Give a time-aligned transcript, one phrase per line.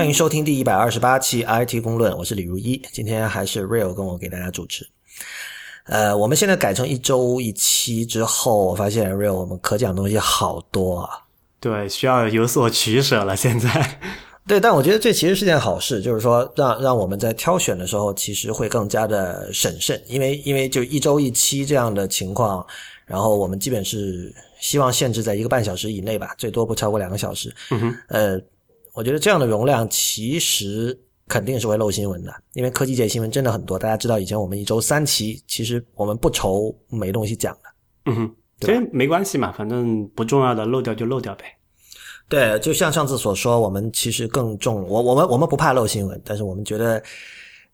[0.00, 4.88] 欢迎收听第一百二十八期 IT 公论，我是李如一，今天还是 Real 跟我给大家主持。
[5.84, 11.10] 呃，我们现在改成一周一期之后，我发现 Real 我们可讲东西好多啊。
[11.60, 13.36] 对，需要有所取舍了。
[13.36, 13.98] 现在，
[14.48, 22.66] 对，但我觉得这其实是件好事，就是说让让我们在挑选的时候，其实会更加的审慎，因为因为就一周一期这样的情况，
[23.04, 27.54] 然后我们基本是希望限制在一个半小时以内吧，最多不超过两个小时。
[27.70, 28.40] 嗯哼，呃，
[28.92, 30.98] 我觉得这样的容量其实。
[31.30, 33.78] 肯定是会漏新闻的，因为科技界新闻真的很多。
[33.78, 37.70] 大家知道，以前我们一周三期，其实我们不愁没东西讲的。
[38.06, 41.44] 嗯哼，其实没关系嘛，反正不重要的漏掉就漏掉呗。
[42.28, 47.00] 对，就像上次所说，我们其实更重我我们我们不怕漏新闻，但是我们觉得，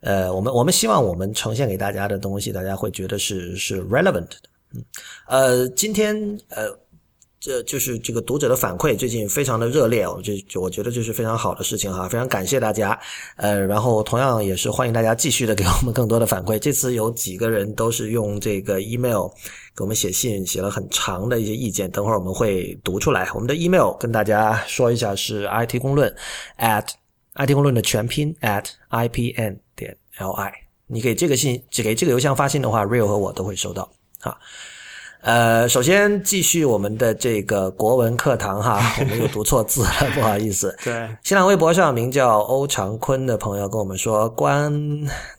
[0.01, 4.37] 呃，我们我们希望我们呈现给大家的东西，大家会觉得是是 relevant 的。
[4.75, 4.85] 嗯，
[5.29, 6.15] 呃，今天
[6.51, 6.79] 呃。
[7.39, 12.99] 这就是这个读者的反馈，最近非常的热烈，我就就我觉得这是非常好的事情哈，非常感谢大家。
[13.37, 16.59] 呃，然后同样也是欢迎大家继续的给我们更多的反馈。
[16.59, 19.29] 这次有几个人都是用这个 email
[19.77, 23.29] 给我们写信，写了很长的一些意见，等会儿我们会读出来。
[23.35, 26.13] 我们的 email 跟大家说一下是 IT 公论
[26.59, 26.89] at
[27.35, 30.53] IT 公论的全拼 at ipn 点 li。
[30.89, 34.37] 你给这个信只，给这个邮箱发信的话，Real 和我都会收到啊。
[35.23, 40.77] 呃，首先继续我们的这个国文课堂哈，我们又读错字了，不好意思。
[40.85, 44.73] 对，新浪微博上名叫欧长坤的朋友跟我们说，关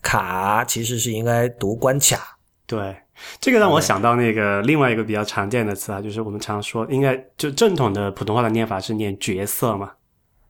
[0.02, 2.38] 卡其实是应该读关卡。
[2.66, 2.98] 对，
[3.40, 9.92] 这个让我想到那个另外一个比较常见的词啊，就是我们常说应该就正统的普通话的念法是念角色嘛。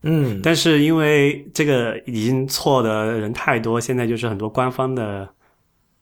[0.02, 5.30] 嗯，但是因为这个已经错的人太多，现在就是很多官方的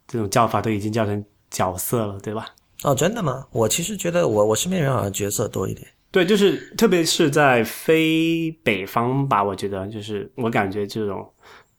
[0.07, 2.47] 这种叫法都已经叫成角色了，对吧？
[2.83, 3.45] 哦，真的吗？
[3.51, 5.87] 我其实觉得我我身边人好像角色多一点。
[6.11, 11.27] 对，就是特别是在非北方吧，我觉得就是我感觉这种，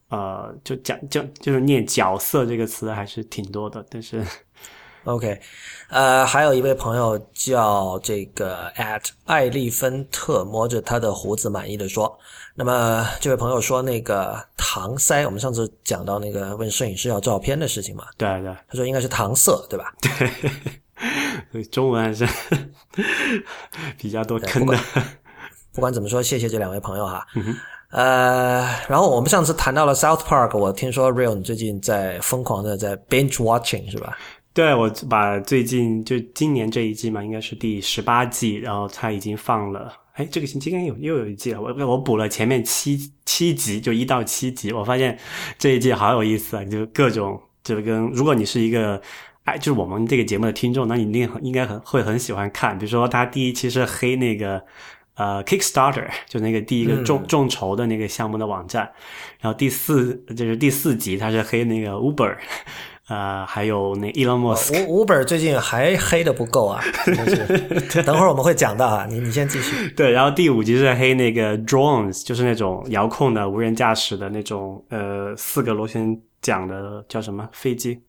[0.09, 3.82] 呃，就讲就就是念角色这个词还是挺多的。
[3.88, 4.22] 但是，
[5.04, 5.41] OK，
[5.88, 12.19] 呃，还有一位朋友叫这个 at 艾丽芬特摸着他的胡子满意的说，
[12.54, 18.04] 那么这位朋友说那个搪塞，我们上次讲到那个问摄影师要照片的事情嘛？
[18.19, 19.94] 对对，他说应该是搪塞，对吧？
[20.03, 20.50] 对。
[21.70, 22.26] 中文还是
[23.98, 24.78] 比较多坑的。
[25.72, 27.26] 不管怎么说，谢谢这两位朋友哈。
[27.90, 34.16] 呃，然后我们上次谈到了 South Park，我听说 Real 你最近在疯狂的在 binge watching 是吧？
[34.54, 39.92] 对，我把最近就今年这一季嘛，应该是第十八季，然后它已经放了。
[40.14, 41.60] 哎，这个星期应该有又有一季了。
[41.60, 45.18] 我我补了前面七七集，就一到七集，我发现
[45.58, 46.64] 这一季好有意思啊！
[46.64, 49.00] 就各种就跟如果你是一个。
[49.46, 52.76] 哎，就是我们这个节目的听众，那你一定应该很会很喜欢看。
[52.76, 54.60] 比如说，他第一期是黑那个
[55.14, 58.90] 呃 Kickstarter， 就那个第一个众众筹的那个项目的网站。
[59.40, 62.36] 然后第四就是第四集，他是黑那个 Uber，
[63.08, 64.84] 呃，还有那 Elon Musk。
[64.84, 66.82] Uber 最近还黑的不够啊！
[68.04, 69.88] 等会儿我们会讲到啊，你你先继续。
[69.90, 78.00] 对，然后第五集是黑那个 Drones，就是那种遥控的无人驾驶的那种呃四个螺旋桨的叫什么飞机。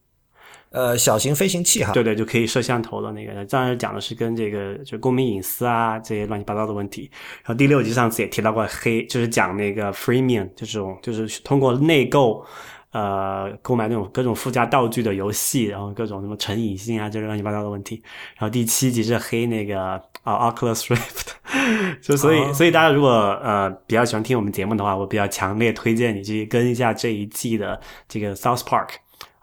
[0.78, 3.44] 呃，小型飞行器哈，对对，就可以摄像头的那个。
[3.46, 7.10] 当然讲的是跟这个就公民隐私啊这些乱七八糟的问题。
[7.38, 12.46] 然后第六集上次也提到过黑，就是讲那个 freemium 这种，就是通过内购，
[12.92, 18.00] 呃，购买那种各种附加道具的游戏，然后各种什么成瘾性啊这些乱七八糟的问题。
[18.38, 19.82] 然后第七集是黑那个
[20.22, 23.10] 啊 Oculus Rift， 就所以所以大家如果
[23.44, 28.90] 呃比较喜欢听我们节目的话，我比较强烈推荐你去跟一下这一季的这个 South Park。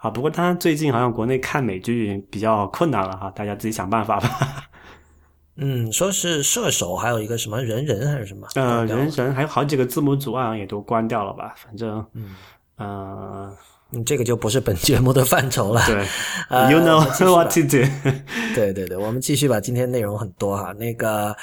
[0.05, 4.69] 啊，不过他最近好像国内看美剧比较困难了哈，大家自己想办法吧。
[5.57, 8.47] 嗯，说是射手，还有一个什么人人还是什么？
[8.55, 11.55] 呃，人人还有好几个字母组好像也都关掉了吧？
[11.57, 12.37] 反正，嗯，
[12.77, 13.57] 呃，
[14.05, 15.81] 这个就不是本节目的范畴了。
[15.87, 16.05] 对，
[16.71, 17.01] You know
[17.33, 17.89] what to do。
[18.55, 19.59] 对对对，我们继续吧。
[19.59, 21.35] 今天内容很多哈，那个。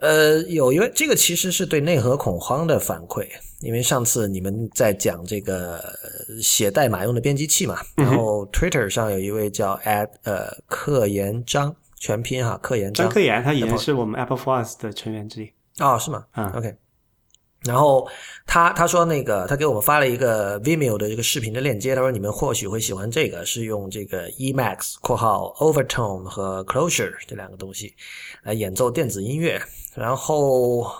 [0.00, 3.26] 呃，有一位，这个其实是对内核恐慌的反馈，
[3.60, 5.78] 因为上次你们在讲这个
[6.42, 16.24] 写代码用的编辑器嘛，然后 Twitter 上有一位叫 at 呃克言章全拼哈克言张克言，他以前是我们 Apple Force 的成员之一哦，是吗？
[16.34, 16.74] 嗯，OK。
[17.64, 18.08] 然后
[18.46, 27.94] 他他说那个他给我们发了一个 Vimeo 的这个视频的链接，他说你们或许会喜欢这个，是用这个 Emacs（ 括号 Overtone 和 Closure） 这两个东西
[28.44, 29.60] 来演奏电子音乐。
[30.00, 30.90] 然后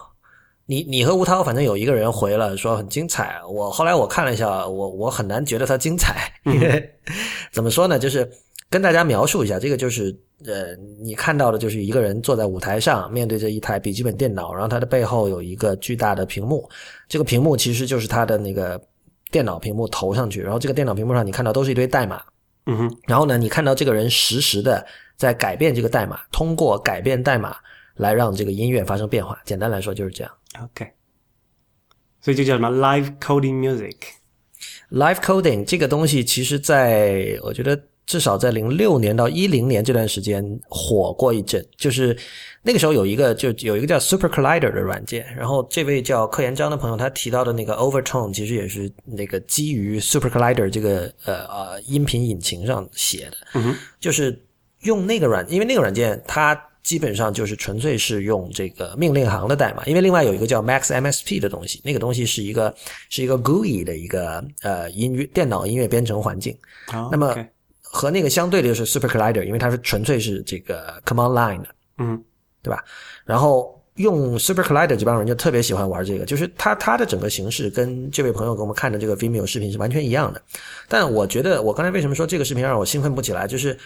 [0.66, 6.94] 你你和吴涛反正有一个人回了说很精彩，我后来我看了一下，我我很难觉得它精彩，因为
[7.50, 8.30] 怎么说呢，就是
[8.68, 10.14] 跟大家描述一下，这个就是
[10.44, 16.68] 呃，你看到的就是一个人坐在舞台上，面对着一台笔记本电脑，然后他的背后有一个巨大的屏幕，
[17.08, 18.78] 这个屏幕其实就是他的那个
[19.30, 22.22] 电脑屏幕投上去，然后这个电脑屏幕上你看到都是一堆代码，
[22.66, 24.84] 嗯哼，然后呢，你看到这个人实时的
[25.16, 27.56] 在改变这个代码，通过改变代码
[28.00, 29.38] 来让这个音乐发生变化。
[29.44, 30.32] 简单来说就是这样。
[30.60, 30.90] OK，
[32.20, 42.16] 所以就叫什么 live coding music？Live coding 这个东西，其实在我觉得至少在零六年到一零年这段时间火过一阵，就是
[42.62, 54.44] 那个时候有一个就有一个叫 Super Collider 的软件，然后这位叫柯延章的朋友他提到的那个 Overtone 其实也是那个基于 Super Collider 这个呃呃音频引擎上写的，嗯，就是
[54.80, 62.74] 用那个软，因为那个软件它基本上就是纯粹是用这个命令行的代码，因为另外有一个叫 Max MSP 的东西，那个东西是一个
[63.08, 66.56] 是一个 GUI 的一个呃音乐电脑音乐编程环境，
[66.86, 67.36] 好，那么
[67.80, 71.68] 和那个相对的就是 Super Collider，因为它是纯粹是这个 command line 的，
[71.98, 72.22] 嗯
[72.62, 72.84] 对吧？
[73.24, 80.40] 然后用 Super Collider 这帮人就特别喜欢玩这个，就是它它的整个形式跟这位朋友给我们看的这个 Vimeo 视频是完全一样的。
[80.88, 83.76] 但我觉得我刚才为什么说这个视频让我兴奋不起来，就是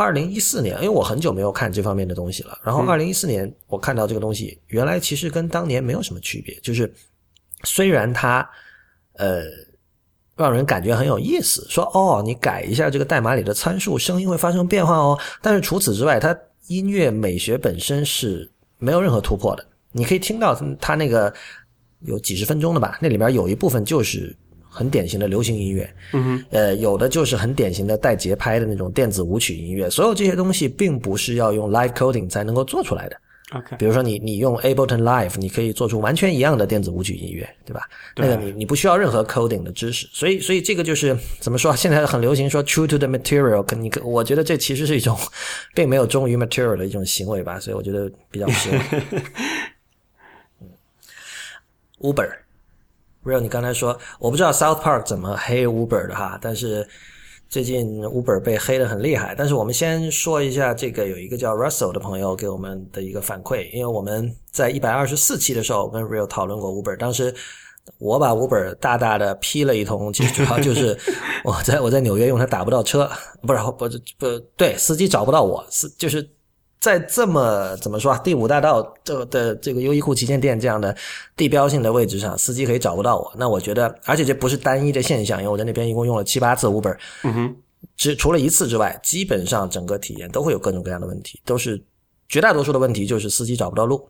[0.00, 2.58] 二零一四年，因为我很久没有看这方面的东西了。
[2.64, 6.92] 然后二零一四年我看到这个东西，原来其实跟当年没有什么区别，就是
[7.64, 8.48] 虽然它
[9.14, 9.42] 呃。
[10.36, 15.18] 让人感觉很有意思，说哦，你改一下这个代码里的参数，声音会发生变化哦。
[15.42, 16.34] 但是除此之外，它
[16.68, 19.66] 音乐美学本身是没有任何突破的。
[19.92, 21.30] 你可以听到它那个
[22.06, 24.34] 有几十分钟的吧，那里面有一部分就是
[24.70, 29.90] 很典型的流行音乐，嗯哼，呃，有的就是很典型的带节拍的那种电子舞曲音乐。
[29.90, 33.16] 所有这些东西并不是要用 live coding 才能够做出来的。
[33.52, 37.82] OK，比如说你你用 Ableton Live，你可以做出完全一样的电子舞曲音乐，对吧？
[38.14, 41.74] 对那个你你不需要任何 coding 的知识，所以所以这个就是怎么说？
[41.74, 45.18] 现在很流行说 true to the material，可你我觉得这其实是一种
[45.74, 48.80] 并没有忠于 material 的一种行为吧，所以我觉得比较失望。
[50.62, 50.68] 嗯
[51.98, 52.30] Uber。
[53.22, 56.88] Real，你刚才说我不知道 South Park 怎么黑 Uber 的哈，但是
[57.48, 59.34] 最近 Uber 被黑的很厉害。
[59.36, 67.34] 但是我们先说一下这个有一个叫 Russell 的朋友给我们的一个反馈，因为我们在一百二十四期的时候跟 Real 讨论过 Uber，当时
[67.98, 70.98] 我把 Uber 大大的批了一通，其实主要就是
[71.44, 73.10] 我在我在纽约用它打不到车，
[73.42, 76.26] 不是不是不对，司机找不到我，司就是。
[76.80, 78.18] 在这么怎么说啊？
[78.24, 80.96] 第五大道这的这个优衣库旗舰店这样的
[81.36, 83.30] 地标性的位置上，司机可以找不到我。
[83.36, 87.56] 那我觉得，而且这不是单一的现象，因为我在那边一共用了七八次 Uber，嗯哼，
[87.98, 91.82] 只除了一次之外，基本上整个体验都会有各种各样的问题，都是
[92.30, 94.08] 绝大多数的问题就是司机找不到路。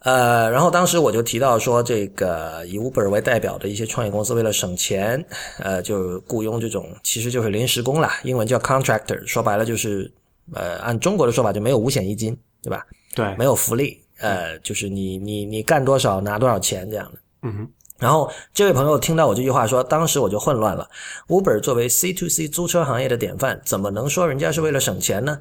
[0.00, 5.24] 呃，然后当时我就提到说，这个以 Uber 为代表的一些创业公司为了省钱，
[5.58, 10.10] 呃，就雇佣这种其实就是临时工啦，英文叫 contractor，说白了就是
[10.54, 12.84] 呃，按中国的说法就没有五险一金，对吧？
[13.14, 17.18] 对，没有福利，呃，就是你你你干多少拿多少钱这样的。
[17.42, 17.68] 嗯哼，
[17.98, 20.88] 然后这位朋友听到我这句话说，当时我就混乱了。
[21.28, 25.40] Uber 作为 C to C 租车行业的典范，怎么能说人家是为了省钱呢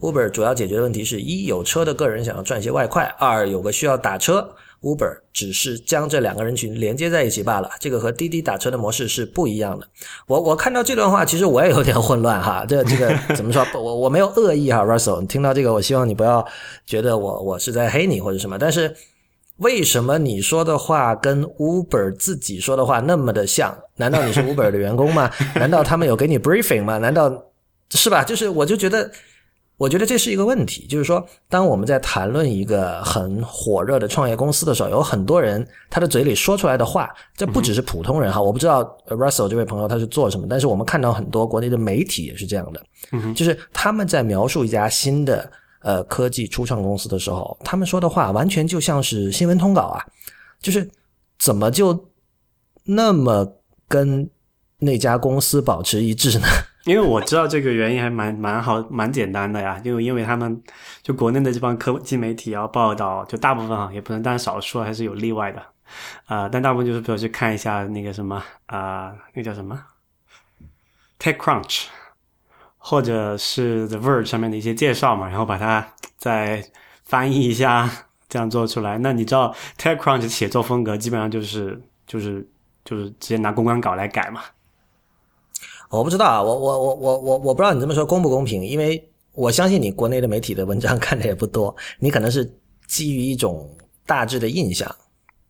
[0.00, 4.54] ？Uber 主要解决的问题是一有车的个人想要赚些外快，二有个需要打车。
[4.84, 9.88] Uber 只是将这两个人群连接在一起罢了，这个和滴滴打车的模式是不一样的。
[10.26, 12.64] 我我看到这段话，其实我也有点混乱哈。
[12.68, 13.66] 这这个怎么说？
[13.74, 16.46] 我我没有恶意哈，Russell，你听到这个，我希望你不要
[16.84, 18.58] 觉得我我是在黑你或者什么。
[18.58, 18.94] 但是
[19.56, 23.76] 为什么你说的话跟 Uber 自己说的话那么的像？
[23.96, 25.30] 难道你是 Uber 的员工吗？
[25.56, 26.98] 难道他们有给你 briefing 吗？
[26.98, 27.44] 难道
[27.90, 28.22] 是吧？
[28.22, 29.10] 就是我就觉得。
[29.76, 38.40] 我觉得这是一个问题，就是说，当我们在谈论一个很火热的创业公司的时候，有很多人他的嘴里说出来的话，这不只是普通人哈。
[38.40, 42.80] 我不知道 Russell 这位朋友他是做什么，但是我们看到很多国内的媒体也是这样的，
[43.34, 45.50] 就是他们在描述一家新的
[45.80, 50.00] 呃科技初创公司的时候，他们说的话完全就像是新闻通稿啊，
[50.62, 50.88] 就是
[51.38, 52.08] 怎么就
[52.84, 53.56] 那么
[53.88, 54.30] 跟
[54.78, 56.46] 那家公司保持一致呢？
[56.84, 60.62] 因为我知道这个原因还蛮蛮好蛮简单的呀，就因为他们
[61.02, 65.62] 就国内的这帮科技媒体要报道，就大部分啊也不能，但少数还是有例外的，
[66.26, 69.82] 啊、但大部分就是比如去看一下那个什么啊、那叫什么
[71.18, 71.86] TechCrunch，
[72.76, 75.86] 或者是 The Verge 上面的一些介绍嘛，然后把它
[76.18, 76.62] 再
[77.04, 77.88] 翻译一下，
[78.28, 78.98] 这样做出来。
[78.98, 82.46] 那你知道 TechCrunch 写作风格基本上就是就是
[82.84, 84.42] 就是直接拿公关稿来改嘛。
[85.94, 92.50] 我不知道啊，我我我我我我不知道你这么说公不公平，因为我相信你国内的媒体的文章看的也不多，你可能是
[92.86, 93.68] 基于一种
[94.06, 94.94] 大致的印象，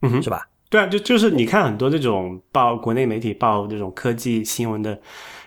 [0.02, 0.46] 嗯哼是吧？
[0.70, 4.98] 对啊，就就是你看很多这种报国内媒体报这种科技新闻的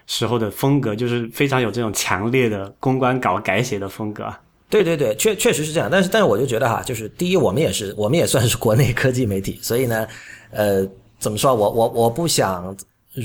[0.06, 4.40] 时候的风格，就是非常有这种强烈的公关稿改写的风格啊。
[4.70, 5.90] 对对对，确确实是这样。
[5.92, 10.08] 但是但是我就觉得哈，就是第一，我们也是我们也算是国内科技媒体，所以呢，
[10.52, 10.88] 呃，
[11.20, 11.56] 怎么说？
[11.56, 12.76] 我我我不想，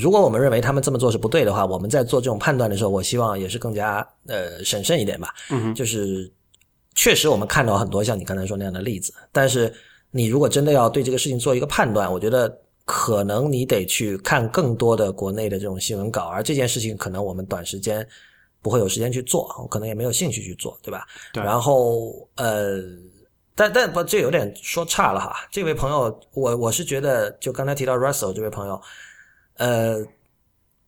[0.01, 5.33] 如果我们认为他们这么做是不对的话，我们在做这种判断的时候，我希望也是更加呃审慎一点吧。
[5.49, 6.31] 嗯，就是
[6.95, 9.73] 确实我们看到很多像你刚才说那样的例子，但是
[10.11, 18.07] 你如果真的要对这个事情做一个判断，我觉得可能你得去看更多的国内的这种新闻稿，而这件事情可能我们短时间。
[18.61, 21.05] 不会有时间去做，我可能也没有兴趣去做，对吧？
[21.33, 21.43] 对。
[21.43, 22.79] 然后呃，
[23.55, 25.35] 但但不，这有点说差了哈。
[25.51, 28.81] 这位朋友，我我是觉得，就刚才提到 Russell 这位朋友，
[29.57, 29.97] 呃，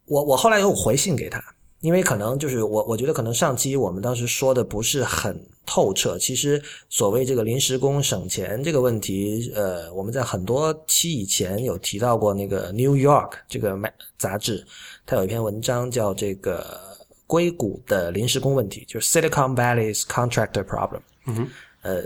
[0.05, 1.43] 我我后来有回信给他，
[1.81, 6.17] 因为可能就是我我觉得可能上期我们当时说的不是很透彻。
[6.17, 12.33] 其实所谓这个临时工省钱这个问题，呃，我们在很多期以前有提到过。
[12.33, 13.77] 那个 New York 这个
[14.17, 14.65] 杂志，
[15.05, 16.83] 它有一篇文章叫这个。
[17.27, 20.99] 硅谷的临时工问题，就是 Silicon Valley's contractor problem。
[21.25, 21.47] 嗯哼，
[21.81, 22.03] 呃，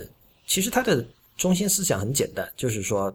[0.48, 3.14] 其实它的中心思想很简单，就是说，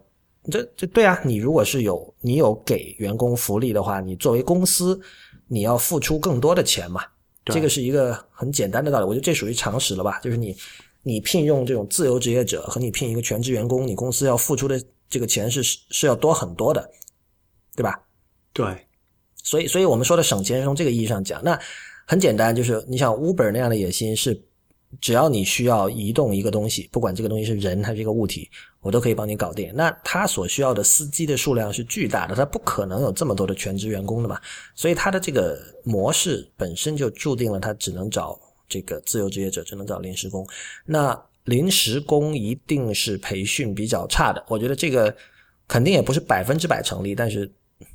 [0.50, 5.00] 这这对啊，你如果是有你有给员工福利的话，你作为公司，
[5.48, 7.02] 你要付出更多的钱嘛。
[7.46, 10.20] 这个是一个很简单的道理，我觉得这属于常识了吧？
[10.20, 10.56] 就是你
[11.02, 16.90] 你聘用这种自由职业者和你聘一个全职员工，你公司要付出的这个钱是是要多很多的，
[17.76, 18.00] 对吧？
[18.52, 18.86] 对，
[19.42, 21.58] 所以所以我们说的省钱是从这个意义上讲，那。
[22.06, 24.38] 很简单，就是你想 Uber 那样的野心是，
[25.00, 28.50] 只要你需要移动一个东西，不管这个东西是人还是一个物体，
[28.84, 29.72] 我都可以帮你搞定。
[29.74, 34.38] 那他所需要的司机的数量是巨大的，他不可能有这么多的全职员工的嘛。
[34.76, 38.38] 所以他的这个模式本身就注定了他只能找
[38.68, 40.46] 这个自由职业者，只能找临时工。
[40.84, 45.14] 那临时工一定是培训比较差的，我觉得这个
[45.66, 47.50] 肯定也不是百分之百成立，但是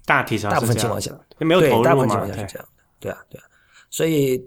[0.05, 2.67] 大体上大部分情况下没有对大部分情况下是这样的，
[2.99, 3.43] 对啊，对啊。
[3.91, 4.39] 所以，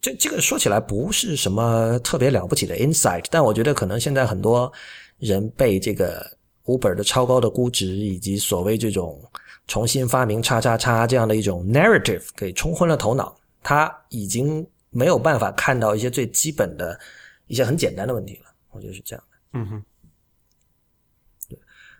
[0.00, 4.72] 这这个说起来不是什么特别了不起的 insight，但我觉得可能现在很多
[5.20, 6.26] 人被这个
[6.64, 9.22] Uber 的超高的估值以及所谓这种
[9.66, 16.98] 重新发明叉叉叉这样的一种 narrative 给冲昏了头脑，他已经没有办法看到一些最基本的
[17.46, 18.50] 一些很简单的问题了。
[18.72, 19.38] 我觉得是这样的。
[19.60, 19.84] 嗯哼。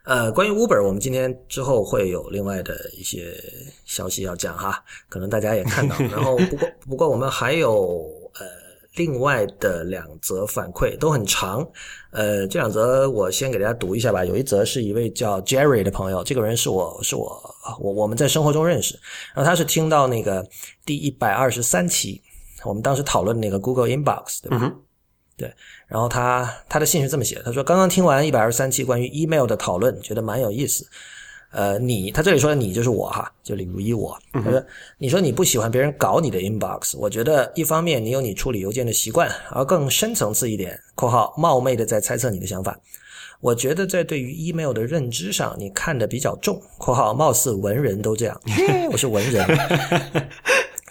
[0.04, 3.34] 呃，关于 Uber，我们今天之后会有另外的一些
[3.84, 5.94] 消息要讲哈，可能大家也看到。
[6.08, 8.19] 然后，不过不过我们还有呃
[8.96, 11.66] 另外的两则反馈都很长，
[12.10, 14.24] 呃，这两则我先给大家读一下吧。
[14.24, 18.98] 有一则是一位叫 Jerry 的朋友，这个人是我是我我我们在生活中认识，
[19.34, 20.44] 然后他是听到那个
[20.84, 22.20] 第一百二十三期，
[22.64, 24.74] 我们当时讨论那个 Google Inbox，对吧？
[25.36, 25.54] 对，
[25.86, 30.84] 然后他他的信是这么写的，他说刚刚听完一百二十三期关于 email 的讨论，觉得蛮有意思。
[31.50, 34.16] 呃，你他这里说的你就是我哈，就李如一我。
[34.32, 34.62] 他说
[34.98, 42.78] 你说你不喜欢别人搞你的 inbox，我觉得一方面你有你处理邮件的习惯，而更深层次一点（括号冒昧的在猜测你的想法），
[43.40, 48.40] 我觉得在对于 email 的认知上，你看的比较重（括号貌似文人都这样），
[48.92, 49.44] 我是文人。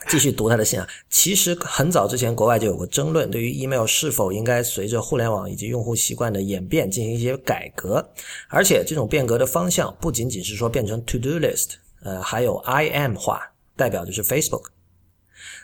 [0.09, 8.03] 继续读他的信啊，其实很早之前国外就有过争论，对于 email 是否应该随着互联网以及用户习惯的演变进行一些改革，
[8.47, 14.63] 而且这种变革的方向不仅仅是说变成 to do list，呃，还有 I M 化，代表就是 Facebook。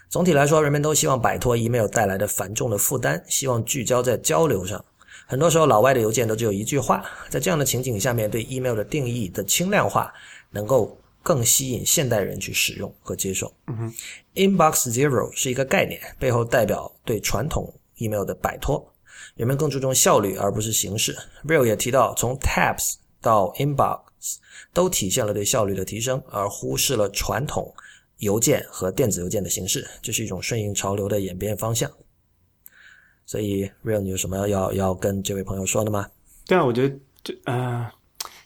[0.10, 4.86] 总体来说，人们都希望摆脱 email 带来的繁重的负担，希望聚焦在交流上。
[5.26, 10.14] 很多时候，老外的邮件都只有一句话，在这样的情景下面，对 email 的定义的轻量化，
[10.52, 10.96] 能够。
[11.26, 13.52] 更吸引现代人去使用和接受。
[13.66, 13.92] 嗯
[14.36, 18.94] Inbox Zero 是一个概念，背后代表对传统 email 的摆脱。
[19.36, 21.18] 人们更注重效率而不是形式。
[21.46, 24.02] Real 也提到，从 Tabs 到 Inbox
[24.74, 27.74] 都体现了对效率的提升，而忽视了传统
[28.18, 29.88] 邮件和电子邮件的形式。
[30.02, 31.90] 这是一种顺应潮流的演变方向。
[33.26, 36.10] 所以，Real，你有什么要要跟这位朋友说的吗？
[36.46, 37.94] 对啊，我觉得这啊。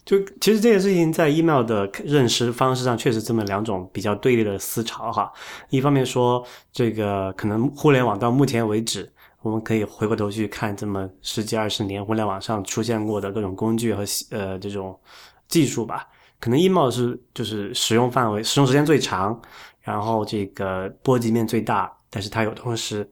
[0.09, 5.31] 就其实这件事情在 email 的认识方式上，确实这么两种比较对立的思潮哈。
[5.69, 9.07] 一方面说，这个可能互联网到目前为止，
[9.43, 14.99] 我们可以回过头去看这么十几二十年互联网上出现过的各种工具和呃这种
[15.47, 16.07] 技术吧，
[16.39, 19.39] 可能 email 是就是使用范围、使用时间最长，
[19.79, 23.07] 然后这个波及面最大，但是它有同时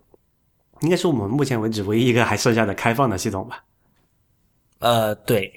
[0.81, 3.63] 应该是我们目前为止唯一一个还剩下的开放的系统吧。
[4.79, 5.53] 呃，对。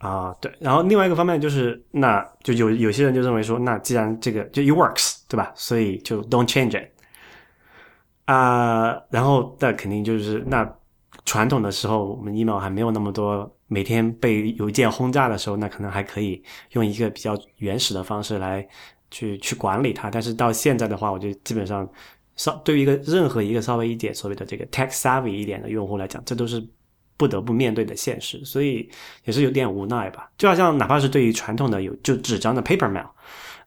[0.00, 5.52] 啊，对，然后另外一个方面就是，那就有有些人就认为说，那既然这个就 it works，对吧？
[5.54, 6.88] 所以就 don't change it。
[8.24, 10.66] 啊，然后那肯定就是那
[11.26, 18.66] 传统的时候，我们 email 还没有那么多，每天被邮件轰炸的时候，那可能还可以用一个比较原始的方式来
[19.10, 20.10] 去去管理它。
[20.10, 21.86] 但是到现在的话，我觉得基本上
[22.36, 26.66] 稍对于一个任何一个稍微一点所谓的这个 tech savvy 一点的用户来讲，这都是
[27.20, 28.88] 不得不面对的现实，所以
[29.26, 30.30] 也是有点无奈吧。
[30.38, 33.06] 就好像哪怕是对于传统的有就纸张的 paper mail。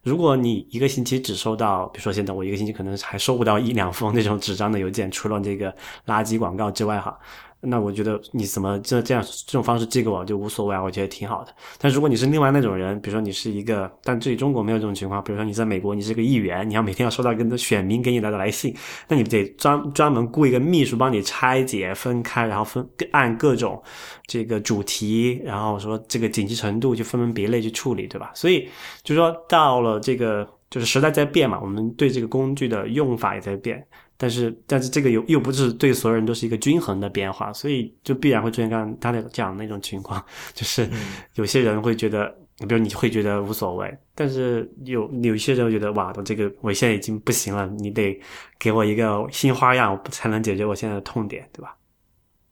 [0.01, 5.71] 如果你一个星期只收到，比如说现在我一个星期可能还收不到一两封那种纸张的邮件，除了这个
[6.07, 7.15] 垃圾广告之外，哈。
[7.63, 11.53] 那我觉得你怎么这这样这种方式寄给我就无所谓啊，我觉得挺好的。
[11.79, 18.75] 但如果你是另外那种人，比如说你是一个，但这里中国没有这种情况，比如说你在美国，你是个议员，你要每天要收到一个选民给你来的来信，
[19.07, 23.81] 那你得专专门雇一个秘书帮你拆解分开，然后分按各种
[24.27, 28.31] 这个主题，然后说这个紧急程度就分门别类去处理，对吧？
[28.33, 28.67] 所以
[29.03, 33.85] 就是说到了这个就是时代在变嘛，我们对这个工具的用法也在变。
[34.23, 40.89] 但是，但是这个又又不是对所有人都是一个均衡的变化，所以就必然会出现刚刚他的这样那种情况，就是
[41.35, 48.17] 有些人会觉得，比如你会觉得无所谓，但是有有一些人会觉得，哇，我这个我现在已经不行了，你得
[48.57, 51.75] 给我一个新花样，才能解决我现在的痛点，对吧？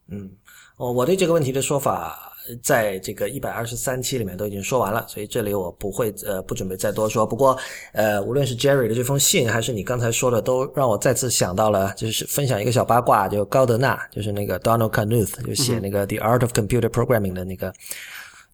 [0.10, 0.30] 嗯，
[0.76, 2.31] 哦，我对这个问题的说法。
[2.62, 7.26] 在这个一百二十三期里面都已经说完了，所以这里我不会呃不准备再多说。
[7.26, 7.58] 不过
[7.94, 17.74] 呃，无论是 Jerry 的这封信，还是你刚才说的，都让我再次想到了，就是分享一个小八卦，就高德纳，就是那个 Donald Knuth，就写那个 The Art of Computer Programming 的那个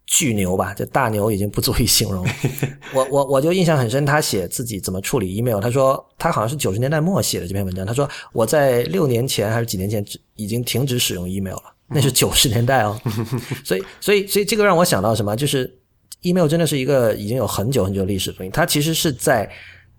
[0.05, 2.25] 巨牛吧，就大牛已经不足以形容。
[2.93, 11.73] 我我我就印象很深，他写自己怎么处理 email，他说他好像是九十年代末写的这篇文章，他说我在六年前还是几年前已经停止使用 email 了。
[11.89, 12.99] 那是九十年代哦，
[13.63, 15.35] 所以所以所以这个让我想到什么？
[15.35, 15.73] 就是
[16.21, 18.51] email 真的是一个已经有很久很久历史的东西。
[18.51, 19.49] 它其实是在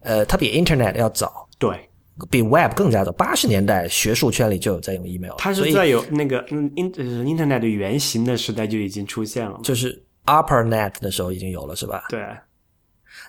[0.01, 1.89] 呃，它比 internet 要早，对，
[2.31, 3.13] 比 web 更加早。
[3.13, 12.05] 八十年代学术圈里就有在用 email，它是在有那个嗯 in internet 的原型的时代就已经出现了，就是 uppernet 的时候已经有了，是吧？
[12.11, 12.21] 对，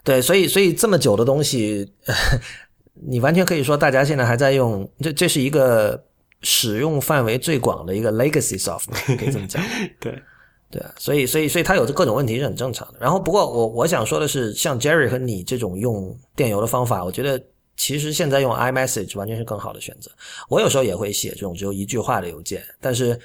[0.03, 1.89] 对，所以所以这么久的东西，
[3.07, 6.03] 你完全可以说大家现在还在用，这这是一个。
[6.41, 9.61] 使用范围最广的一个 legacy software， 可以这么讲。
[9.99, 10.21] 对，
[10.71, 12.99] 对啊，所以，所以，所以它有各种问题是很正常的。
[12.99, 17.41] 然后，不过我我想说的是，像 Jerry 和你这种用电邮的方法，我觉得
[17.75, 20.11] 其实现在用 iMessage 完全是更好的选择。
[20.47, 23.19] 我有时候也会写这种只有一句话的邮件，但是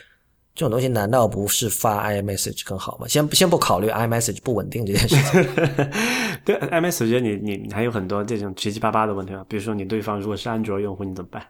[0.54, 3.06] 这种东西难道不是发 iMessage 更好吗？
[3.08, 5.42] 先先不考虑 iMessage 不稳定这件事情。
[6.44, 11.44] 对，iMessage 你你你还有很多这种七七八八的问题啊，比如说你对方如果是安卓用户，你怎么办？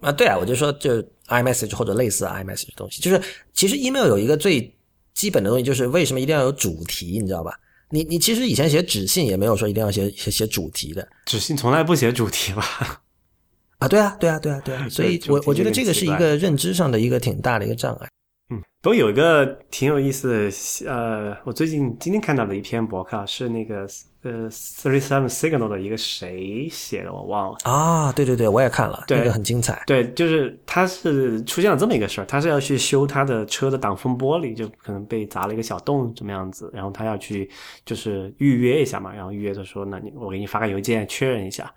[0.00, 3.20] 啊，对啊，我就说，就 iMessage 或者类似 iMessage 的东西，就是
[3.52, 4.72] 其实 email 有一个最
[5.14, 7.52] 基本的东西，就是为什么一定要有主题，你知道吧？
[7.90, 12.62] 你你其实以前写纸信也没有说一定要写写写主题的，纸信从来不写主题吧？
[13.78, 18.08] 啊，对啊，对啊，对啊，对啊， 所以我我觉得这个是一个认知上的一个挺大的一个障碍。
[18.50, 20.50] 嗯，不过有一个挺有意思
[20.84, 23.88] 的，呃，我最近今天看到的一篇博客是那个
[24.26, 28.12] 呃，Thirty Seven Signal 的一个谁写的，我忘了啊。
[28.12, 29.82] 对对对，我也看了，那个很精彩。
[29.86, 36.70] 对，就是他是出现了这么一个事儿，他是要去修他的车的挡风玻璃，就可能被砸了一个小洞，怎么样子？
[36.74, 37.48] 然后他要去
[37.84, 41.72] 就是预约一下嘛，然后预约的说，那你我给你发个邮件确认一下，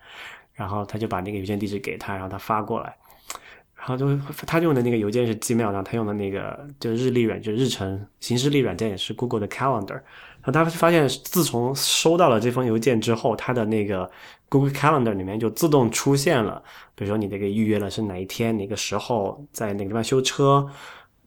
[0.54, 2.96] 然后他就把那个邮件地址给他，然后他发过来。
[3.76, 4.14] 然后就
[4.46, 10.02] 他用的那个邮件是 Gmail，然后他用的那个就日历软，就日程行事历软件也是 Google 的 Calendar。
[10.42, 14.10] 然后他发现，自从收到了这封邮件之后，他的那个
[14.48, 16.62] Google Calendar 里面就自动出现了，
[16.94, 20.68] 比如说你这个预约了是哪一天哪个时候在哪个地方修车。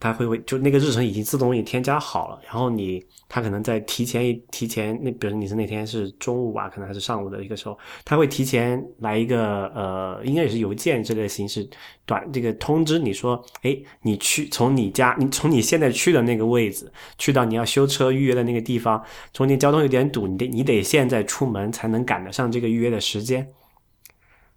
[0.04, 11.66] 它会会就那个日程已经自动给你添加好了，然后你它可能在提前一提前那，比如你是那天是中午吧，可能还是上午的一个时候，它会提前来一个呃，应该也是邮件之类的形式
[12.06, 23.48] 短这个通知你说，哎，你去从你家你从你现在去的那个位置去到你要修车预约的那个地方，中间交通有点堵，你得你得现在出门才能赶得上这个预约的时间。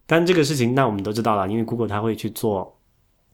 [0.08, 2.75] 但这个事情那我们都知道了，因为 Google 它会去做。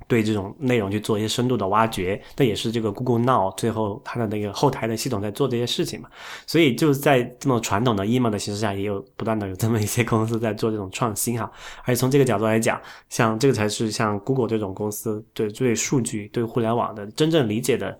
[0.06, 6.08] 对这种内容去做一些深度的挖掘，那也是这个 Google Now 最后它的那个后台的系统在做这些事情嘛。
[6.46, 11.50] 所以就在这种传统的 email 的形式下，也有不断的有这么一些公司在做这种创新哈。
[11.84, 17.98] 而且从这个角度来讲，像这个才是像 Google 这种公司对对数据、对互联网的真正理解的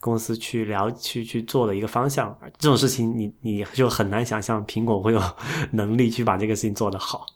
[0.00, 2.36] 公司去聊去去做的一个方向。
[2.58, 5.22] 这种事情你你就很难想象苹果会有
[5.72, 7.26] 能力去把这个事情做得好。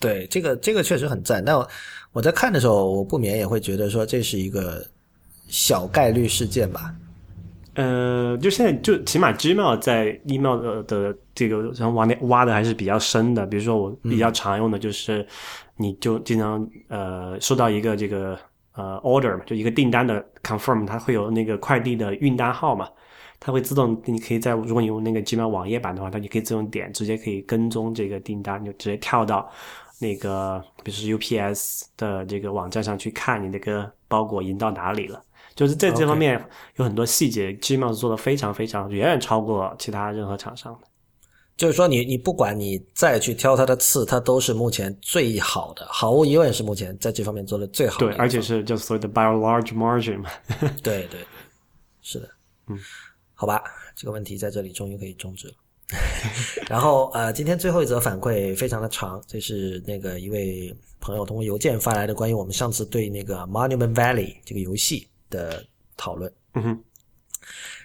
[0.00, 1.42] 对，这个这个确实很赞。
[1.42, 1.56] 但
[2.14, 4.86] 我在看的时候，我不免也会觉得说这是一个
[5.48, 6.94] 小概率事件吧。
[7.74, 13.44] 呃，就现在就起码 Gmail 在 email 的的这个然后往内挖的还是比较深的。
[13.44, 15.26] 比如说我比较常用的就是，
[15.76, 18.38] 你就经常呃收到一个这个
[18.76, 22.88] 呃 order 嘛，就一个订单的 confirm，它会有那个快递的运单号嘛，
[23.40, 29.50] 它会自动，你可以在如果你用那个 Gmail 网页版的话，它就可以自动点，直接可以跟踪这个订单，就直接跳到
[30.04, 35.24] 那个比如说 UPS 的这个网站上去看你那个包裹已经到哪里了。
[35.54, 36.44] 就是在这方面
[36.76, 40.86] 有很多细节，Gmail 做的非常非常远远超过其他任何厂商的。
[41.56, 48.08] 就是说你，你不管你再去挑它的刺，它都是目前最好的，毫无疑问是目前在这方面做的最好的。
[48.08, 50.28] 对，而且是就所谓的 by a large margin 嘛。
[50.82, 51.20] 对对，
[52.02, 52.28] 是的，
[52.66, 52.76] 嗯，
[53.34, 53.62] 好吧，
[53.94, 55.54] 这个问题在这里终于可以终止了。
[56.68, 65.64] 然后呃，今天最后一则反馈非常的长，这是那个一位朋友通过邮件发来的关于我们上次对那个 Monument Valley 这个游戏的
[65.96, 66.32] 讨论。
[66.54, 66.78] 嗯哼，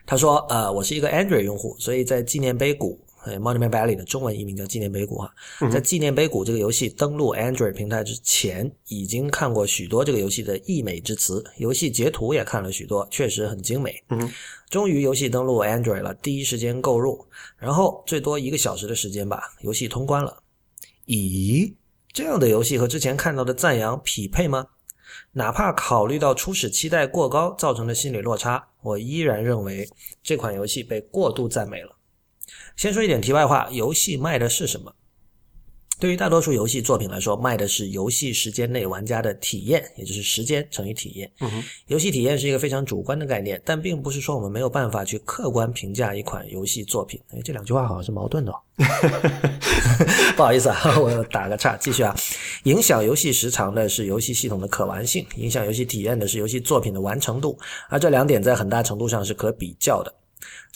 [0.06, 3.00] 他说呃，我是一个 Android 用户，所以在纪念碑谷。
[3.26, 5.34] Monument Valley 的中文译名叫纪念碑谷哈，
[5.72, 14.02] 在纪念碑谷这个游戏登陆 Android 平台之前，已经看过许多这个游戏的溢美之词，游戏截图也看了许多，确实很精美。
[14.10, 14.32] 嗯，
[14.70, 17.26] 终于游戏登陆 Android 了，第一时间购入，
[17.58, 20.42] 然后最多一个小时的时间吧，游戏通关了。
[21.06, 21.74] 咦，
[22.14, 24.68] 这样的游戏和之前看到的赞扬匹配吗？
[25.34, 29.90] 哪怕考虑到初始期待过高造成的心理落差，我依然认为
[30.24, 31.96] 这款游戏被过度赞美了。
[32.80, 34.94] 先说一点题外话，游戏卖的是什么？
[36.00, 41.30] 对于大多数游戏作品来说，卖的是游戏时间内玩家的体验，也就是时间乘以体验。
[41.88, 47.20] 游戏体验是一个非常主观的概念，但并不是说我们没有办法去客观评价一款游戏作品。
[47.34, 48.52] 哎，这两句话好像是矛盾的。
[48.54, 48.56] 哦
[50.38, 52.16] 不好意思啊， 我打个岔，继续啊。
[52.64, 60.16] 影响游戏时长的是游戏系统的可玩性，影响游戏体验的是游戏作品的完成度，而这两点在很大程度上是可比较的。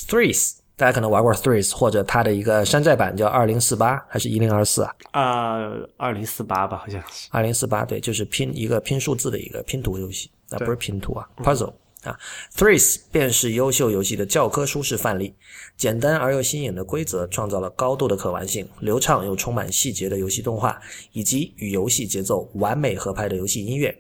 [0.06, 0.63] Threes。
[0.76, 4.96] 大家可能玩过 Threes，或者它的一个山寨版叫二零四八还是一零二四啊？
[5.12, 7.28] 啊，二零四八吧，好像是。
[7.32, 12.18] 二零四八，对，就是拼一个拼数字的一个拼图游戏，那不是拼图啊，puzzle 啊。
[12.56, 15.36] Threes 便是优秀游戏的教科书式范例，
[15.78, 20.82] 简单而又新颖的规则创造了高度的可玩性，流畅又充满细节的游戏动画，
[21.12, 23.96] 以及与游戏节奏完美合拍的游戏音乐。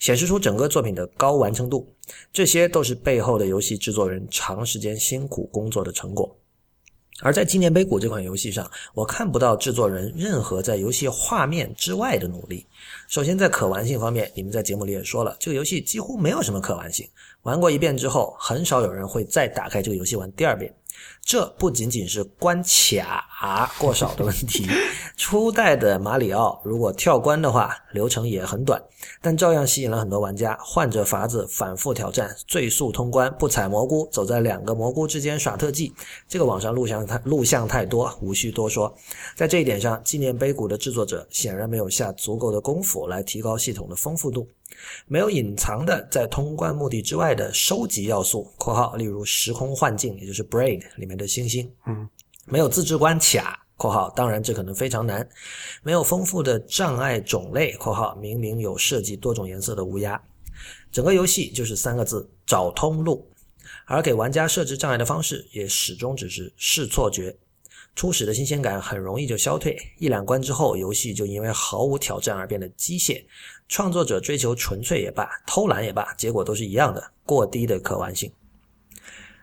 [0.00, 1.88] 显示出整个作品的高完成度，
[2.32, 6.36] 这些都是背后的游戏制作人长时间辛苦工作的成果。
[7.22, 12.66] 而在《纪念碑谷》这款游戏上，我看不到制作人任何在游戏画面之外的努力。
[13.08, 17.06] 首先，在可玩性方面，你们在节目里也说了，这个游戏几乎没有什么可玩性。
[17.42, 20.74] 玩过一遍之后，很少有人会再打开这个游戏玩第二遍。
[21.22, 24.66] 这不仅仅是关卡过少的问题，
[25.16, 28.82] 初代的马里奥如果跳关的话，流程也很短，
[29.22, 35.94] 但照样吸引了很多玩家，换着法子反复挑战，最速通关，不采蘑菇，走在两个蘑菇之间耍特技。
[36.28, 38.92] 这个网上录像太录像太多，无需多说。
[39.36, 44.48] 在这一点上，纪念碑谷的制作者显然没有下足够的功夫来提高系统的丰富度。
[45.06, 51.70] 没有隐藏的在通关目的之外的收集要素（括号例如时空幻境，也就是 Braid 里面的星星）。
[51.86, 52.08] 嗯，
[52.46, 55.28] 没有自制关卡（括号当然这可能非常难）。
[55.82, 60.20] 没有丰富的障碍种类（括号明明有设计多种颜色的乌鸦）。
[60.92, 63.26] 整个游戏就是三个字：找通路。
[63.86, 67.36] 而给玩家设置障碍的方式也始终只是试错觉。
[67.96, 73.24] 初始的新鲜感很容易就消退，一两关之后，游戏就因为毫无挑战而变得机械。
[73.70, 78.28] 创作者追求纯粹也罢，偷懒也罢，结果都是一样的，过低的可玩性。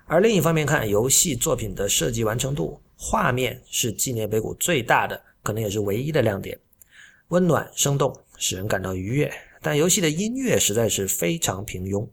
[0.05, 6.59] 而另一方面看，游戏作品的设计完成度，画面是纪念碑谷最大的，可能也是唯一的亮点，
[7.29, 9.33] 温暖生动，使人感到愉悦。
[9.61, 12.05] 但游戏的音乐实在是非常平庸。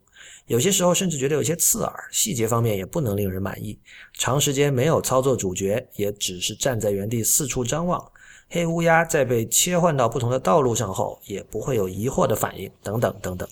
[0.47, 3.77] 有些时候甚至觉得有些刺耳，细节方面也不能令人满意。
[4.13, 8.09] 长时间没有操作主角，也只是站在原地四处张望。
[8.55, 13.45] 黑乌鸦在被切换到不同的道路上后，也不会有疑惑的反应，等等等等。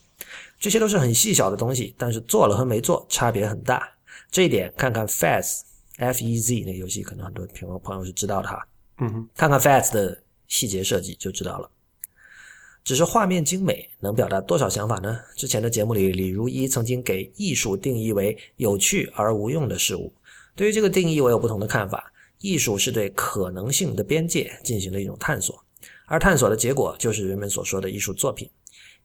[0.58, 3.86] 这些都是很细小的东西，但是做了和没做差别很大。
[4.32, 5.60] 这一点，看看 Fez
[5.98, 8.66] F E Z 那个游戏，可能很多朋友朋友是知道的哈。
[9.00, 11.70] 嗯哼，看看 Fez 的细节设计就知道了。
[12.86, 15.20] 只是画面精美，能表达多少想法呢？
[15.36, 20.13] 之前的节目里，李如一曾经给艺术定义为有趣而无用的事物。
[20.56, 22.12] 对于这个定义，我有不同的看法。
[22.43, 25.63] 艺术是对可能性的边界进行了一种探索，
[26.06, 28.49] 而探索的结果就是人们所说的艺术作品。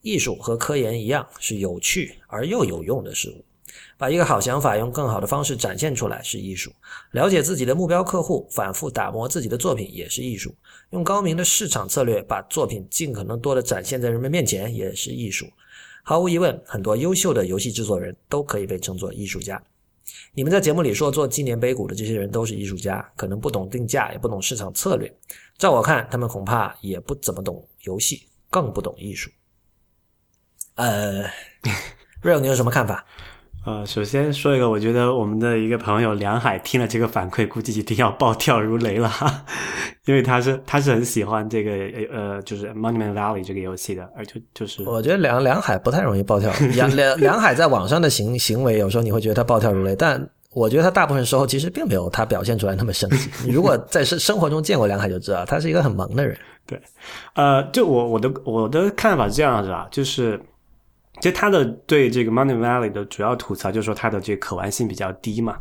[0.02, 3.44] 艺术和科研一样，是有趣而又有用的事物。
[3.96, 6.72] 把一个好想法用更好的方式展现出来是艺术，
[7.12, 10.52] 了解自己的目标客户，反复打磨自己的作品也是艺术，
[10.90, 15.46] 用高明的市场策略把作品尽可能多的展现在人们面前也是艺术。
[16.02, 19.62] 毫无疑问，很多优秀的游戏制作人都可以被称作艺术家。
[20.32, 25.12] 你们在节目里说做纪念碑谷的这些人都是艺术家，可能不懂定价，也不懂市场策略。
[25.56, 29.30] 照我看，他们恐怕也不怎么懂游戏，更不懂艺术。
[30.74, 31.24] 呃，
[32.22, 33.04] real 你有什么看法？
[33.68, 39.12] 呃，首先说一个，我觉得我们的一个朋友梁海听了这个反馈，估计一定要暴跳如雷了，
[40.06, 41.72] 因为他是他是很喜欢这个
[42.10, 53.28] 呃，就是 Monument Valley 这个游戏的，而且就是我觉得梁梁海不太容易暴跳，梁梁梁海在网上的行行为，有时候你会觉得他暴跳如雷，但我觉得他大部分时候其实并没有他表现出来那么生气。
[53.44, 56.34] 你如果在生生活中见过梁海，就知道他是一个很萌的人。
[56.64, 56.80] 对，
[57.34, 60.40] 呃，就我我的我的看法是这样子啊，就是。
[61.20, 65.56] 就他的对这个 Money Valley 的主要吐槽，就是说它的这个可玩性比较低嘛。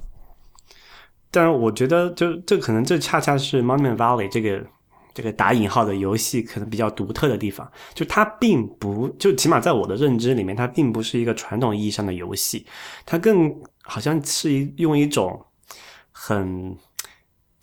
[1.32, 4.66] 但是我觉得，就这可能这恰恰是 Money Valley 这个
[5.14, 12.66] 这个打引号的游戏可能比较独特的地方，就它并不就起码在我的认知里面，它并不是一个传统意义上的游戏，
[13.06, 15.46] 它更好像是一用一种
[16.12, 16.78] 很。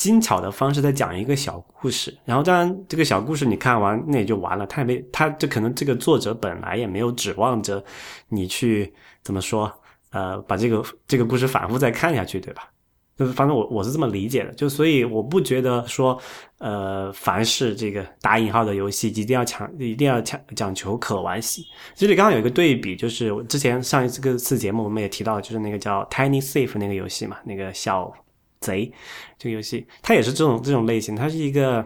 [0.05, 7.83] 精巧的方式在讲一个小故事，然后当然这个小故事你看完那也就完了，他也没他这可能这个作者本来也没有指望着
[8.29, 9.73] 你去怎么说
[10.11, 12.69] 呃把这个这个故事反复再看下去，对吧？
[13.17, 16.21] 就是反正我我是这么理解的，就所以我不觉得说
[16.59, 21.64] 呃凡是这个打引号的游戏一定要强一定要强讲求可玩性。
[21.95, 28.12] 这里刚刚有一个对比，就是之前上一次个次节目我们也提到，就是那个叫 Tiny Safe 那个游戏嘛，那个小。
[28.64, 28.90] 贼，
[29.38, 31.85] 这个游戏它也是这种这种类型，它是一个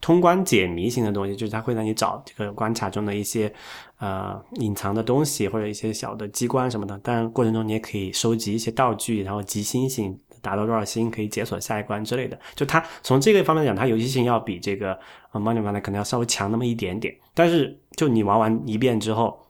[0.00, 3.52] 通关解谜型的东西，就是它会让你找这个关卡中的一些
[3.98, 6.96] 呃隐藏的东西或者一些小的机关什么的。
[6.98, 12.38] 当然过程中你也可以收集一些道具，然后集星星，达到多少星可以解锁下一关之类的。
[12.54, 14.98] 就它从这个方面讲，它游戏性要比这个
[15.32, 17.14] 呃 Money Money 可能要稍微强那么一点点。
[17.34, 19.46] 但是就你玩完一遍之后，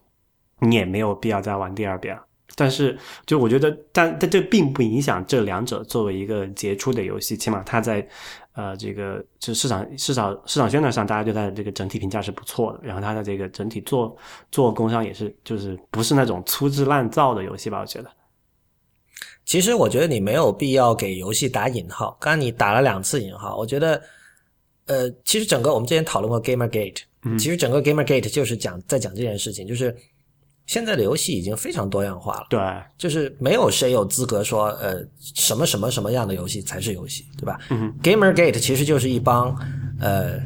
[0.59, 2.23] 你也没有必要再玩第二遍了。
[2.55, 8.05] 但是，就我觉得，但但这并不影响这两者作为一个杰出的游戏，起码它在，
[8.53, 12.79] 呃，这个就市场市场市场宣传上，大家对它的这个整体评价是不错的。
[12.83, 14.15] 然后它的这个整体做
[14.51, 17.79] 做工上也是，就是不是那种粗制滥造的游戏吧？
[17.79, 18.11] 我觉得。
[19.45, 22.17] 其实我觉得你没有必要给游戏打引号。
[22.19, 24.01] 刚刚你打了两次引号，我觉得，
[24.87, 27.01] 呃，其实整个我们之前讨论过 GamerGate，
[27.39, 29.95] 其实整个 GamerGate 就是讲在讲这件事情，就是。
[30.71, 32.57] 现在的游戏已经非常多样化了，对，
[32.97, 37.59] 就是没有谁有资格说，呃，什么什么什么样的游戏才是游戏，对吧？
[37.71, 39.53] 嗯，GamerGate 其实就是一帮，
[39.99, 40.39] 呃，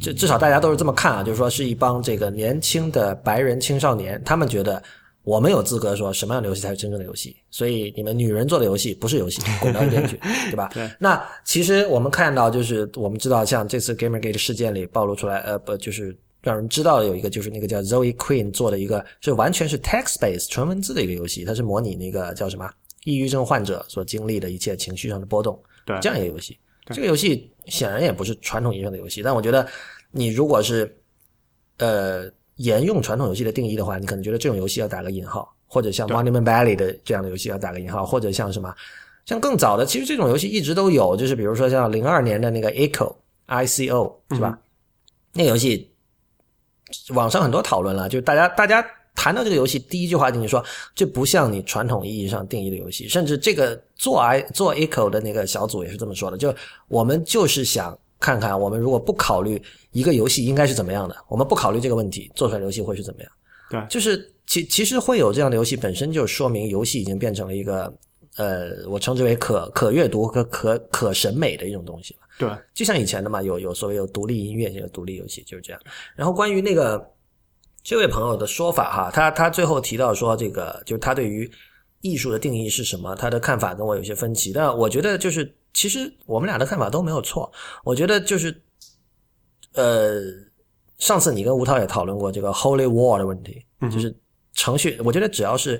[0.00, 4.82] 至至少大家都是这么看啊，就是说是一帮这个年轻的白人青少年，他们觉得
[5.22, 10.18] 我们有资格说什么样的游戏才是真正的游戏，所以你们女人做的游戏不是游戏，滚到一边去，
[10.50, 10.68] 对吧？
[10.74, 10.90] 对。
[10.98, 16.18] 那其实我们看到，就是我们知道，像这次 GamerGate 事件里暴露出来，呃，不就是。
[16.42, 22.70] 让人知道的有一个就是那个叫 Zoe Queen 做的一个，是完全是 text base 纯文字的一个游戏，它是模拟那个叫什么
[23.04, 26.58] 抑郁症患者所经历的一切情绪上的波动，对这样一个游戏。
[26.86, 29.66] 这个游戏显然也不是传统意义上的游戏，但我觉得
[30.10, 30.90] 你如果是
[31.78, 32.24] 呃
[32.56, 38.74] 沿用传统游戏的定义的话，你可能觉得这种游戏要打个引号，或者像 Monument Valley 的这样的游戏要打个引号，或者像什么
[39.26, 43.14] 像更早的，其实这种游戏一直都有，就是比如说像零二年的那个 Echo
[43.46, 44.58] I C O 是吧？
[45.34, 45.89] 那个游戏。
[47.14, 53.08] 网上很多讨论了，就大家大家谈到这个游戏，第一句话就是说，这不像你传统意义上定义的游戏。
[53.08, 56.54] 甚至这个做 i 做 echo 的那个小组也是这么说的，就
[56.88, 59.60] 我们就是想看看，我们如果不考虑
[59.92, 63.32] 一个游戏应该是怎么样的，我们不考虑这个问题，做出来游戏会是怎么样？
[63.70, 67.92] 对，就是其其实会有这样的游戏，本身就说明游戏已经变成了一个
[68.40, 72.20] 呃，我称之为可可阅读和可可审美的一种东西吧。
[72.38, 75.82] 对，就像以前的嘛，有有所谓有独立音乐，有独立游戏，就是这样。
[76.16, 77.06] 然后关于那个
[77.84, 81.50] 这位朋友的说法哈，他他最后提到说，这个就是他对于
[82.00, 84.54] 艺术的定义是什么，他的看法跟我有些分歧。
[84.54, 87.52] 但我觉得就是其实我们俩的看法都没有错。
[87.84, 88.58] 我觉得就是
[89.74, 90.22] 呃，
[90.96, 94.16] 上次你跟吴涛也讨论过这个 Holy War 的问题，就是
[94.54, 95.78] 程序，我觉得只要是。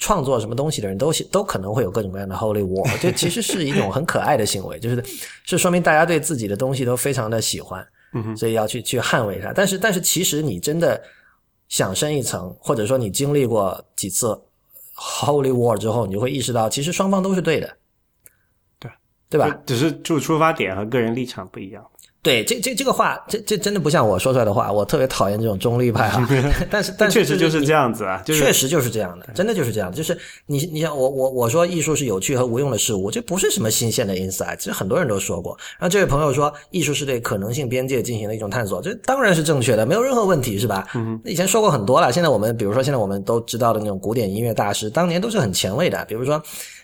[0.00, 5.04] 创作什么东西的人都都可能会有各种各样的 Holy War，这其实是一种很可爱的行为， 就是
[5.44, 7.86] 是说明大家对自己的东西都非常的喜欢，
[8.34, 9.52] 所以要去去捍卫它。
[9.52, 11.00] 但是但是其实你真的
[11.68, 14.28] 想深一层，或者说你经历过几次
[14.96, 17.76] Holy War 之后，你就会意识到，其实双方都是对的，
[18.78, 18.90] 对
[19.28, 19.60] 对吧？
[19.66, 21.86] 只是就出发点和个人立场不一样。
[22.22, 24.70] 对，这这这个话，这这真的不像我说出来的话。
[24.70, 26.28] 我特别讨厌这种中立派啊，
[26.70, 29.96] 但是但确实就是这样子啊，确实就是这样的，真的就是这样的。
[29.96, 35.56] 就是你你像我我我说艺术是有趣和无用的事物，这不是什么新鲜的 insight，其实很多人都说过。
[35.78, 40.86] 然后这位朋友说，艺术是对可能性边界进行了一种探索，这当然是正确的，没有任何问题，是吧？
[40.94, 42.12] 嗯，以前说过很多了。
[42.12, 46.42] 现在我们比如说现在我们都知道的那种古典音乐大师，当年都是很前卫的，比如说。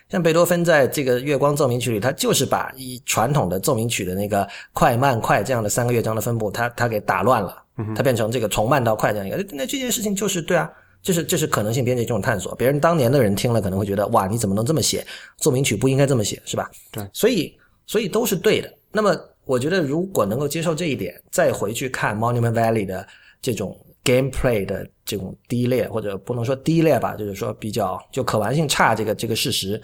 [0.08, 7.60] 像贝多芬在这个《月光奏鸣曲》里，他就是把一传统的奏鸣曲的那个快慢快这样的三个乐章的分布，他他给打乱了，
[7.94, 10.70] 他变成这个从慢到快这样一个，那这件事情就是对啊，
[11.02, 12.54] 这是这是可能性编辑这种探索。
[12.54, 15.04] 别人当年的人听了可能会觉得哇，你怎么能这么写？
[15.38, 16.70] 奏鸣曲不应该这么写，是吧？
[16.92, 18.72] 对，所以所以都是对的。
[18.92, 23.06] 那么我觉得如果能够接受这一点，再回去看 Monument Valley 的
[23.42, 29.82] 这种 gameplay 的这种低劣，或者不能说低劣吧，就是说比较就可玩性差这个这个事实，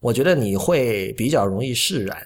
[0.00, 2.16] 我觉得你会比较容易释然。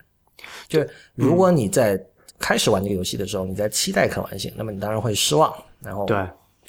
[0.69, 1.99] 就是如果你在
[2.39, 5.55] 开始玩这个游戏的时候，你在期待可玩性，那么你当然会失望。
[5.81, 6.17] 然后对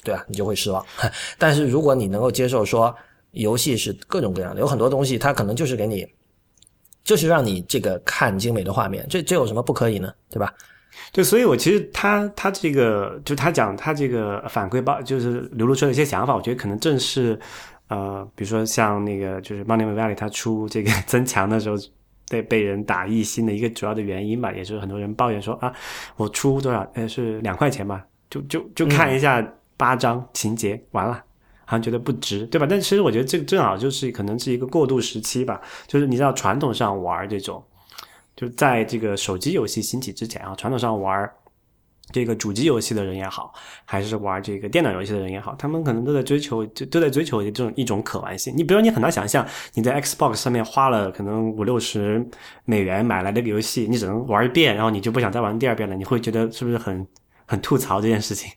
[0.04, 0.84] 对啊，你就会失望。
[1.38, 2.94] 但是如果你能够接受说
[3.32, 6.06] 游戏是各种各样的，有很多东西它可能就是给你，
[7.02, 10.12] 就是让你这个看精美的画面，这这有什么不可以呢？
[10.30, 10.54] 对吧？
[11.12, 17.38] 对，所以我其实他他这个就他讲他这个反馈报就是流露出的一些想法，我觉得可能正是
[17.88, 21.76] 呃，比如说像那个就是 Money Valley 他出这个 增强的时候。
[22.30, 25.70] 被被人打一星的一个主要的原因吧，也是很多人抱怨说啊，
[26.16, 26.90] 我出多少？
[26.94, 31.12] 呃，是两块钱吧，就就就看一下八张情节，完了，
[31.66, 32.66] 好像觉得不值，对吧？
[32.66, 37.62] 但其实我觉得这个正好就是可能是一个过渡时期吧，就是你知道传统上玩这种，
[38.42, 41.30] 就在这个手机游戏兴起之前啊，传统上玩。
[42.10, 48.52] 这个主机游戏的人也好，还是玩这个电脑游戏的人也好，他们可能都在追求，就都在追求这种一种可玩性。
[48.54, 52.22] 你比如你很难想象，你在 Xbox 上面花了可能五六十
[52.64, 57.06] 美元买来的个游戏，你只能玩一遍，然后你就不想再玩第二遍了，你会觉得是不是很
[57.46, 58.50] 很吐槽这件事情，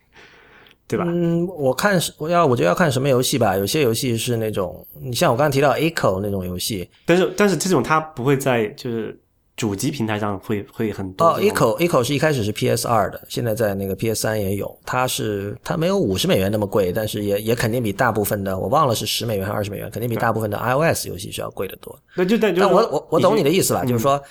[0.88, 1.06] 对吧？
[1.08, 3.56] 嗯，我看是我要我觉得要看什么游戏吧。
[3.56, 9.18] 有些游戏是那种，你像我刚刚提到 Echo 那种游戏，但是但是这种它不会在就是。
[9.56, 14.78] 主机平台上会会很多哦，Echo Echo 是一开始是 PS 二的，现在在那个 PS 三也有。
[14.86, 21.98] 它是它没有五十美元那么贵，但是也也肯定比大部分的我忘了是十美元还是二十美元，肯定比大部分的 iOS 游戏是要贵得多。
[22.16, 24.22] 那就但但我我我懂你的意思了，就是说，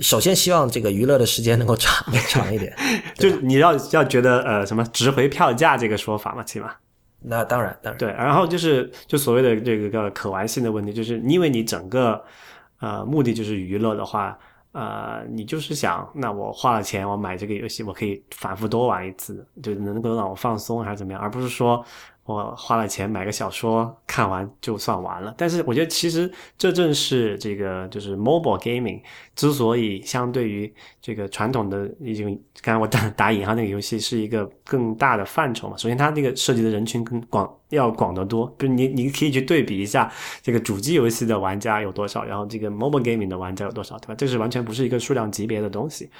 [0.00, 2.76] 首先希望这个娱乐的时间能够长 长一点，
[3.16, 6.70] 就你要要觉得呃什么值回票价这个说法嘛，起码。
[7.22, 12.22] 那当然当然对，然后就是就所谓的这个个可玩性的问题，就是因为你整个
[12.80, 14.38] 呃目的就是娱乐的话。
[14.72, 21.84] 呃，你就是想，那我花了钱，我买这个游戏，我可以反复多玩一次，就能够让我放松还是怎么样，而不是说。
[22.26, 25.34] 我花了钱买个小说，看完就算完了。
[25.36, 29.02] 但是我觉得，其实这正是这个就是 mobile gaming
[29.40, 35.74] 之所以相对于这个传统的已经，刚才我打打引号那个游戏是一个更大的范畴嘛。
[35.78, 38.54] 首先，它那个涉及的人群更广，要广得多。
[38.58, 44.14] 就是你你可以去对比一下这个主机游戏的玩家有多少，然后这个 mobile gaming 的玩家有多少，对吧？
[44.14, 46.10] 这是完全不是一个数量级别的东西。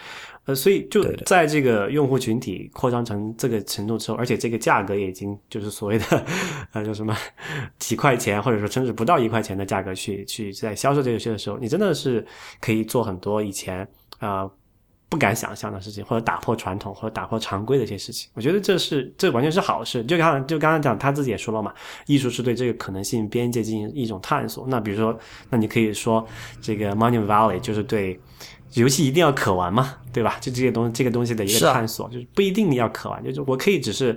[0.46, 6.24] 呃，所以就在这个用户群体扩张成这个程度之后，而且这个价格已经就是所谓的
[6.72, 7.14] 呃叫什么
[7.78, 12.26] 几块钱，或者说甚至不到一块钱的价格去去在销售这个游戏的时候，你真的是
[12.58, 13.86] 可以做很多以前
[14.18, 14.50] 啊
[15.08, 18.30] 不敢想象的事情，或者打破传统或者打破常规的一些事情。
[18.34, 20.02] 我觉得这是这完全是好事。
[20.04, 21.74] 就刚就刚刚讲他自己也说了嘛，
[22.06, 24.66] 艺术是对这个可能性边界进行一种探索。
[24.68, 25.18] 那比如说，
[25.50, 26.26] 那你可以说
[26.62, 28.20] 这个 Monument Valley 就是对。
[28.74, 29.96] 游戏一定要可玩嘛？
[30.12, 30.38] 对吧？
[30.40, 34.16] 就这些东西，这个东西的一个探索，就是不一定要可玩，就是我可以只是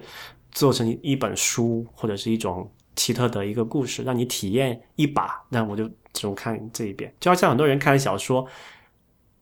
[0.52, 7.12] 做成一本书或者是一种奇特的一个故事，让你体验一把，那我就只能看这一遍。
[7.20, 8.48] 就好像很多人看小说，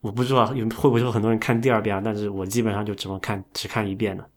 [0.02, 4.28] 我不知道有会不会有很多人看第二遍啊，但是我基本上就只能看只看一遍了。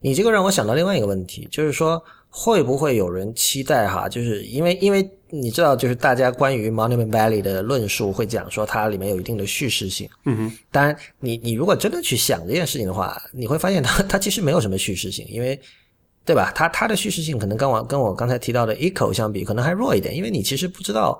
[0.00, 4.08] 你这个让我想到另外一个问题，就是说会不会有人期待哈？
[4.08, 5.08] 就是因为因为。
[5.34, 10.06] 你知道，就是大家关于 Monument Valley 的论述会讲说它里面有一定的叙事性。
[10.26, 10.58] 嗯哼。
[10.70, 15.58] 当然，你你如果真的去想这件事情的话，你会发现它它其实没有什么叙事性，因为，
[16.26, 16.52] 对吧？
[16.54, 21.18] 它它的叙事性可能跟我跟我刚才提到的 Echo 相比，可能还弱一点，因为你其实不知道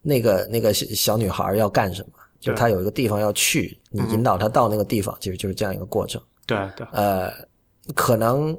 [0.00, 2.08] 那个那个小小女孩要干什么，
[2.40, 6.20] 就他有一个地方要去，你引导他到那个地方，其实就是这样一个过程。
[6.46, 6.86] 对对。
[6.92, 7.32] 呃，
[7.94, 8.58] 可能。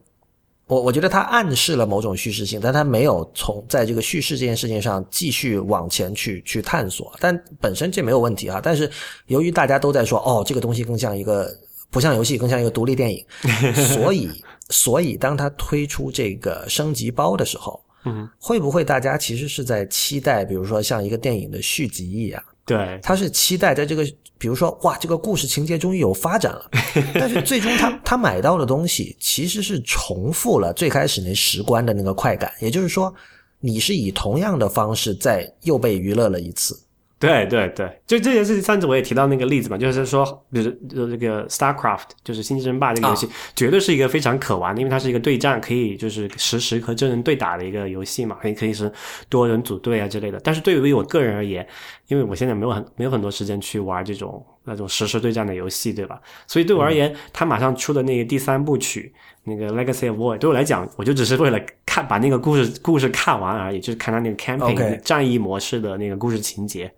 [0.67, 7.11] 我我觉得他暗示了某种叙事性，但他没有从在这个叙事这件事情上继续往前去去探索。
[7.19, 8.61] 但本身这没有问题啊。
[8.63, 8.87] 但是
[9.25, 11.51] 由于大家都在说，哦，这个东西更像一个
[11.89, 13.25] 不像游戏，更像一个独立电影，
[13.97, 14.29] 所以
[14.69, 22.43] 所以当他推出这个升级包的时候，嗯，会不会大家其实是在期待，比如说像一个电影的续集一样？
[22.69, 24.05] 对，他是期待在这个，
[24.37, 26.69] 比如说，哇，这个故事情节终于有发展了，
[27.15, 33.11] 但是最终他他买到的东西其实是重复了最开始那十关的那个快感，也就是说，
[33.59, 36.79] 你是以同样的方式在又被娱乐了一次。
[37.19, 40.71] 对对对，就这件事情，上次我也提到那个例子嘛，就是说，比如
[41.09, 48.89] 这个 StarCraft，就是星际争霸这个游戏，绝对是一个非常可玩的，因为它是一个对战，可以就是实时和真人对打的一个游戏嘛，可以可以是
[49.27, 50.39] 多人组队啊之类的。
[50.41, 51.67] 但是对于我个人而言，
[52.07, 56.21] 因为我现在没有很没有很多时间去玩这种那种实时对战的游戏，对吧？
[56.47, 59.13] 所以对我而言，他马上出的那个第三部曲，
[59.43, 66.89] 那个 Legacy of War，对我来讲，我就只是为了看把那个故事故事看完而已，就是看他那个 camping OK 战役模式的那个故事情节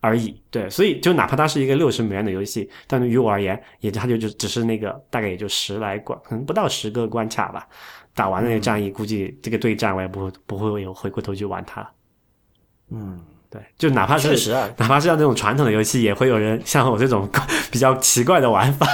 [0.00, 0.40] 而已。
[0.50, 7.66] 对，所以就哪怕它是一个六十美元的游戏，但是于我而言，也它就就只是那个大概也就十来关，可能不到十个关卡吧。
[8.14, 11.88] 打完那个战役，估计这个对战我也不会不会有回过头去玩它。
[12.90, 13.16] 嗯，
[13.48, 17.28] 对，就哪怕是确实啊，哪怕是像这种传统的游戏，也会有人像我这种
[17.70, 18.86] 比较奇怪的玩法。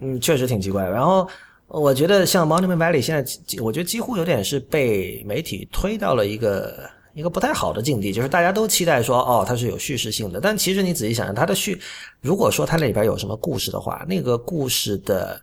[0.00, 0.90] 嗯，确实挺奇怪的。
[0.90, 1.28] 然后
[1.68, 10.40] 我觉得像 Monument Valley 现在，我觉得几乎有点是被媒体推到了一个一个不太好的境地，就是大家都期待说，哦，它是有叙事性的。
[10.40, 11.80] 但其实你仔细想想，它的叙，
[12.20, 15.40] 如果说它那里边有什么故事的话，那个故事的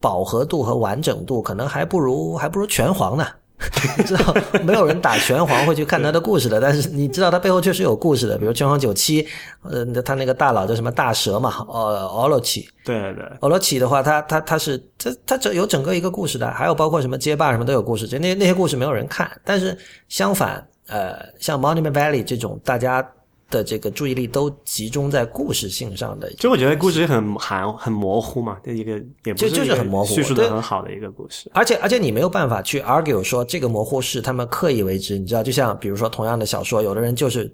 [0.00, 3.26] 饱和度和完整度，可能还不如还不如拳皇呢。
[3.96, 4.34] 你知道，
[4.64, 9.26] 没有人打拳皇会去看他的故事的，但是你知道他背后确实有故事的，比如拳皇九七，
[9.62, 19.30] 呃，他那个大佬叫什么大蛇嘛，呃，奥洛奇，对对奥罗奇的话，他他他是他他这有整个一个故事的，还有包括什么街霸什么都有故事，就那那些故事没有人看。
[19.44, 19.78] 但是
[20.08, 23.06] 相反，呃，像 Monument Valley 这种大家
[23.50, 28.92] 的这个注意力都集中在故事性上的，就我觉得故事很含很模糊嘛，这一个
[29.24, 31.50] 也不就就是很模糊叙述的很好的一个故事。
[31.54, 37.52] 而且而且你没有办法去 argue 说这个模糊是他们刻意为之，你知道，就像比如说同样的小说，有的人就是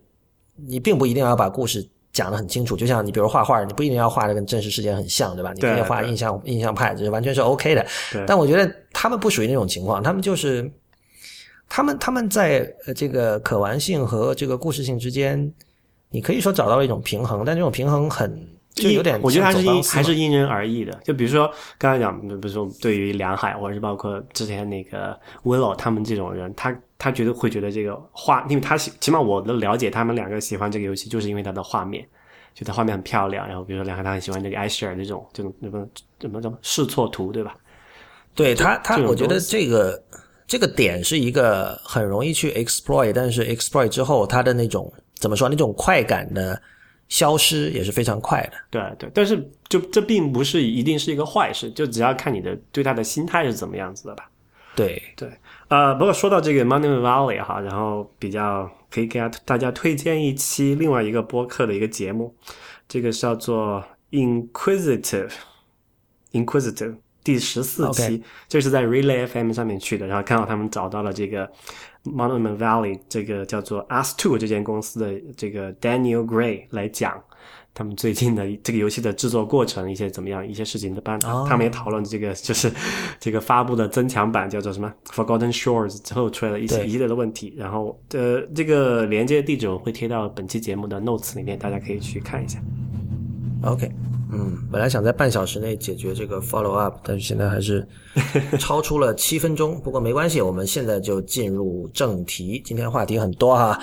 [0.55, 1.89] 你并不一定要把故事。
[2.13, 5.53] 讲得很清楚，就像你比如画画，你不一定要画的跟真实世界很像，对吧？
[5.55, 7.87] 你可以画印象印象派，这是完全是 OK 的。
[8.27, 10.69] 但我觉得他们不属于那种情况，他们就是
[11.71, 15.51] 他们他们在呃这个可玩性和这个故事性之间，
[16.11, 20.93] 你可以说找到了一种平衡，但这种平衡很就有点我觉得还是因还是因人而异的。
[21.05, 21.49] 就比如说
[21.79, 32.05] 刚才讲，比如说对于梁海，或者是包括之前那个 Willow 他们这种人，他他觉得会觉得这个画，因为他喜，起码我的了解，他们两个喜欢这个游戏，就是因为它的画面，
[32.53, 33.47] 觉得画面很漂亮。
[33.47, 35.87] 然后比如说梁海他很喜欢这个艾希尔这种这种什么
[36.21, 37.57] 什么什么试错图，对吧？
[38.35, 40.01] 对他他我觉得这个
[40.51, 46.61] 这个点是一个很容易去 exploit，但是 exploit 之后，它的那种怎么说那种快感的
[47.09, 48.59] 消失也是非常快的。
[48.69, 54.29] 对对，但是就这并不是一定是一个坏事，就只要看你的对他的心态是怎么样子的吧。
[54.75, 55.31] 对，对，
[55.69, 62.35] 呃，不过说到这个 Monument Valley 哈，然后比较可以给大家推荐一期另外一个播客的一个节目，
[62.89, 65.31] 这个叫做 Inquisitive
[66.33, 71.51] Inquisitive 第十四期这是在 Relay FM 上面去的，然后看到他们找到了这个
[72.05, 77.23] Monument Valley 这个叫做 Us Two 这间公司的这个 Daniel Gray 来讲。
[77.73, 82.71] 他们最近的这个游戏的制作过程，一些怎么样，一些事情的，当然哦他们也讨论这个，就是
[83.21, 92.61] 这个发布的增强版叫做什么 Forgotten Shores 之后出来的一些对一系列的问题，然后呃，这个连接地址我会贴到本期节目的 notes 里面，大家可以去看一下。
[93.63, 93.89] OK，
[94.33, 97.87] 嗯，本来想在半小时内解决这个 follow up，但是现在还是
[98.59, 99.81] 超出了七分钟。
[99.81, 102.63] 不过没关系，我们现在就进入正题。
[102.65, 103.79] 今天话题很多哈。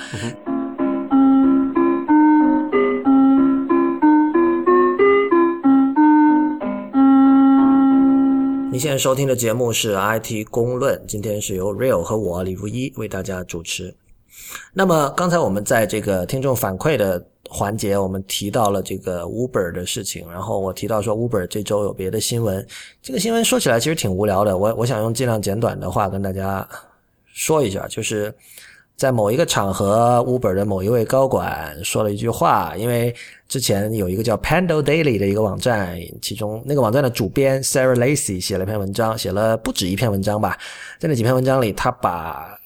[8.69, 13.95] 你现在收听的节目是 IT 公论，今天是由 Real 和我李如一为大家主持。
[14.71, 22.65] 那么刚才我们在这个听众反馈的环节，我们提到了这个 Uber 的事情，然后我提到说 Uber 这周有别的新闻。
[23.01, 26.67] 这个新闻说起来其实挺无聊的，我我想用尽量简短的话跟大家
[27.25, 28.33] 说一下，就是
[28.95, 33.15] 在某一个场合，Uber 的某一位高管说了一句话，因为
[33.47, 40.57] 之前有一个叫 Pando Daily 的一个网站，其中那个网站的主编 Sarah Lacy 写了篇文章，写了不止一篇文章吧，
[40.99, 42.57] 在那几篇文章里，他把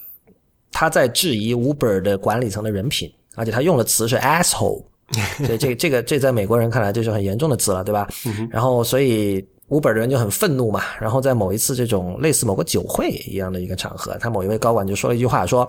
[0.71, 4.83] 他在质疑 Uber 的管理层的人品，而且他用的词是 asshole，
[5.45, 8.07] 所以这这个这在美国人看来就是很严重的词了，对吧？
[8.49, 15.67] 然后所以 Uber 的人就很愤怒嘛，然后在某一次这种类似某个酒会一样的一个场合，他某一位高管就说了一句话，说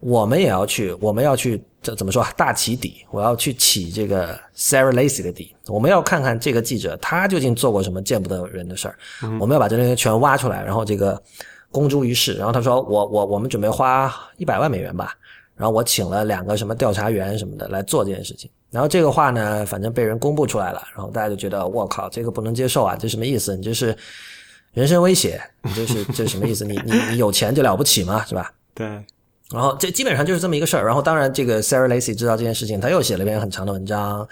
[0.00, 8.96] 我们也要去，我们要去这怎么说啊大起底，我要去起这个 Sarah Lacy 的底，我们要看看这个记者他究竟做过什么见不得人的事儿，
[9.38, 11.22] 我们要把这些人全挖出来，然后这个
[11.70, 12.34] 公诸于世。
[12.34, 15.14] 然后他说我我我们准备花一百万美元吧，
[15.56, 18.50] 然后我请了两个什么调查员什么的来做这件事情。
[18.70, 23.56] 然后这个话呢，反正被人公布出来了，然后大家就觉得我靠，这个不能接受啊，这什么意思？
[23.56, 23.96] 你这是
[24.72, 26.64] 人身威胁，你这是这是什么意思？
[26.64, 28.24] 你你你有钱就了不起吗？
[28.26, 28.52] 是吧？
[28.74, 28.84] 对，
[29.52, 30.84] 然后这基本上就是这么一个事儿。
[30.84, 34.28] 然后当然，这个 Sarah Lacy 知道这件事情，他又写了一篇很长的文章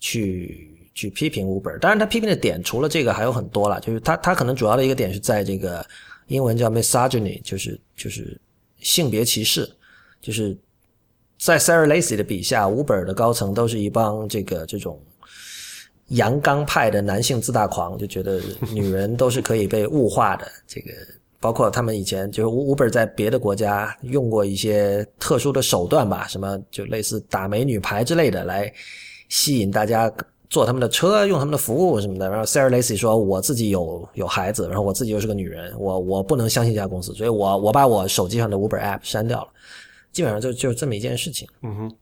[0.00, 1.78] 去去批评 Uber。
[1.78, 5.86] 当然，他批评的点除了这个还有很多了，就是他他可能主要的一个点是在这个
[6.26, 8.36] 英文叫 misogyny，就是就是
[8.80, 9.70] 性别歧视，
[10.20, 10.56] 就是
[11.38, 15.00] 在 Sarah Lacy 的笔下，Uber 的高层都是一帮这个这种
[16.08, 18.40] 阳刚派的男性自大狂，就觉得
[18.72, 20.46] 女人都是可以被物化的。
[20.66, 20.90] 这个
[21.40, 28.72] 包括他们以前就是 Uber 在别的国家用过一些特殊的手段吧，什么就类似打美女牌之类的来
[29.28, 30.12] 吸引大家。
[30.50, 32.28] 坐他们的车，用他们的服务什么的。
[32.28, 39.48] 然后 Sarah Lacy 说：“我自己有有孩子，然后我自己又是个女人，我我不能相信这家公司，所以我我把我手机上的 Uber App 删掉了。
[40.14, 41.46] 基本上就就这么一件事情。
[41.60, 41.96] 嗯哼，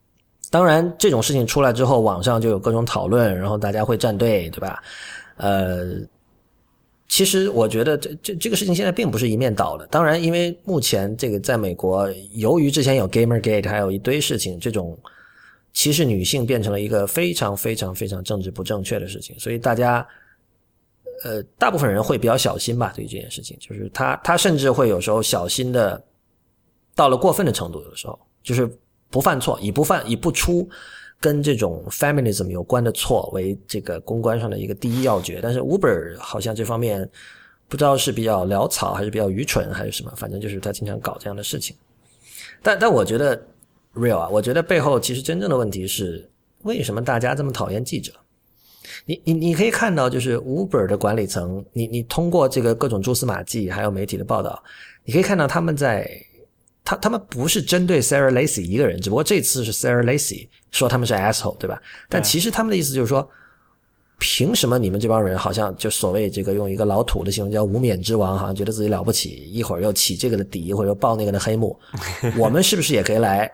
[0.49, 4.81] 当然这种事情出来之后，网上就有各种讨论，然后大家会站队，对吧？
[5.35, 5.95] 呃，
[7.09, 9.85] 其实我觉得这这这个事情现在并不是一面倒的。
[9.87, 14.97] 当然，因为目前这个在美国，由于之前有 Gamergate，还有一堆事情，这种。
[15.75, 20.07] 歧视女性变成了一个非常非常非常政治不正确的事情，所以大家，
[21.23, 25.99] 呃，大部分人会比较小心吧，对于这件事情，就是他他甚至会有时候小心的
[26.95, 28.69] 到了过分的程度，有的时候就是
[29.09, 30.67] 不犯错，以不犯以不出
[31.19, 35.39] 跟这种 feminism 有关的错为这个公关上的一个第一要诀。
[35.41, 37.09] 但是 Uber 好像这方面
[37.67, 41.75] 不知道是比较潦草，还是比较愚蠢，还是什么，反正就是他经常搞这样的事情。
[42.61, 43.41] 但但我觉得。
[43.95, 46.27] real 啊，我觉得背后其实真正的问题是
[46.63, 48.11] 为什么大家这么讨厌记者？
[49.05, 54.63] 你你你可以看到，就是 Uber 的管理层，你你通过这个各种蛛丝马迹，还有媒体的报道，
[55.03, 56.09] 你可以看到他们在
[56.83, 61.81] 他他们不是针对 Sarah Lacy 一个人，只不过这次是 Sarah Lacy 说他们是 asshole，对吧？
[62.09, 63.27] 但其实他们的意思就是说，
[64.19, 71.79] 凭什么你们这帮人好像就所谓这个用一个老土的形容叫无冕之王，好像觉得自己了不起，一会儿又起这个的底，一会儿又爆那个的黑幕，
[72.37, 73.51] 我们是不是也可以来？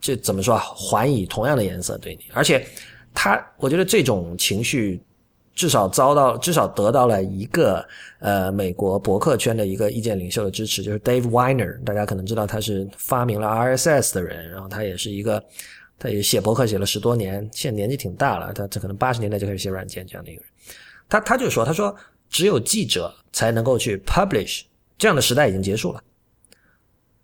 [0.00, 0.60] 这怎么说啊？
[0.60, 2.66] 还以同样的颜色对你，而且
[3.14, 5.00] 他，我觉得这种情绪
[5.54, 7.86] 至少遭到，至少得到了一个
[8.18, 11.82] 呃美国博客圈的一个意见领袖的支持，就是 Dave Weiner。
[11.84, 15.42] 大家可能知道他是发明了 RSS 的人，然后他也是一个，
[15.98, 20.50] 他也写博客写了十多年，现在年纪挺大了，他这可能八十年代就开始写软件这样的一个人。
[21.08, 21.94] 他他就说，他说
[22.28, 24.62] 只有记者才能够去 publish，
[24.96, 26.02] 这样的时代已经结束了。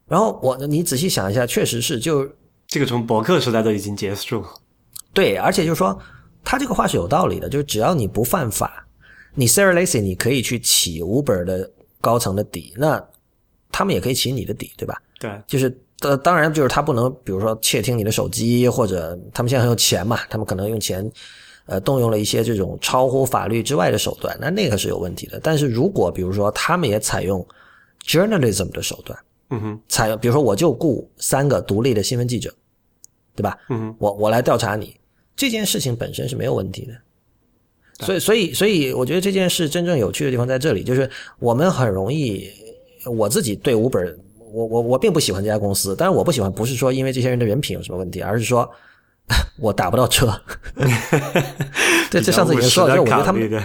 [0.07, 2.29] 然后我你仔细想一下，确实是就。
[2.70, 4.45] 这个从博客时代都已经结束，
[5.14, 5.99] 对，而且就是说，
[6.45, 8.86] 他这个话是有道理的，就是只要你不犯法，
[9.34, 11.70] 你 Sarah Lacy 你可以去起 Uber 的
[12.01, 13.03] 高层的底，那
[13.70, 15.01] 他们也可以起你的底，对吧？
[15.18, 21.11] 对，就是呃，当然就是他不能，比如说窃听你的手机，或者他们现在很有钱嘛，他们可能用钱
[21.66, 25.39] 呃动用了一些这种超乎法律之外的手段，那那个是有问题的。
[25.43, 27.47] 但是如果比如说他们也采用
[28.05, 29.18] journalism 的手段。
[29.51, 32.55] 嗯哼，采用比如说，我就雇三个独立的新闻记者，
[33.34, 33.57] 对吧？
[33.70, 34.95] 嗯哼，我我来调查你
[35.39, 38.05] 这件事情本身是没有问题的。
[38.05, 41.09] 所以，所以，所以，我觉得这件事真正有趣的地方在这里，就是
[41.39, 42.51] 我们很容易，
[43.07, 44.18] 我自己对五本，
[44.53, 48.68] 我我我并不喜欢这家公司，但是我不喜欢不是说因为这些人的人品有什么问题，而是说
[49.59, 50.39] 我打不到车。
[52.11, 53.64] 对，这上次已经说了，就我觉得他们。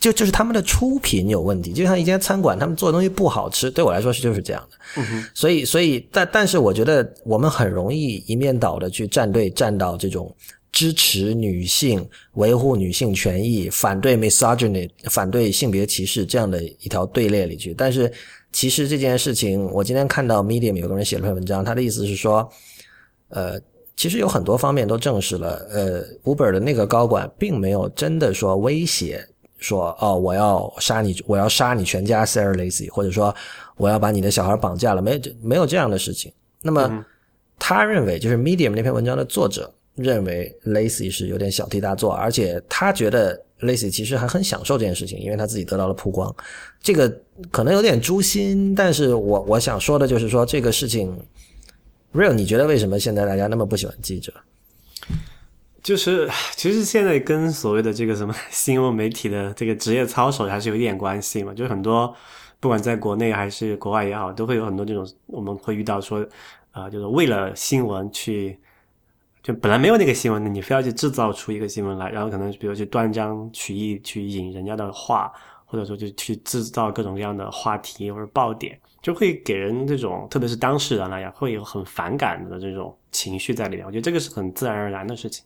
[0.00, 5.02] 就就是他们的出品有问题，就像一间餐馆，他们做的东西不好吃，对我来说是就是这样的。
[5.34, 10.34] 所以，所以，但但是，我觉得我们很容易一面倒的去站队，站到这种
[10.74, 17.72] 支持女性、维护女性权益、反对 misogyny、反对性别歧视这样的一条队列里去。
[17.72, 18.12] 但是，
[18.52, 22.50] 其实这件事情，我今天看到 Medium 有个人写了篇文章，他的意思是说，
[23.28, 23.60] 呃，
[23.94, 29.24] 其实有很多方面都证实了，呃，Uber 的那个高管并没有真的说威胁。
[29.60, 33.32] 说哦，我要杀你，我要杀你全家，Sarah Lacy，或者说
[33.76, 36.30] 我要把你的小孩绑架了，没没有这样的事情。
[36.60, 37.06] 那么
[37.58, 46.34] 他认为，就是 Medium 那篇文章的作者认为 Lacy 是有点小题大做，而且他觉得 Lacy 其实还很享受这件事情，因为他自己得到了曝光。
[46.80, 47.08] 这个
[47.50, 51.16] 可能有点诛心，但是我我想说的就是说这个事情
[52.12, 54.32] ，Real，你觉得为什么现在大家那么不喜欢记者？
[55.82, 56.26] 就是，
[56.56, 61.52] 其实现在跟所谓的这个什么 新闻媒体的这个职业操守还是有一点关系嘛。
[61.52, 62.16] 就是很多，
[62.58, 66.26] 不管在国内还是国外也好，都会有很多这种我们会遇到说，
[66.70, 68.58] 啊，就是为了新闻去，
[69.44, 75.30] 就本来没有那个新闻的，你非要去制造出一个新闻来，然后可能比如去断章取义去引人家的话，
[75.66, 83.84] 或者说就去制造各种各样的话题或者爆点，就会给人这种，特别是当事人来讲，会有很反感的这种情绪在里面。
[83.84, 85.44] 我觉得这个是很自然而然的事情。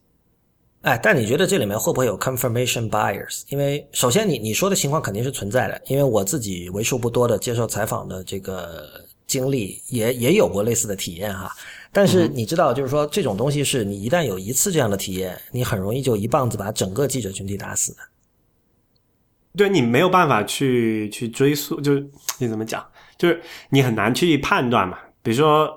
[0.83, 3.43] 哎，但你觉得这里面会不会有 confirmation bias？
[3.49, 5.83] 因为首先，你你说的情况肯定是存在的。
[5.87, 8.89] 因为我自己为数不多的接受采访的这个
[9.27, 11.51] 经历，也也有过类似的体验哈。
[11.93, 17.99] 但是你知道，就是说这种东西是你一旦有一次这样的体验，你很容易就一棒子把整个记者群体打死的。
[19.57, 22.09] 对你没有办法去去追溯，就是
[22.39, 22.87] 你怎么讲，
[23.17, 24.99] 就是你很难去判断嘛。
[25.23, 25.69] 比如说，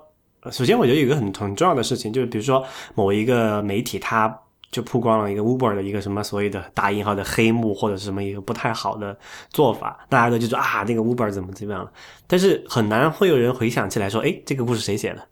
[0.52, 4.40] 首先我觉得有一个很很重要的事情，就是比如说某一个媒体它。
[4.72, 11.92] 就曝光了一个 Uber 的一个什么所谓的大引号的黑幕，或者是什么一个不太好的做法，大家都就说啊，那个 Uber 怎么怎么样了？
[12.26, 15.28] 但是很难会有人回想起来说，哎，这个故事谁写的？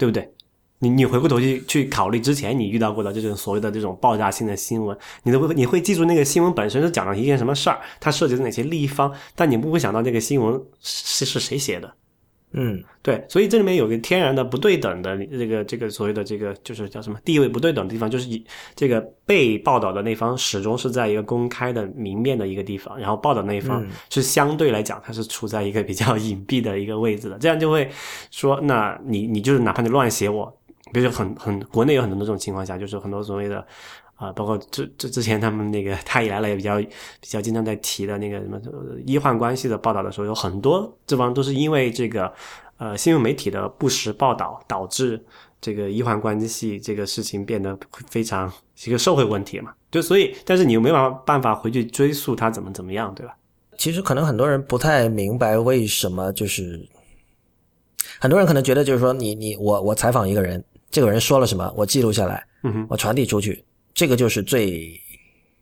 [0.00, 0.32] 对不对？
[0.78, 11.92] 你你回过头去去考虑之前你遇到过的这种所谓的这种爆炸性的新闻，你都会你会记住那个新闻本身是讲了一件什么事儿，它涉及了哪些利益方，但你不会想到那个新闻是是谁写的。
[12.52, 18.44] 嗯，对，所以这里面有个天然的不对等的这个这个所谓的这个就是叫什么地位不对等的地方，就是以
[18.74, 27.88] 这个被报道的那方始终是在一个公开的明面的一个地方，然后报道那一方是相对来讲它是处在一个比较隐蔽的一个位置的，这样就会
[28.30, 30.56] 说，那你你就是哪怕你乱写我。
[30.92, 33.64] 比如很很国内有很多的这种情况下，就是很多所谓的
[34.20, 36.88] 啊，包括这这之前他们那个太医来了也比较比
[37.22, 38.60] 较经常在提的那个什么
[39.06, 42.30] 医患关系的报道的时候，有很多这帮都是因为这个
[42.76, 45.18] 呃新闻媒体的不实报道，导致
[45.58, 47.74] 这个医患关系这个事情变得
[48.10, 48.52] 非常
[48.84, 49.72] 一个社会问题嘛。
[49.90, 53.34] 就所以，但是你又没办法办法回去追溯他怎么怎么样，对吧？
[53.78, 56.86] 其实可能很多人不太明白为什么，就是
[58.18, 60.62] 很多人可能觉得就是说，你你我我采访一个人。
[60.92, 62.44] 这个人说了什么，我记录下来，
[62.88, 63.64] 我传递出去，
[64.00, 64.98] 这个就是最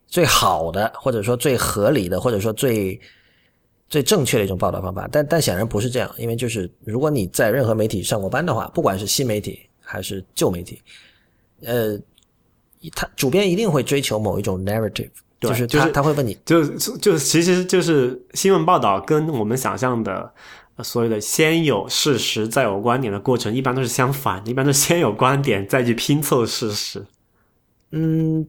[0.06, 3.00] 最好的，或者说最合理的，或者说最
[3.88, 5.08] 最正确的一种报道方法。
[5.10, 10.80] 但但显然不是这样，因为就是如果你在任何媒体上过班的话，不管是新媒体还是旧媒体，
[11.64, 11.98] 呃，
[12.94, 15.10] 他主编一定会追求某一种 narrative，
[15.40, 16.64] 就是他他会问你，就
[16.98, 20.32] 就其实就是新闻报道跟我们想象的。
[20.84, 27.04] 所谓的先有事实再有观点的过程，一般都是相反，一般都是先有观点再去拼凑事实。
[27.90, 28.46] 嗯，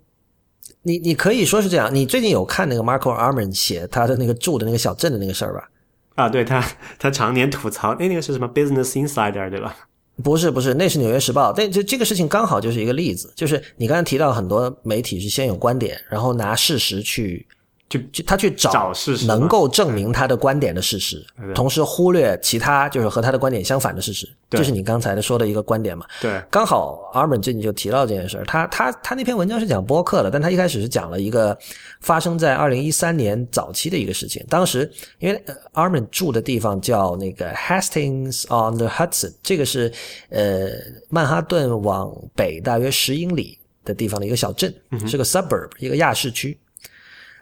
[0.84, 1.94] 你你可以说是这样。
[1.94, 5.70] 你最近有看那个 Marco Arman 写他的那个住的那个小镇的那个事儿吧？
[6.16, 6.66] 啊，对他，
[6.98, 9.76] 他常年吐槽，哎，那个是什么 Business Insider 对吧？
[10.22, 11.54] 不是不是，那是纽约时报。
[11.54, 17.48] 但这这个事情刚好就是一个例子，就是你刚才提到很多媒体是先有观点，然后拿事实去。
[17.90, 18.94] 就就他去找
[19.26, 21.26] 能够证明他的观点的事实，
[21.56, 26.06] 同时忽略其他就是和他的观点相反的事实，这是你刚才的说的一个观点嘛？
[26.22, 28.46] 对，刚好 Armin 最近就提到这件事儿。
[28.46, 31.58] 他他他那篇文章是讲播客的，但他一开始是讲了一个
[32.02, 34.46] 发生在二零一三年早期的一个事情。
[34.48, 34.88] 当时
[35.18, 39.92] 因为阿门住的地方叫那个 Hastings on the Hudson，这个是
[40.30, 40.70] 呃
[41.10, 44.72] 曼哈顿往北大约十英里的地方的一个小镇，
[45.08, 46.56] 是个 suburb，一个亚市区。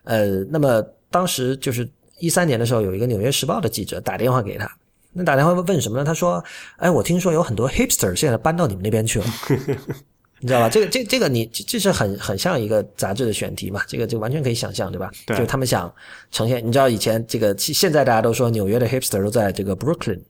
[0.07, 0.81] 呃，那么
[1.11, 1.87] 当时就是
[2.19, 4.69] 一三年的时候，有一个《纽约时报》的记者打电话给他，
[5.11, 6.05] 那打电话问什么呢？
[6.05, 6.41] 他说
[6.77, 9.25] ：“哎，我听说有很多 hipster 现在搬到你们那边去了，
[10.39, 10.69] 你知道吧？
[10.69, 13.81] 这个这这个你这是很很像一个杂志的选题嘛？
[13.85, 15.11] 这个就完全可以想象，对吧？
[15.27, 15.93] 就是他们想
[16.31, 20.21] 呈现，你知道以前这个现在大家都说纽约的 hipster 都在这个 Brooklyn，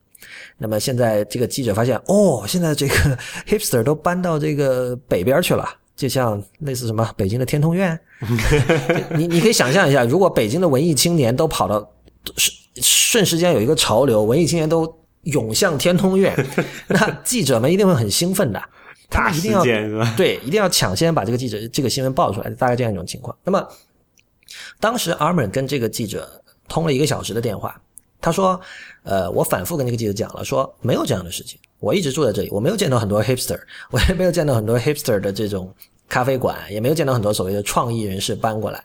[0.56, 2.94] 那么现在这个记者发现，哦，现在这个
[3.46, 5.68] hipster 都搬到这个北边去了。”
[5.98, 7.98] 就像类似什么北京的天通苑，
[9.18, 11.90] 你你可以想象一下，如果北京的文艺青年都跑到
[12.36, 16.32] 瞬瞬时间有一个潮流，文艺青年都涌向天通苑，
[16.86, 18.62] 那记者们一定会很兴奋的，
[19.10, 19.64] 他一定要
[20.16, 23.36] 对，一定要抢先把这个记者这个新闻报出来，大概这样一种情况。
[23.42, 23.68] 那么
[24.78, 27.78] 当时 Armin 跟这个记者通了一个小时的电话，
[28.20, 28.60] 他说
[29.02, 33.58] ：“呃，我反复跟这个记者讲了，说没有这样的事情。”我一直住在这里，我没有见到很多 hipster，
[33.90, 35.72] 我也没有见到很多 hipster 的这种
[36.08, 38.82] 咖啡馆，也没有见到很多所谓的创意人士搬过来。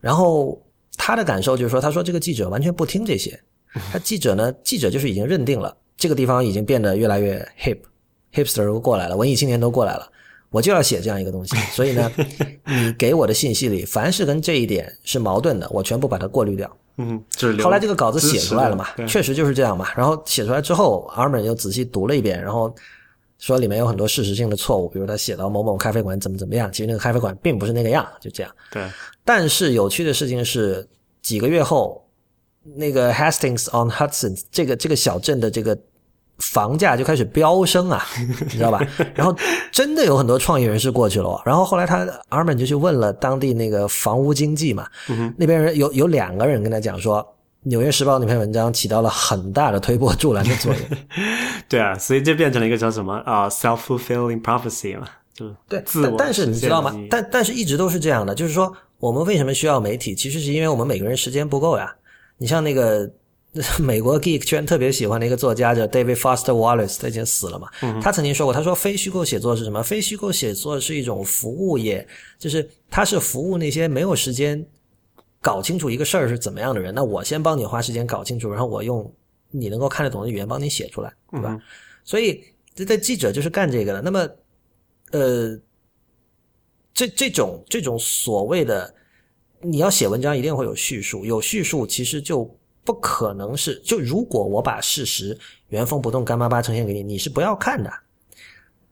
[0.00, 0.60] 然后
[0.96, 3.40] 他的感受就是说，他说这个记者完全不听这些，
[3.92, 10.10] 他记者呢，记者就是已经认定了这个地方已经变得越来越 hip，hipster 都过来了，文艺青年都过来了，
[10.50, 11.56] 我就要写这样一个东西。
[11.72, 12.12] 所以呢，
[12.66, 16.76] 你给我的信息里，凡是跟这一点是矛盾的，我全部把它过滤掉。
[16.96, 17.22] 嗯，
[17.62, 18.86] 后来这个稿子写出来了嘛？
[19.06, 19.88] 确实就是这样嘛。
[19.96, 22.74] 然后写出来之后，阿门又仔细读了一遍，然后
[23.38, 28.52] 说里面有很多事实性的错误，比如他写到某某咖啡馆怎么怎么样，其实那个咖啡馆并不是那个样，就这样。
[28.70, 28.86] 对。
[29.24, 30.86] 但是有趣的事情是，
[31.22, 32.06] 几个月后，
[32.76, 35.78] 那个 Hastings on Hudson 这个这个小镇的这个。
[36.42, 38.84] 房价就开始飙升啊， 你知道吧？
[39.14, 39.34] 然后
[39.70, 41.40] 真的有很多创业人士过去了。
[41.46, 41.98] 然后后来他
[42.30, 44.86] 阿尔本就去问了当地那个房屋经济嘛，
[45.36, 47.22] 那边人有有两个人跟他讲说，
[47.62, 50.82] 《纽约时报》那篇文章起到了很大的推波助澜的作用。
[51.68, 55.80] 对啊，所以就变成了一个叫什么啊，self-fulfilling prophecy 嘛，就对。
[55.86, 56.92] 自但是你知道吗？
[57.08, 60.12] 但但是一直都是这样的，就是说我们为什么需要媒体？
[60.12, 61.94] 其实是因为我们每个人时间不够呀。
[62.36, 63.08] 你像那个。
[63.78, 67.68] 美国 geek 圈特别喜欢的一个作家叫 David Foster Wallace，他已经死了嘛。
[68.00, 69.82] 他曾经说过，他说非虚构写作是什么？
[69.82, 72.06] 非虚构写作是一种服务业，
[72.38, 74.64] 就是他是服务那些没有时间
[75.40, 76.94] 搞清楚一个事儿是怎么样的人。
[76.94, 79.12] 那我先帮你花时间搞清楚，然后我用
[79.50, 81.60] 你能够看得懂的语言帮你写出来，对吧？
[82.04, 82.42] 所以
[82.74, 84.00] 这在记者就是干这个的。
[84.00, 84.28] 那么，
[85.10, 85.60] 呃，
[86.94, 88.94] 这这种这种所谓的，
[89.60, 92.50] 你要写文章一定会有叙述，有叙述其实就
[92.84, 95.36] 不可能是就如果我把事实
[95.68, 97.90] 原封不动干巴巴呈现给你，你是不要看的。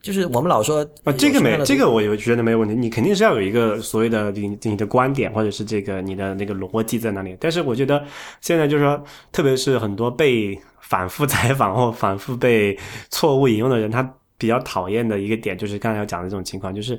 [0.02, 7.36] 就是我们老说啊，这个没这个我有觉得没有问题，你肯定是要有一个所谓的你你的观点或者是这个你的那个逻辑在那里。
[7.38, 8.02] 但是我觉得
[8.40, 12.78] 现在就是说，特别是很多被反复采访或反复被
[13.10, 14.02] 错误引用的人，他
[14.38, 16.98] 比较讨厌的一个点就是刚才要讲的这种情况，就是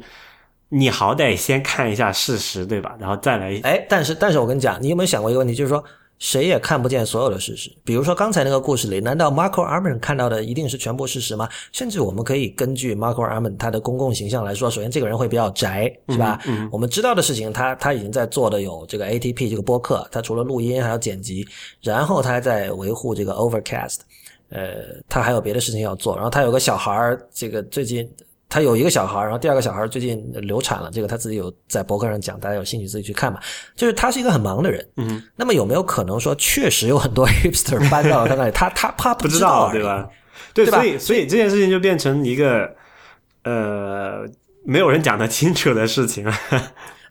[0.70, 2.96] 你好歹先看一下事实，对吧？
[3.00, 5.84] 然后再来哎，但是但是我跟你讲，你有没有想过一个问题，就是说
[6.22, 7.76] 谁也看不见所有的事实。
[7.84, 11.50] 比如说刚才那个故事里，难道 Marco Arman 看到的一定是全部事实吗？
[11.72, 16.40] 甚至我们可以根据 Marco Arman 他的公共形象来说，首先这个人会比较宅，是吧？
[16.46, 21.44] 嗯我们知道的事情，他他已经在做的有这个 ATP 这个播客，他除了录音还要剪辑，
[21.82, 23.98] 然后他还在维护这个 Overcast，
[24.50, 26.16] 呃，他还有别的事情要做。
[26.16, 28.08] 然后他有个小孩儿，这个最近
[28.52, 33.40] 他有一个小孩，然后第二个小孩最近流产了，这个他自己有在博客上讲，大家有兴趣自己去看吧。
[33.78, 39.82] 就是他是一个很忙的人，嗯，那么有没有可能说，确实有很多 hipster 搬到了他那里，他他他不知知道对？
[39.82, 40.10] 吧？
[40.54, 42.70] 对，对吧所以所以这件事情就变成一个
[43.46, 44.28] 呃
[44.66, 46.34] 没有人讲得清楚的事情了。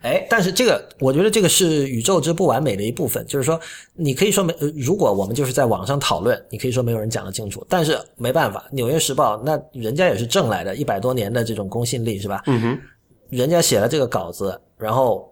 [0.02, 3.60] 哎，但是这个，我觉得这个是宇宙之不完美的一部分，就是说，
[3.94, 12.42] 你可以说没，呃如果我们就是在网上讨论，你可以说没有人讲得清楚，但是没办法，《纽约时报》那人家也是挣来的，一百多年的这种公信力是吧？
[12.46, 12.78] 嗯哼，
[13.28, 15.29] 人家写了这个稿子，然后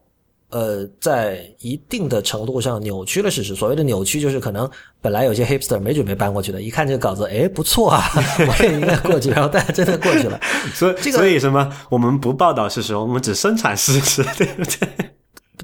[0.50, 3.54] 呃，在一定的程度上扭曲了事实。
[3.54, 4.68] 所谓的扭曲，就是可能
[5.00, 8.02] 本来有些 hipster 没准备搬过去的，一看这个稿子，哎，不错啊，
[8.48, 10.40] 我也应该过去，然后大家真的过去了。
[10.74, 11.70] 所以这个所以什么？
[11.90, 14.88] 我们不报道事实，我们只生产事实，对不对？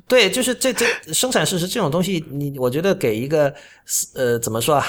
[0.06, 3.52] 对，就是这这生产事实这种东西，你我觉得给一个
[4.14, 4.84] 呃怎么说啊，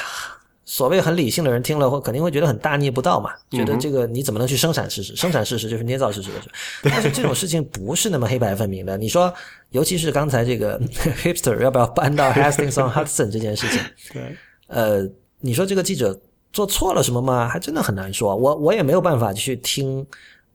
[0.66, 5.16] 所谓很理性的人听了会肯定会觉得很大逆不道嘛，觉得这个你怎么能去生产事实？
[5.16, 6.50] 生产事实就是捏造事实的事。
[6.84, 8.98] 但是这种事情不是那么黑白分明的。
[8.98, 9.32] 你说，
[9.70, 10.80] 尤其是刚才这个
[11.22, 13.80] hipster 要不要搬到 Hastings on Hudson 这件事情，
[14.12, 14.36] 对，
[14.68, 15.08] 呃，
[15.40, 16.20] 你说这个记者
[16.52, 17.48] 做错了什么吗？
[17.48, 18.36] 还真的很难说。
[18.36, 20.04] 我我也没有办法去听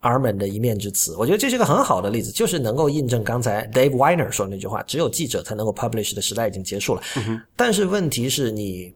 [0.01, 1.15] Arman 的一面之词。
[1.17, 7.03] 我觉得这是个很好的例子，就是能够印证刚才 Dave Weiner 说的那句话：只有记者才能够 publish 的时代已经结束了。
[7.55, 8.93] 但是问题是你，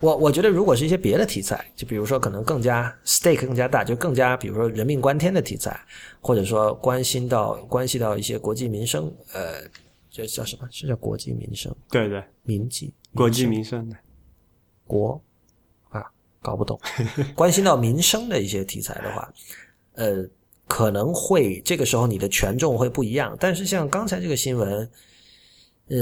[0.00, 5.80] 我我觉得如果是一些别的题材，就比如说可能更加 stake 更加大，就更加比如说人命关天的题材，
[6.20, 9.62] 或者说关心到关系到一些国计民生，呃，
[10.10, 10.68] 这叫什么？
[10.70, 11.74] 是叫国计民生？
[11.90, 12.92] 对对，民计？
[13.14, 13.96] 国计民生的，
[14.86, 15.18] 国
[15.88, 16.04] 啊，
[16.42, 16.78] 搞不懂。
[17.34, 19.32] 关心到民生的一些题材的话，
[19.94, 20.22] 呃，
[20.68, 23.34] 可能会这个时候你的权重会不一样。
[23.40, 24.90] 但是像刚才这个新闻，
[25.88, 25.96] 呃，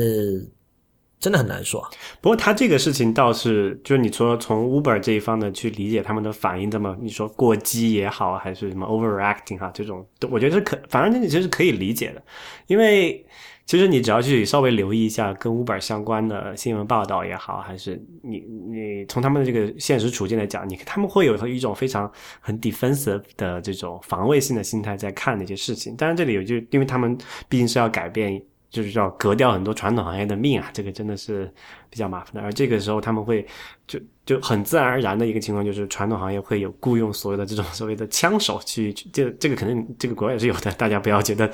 [1.24, 1.82] 真的很难说。
[2.20, 12.22] 不过他这个事情倒是，就是你说从 Uber 这一方的去理解他们的反应，这么你说过激也好，还是什么 overreacting 哈，这种我觉得是可，反正你其实可以理解的，
[12.66, 13.24] 因为
[13.64, 25.96] 其实你只要去稍微留意一下跟 Uber 相关的新闻报道也好，还是你你从他们的这个现实处境来讲，你他们会有一种非常很 defensive 的这种防卫性的心态在看那些事情。
[25.96, 27.16] 当然这里有就因为他们
[27.48, 28.42] 毕竟是要改变。
[28.74, 31.48] 就是要革掉很多传统行业的命啊，这个真的是
[31.88, 32.40] 比较麻烦的。
[32.40, 33.46] 而这个时候他们会
[33.86, 41.48] 就就很自然而然的一个情况，就是传统行业会有雇佣所有的这种 所谓的枪手去，这这个肯定这个国外也是有的，大家不要觉得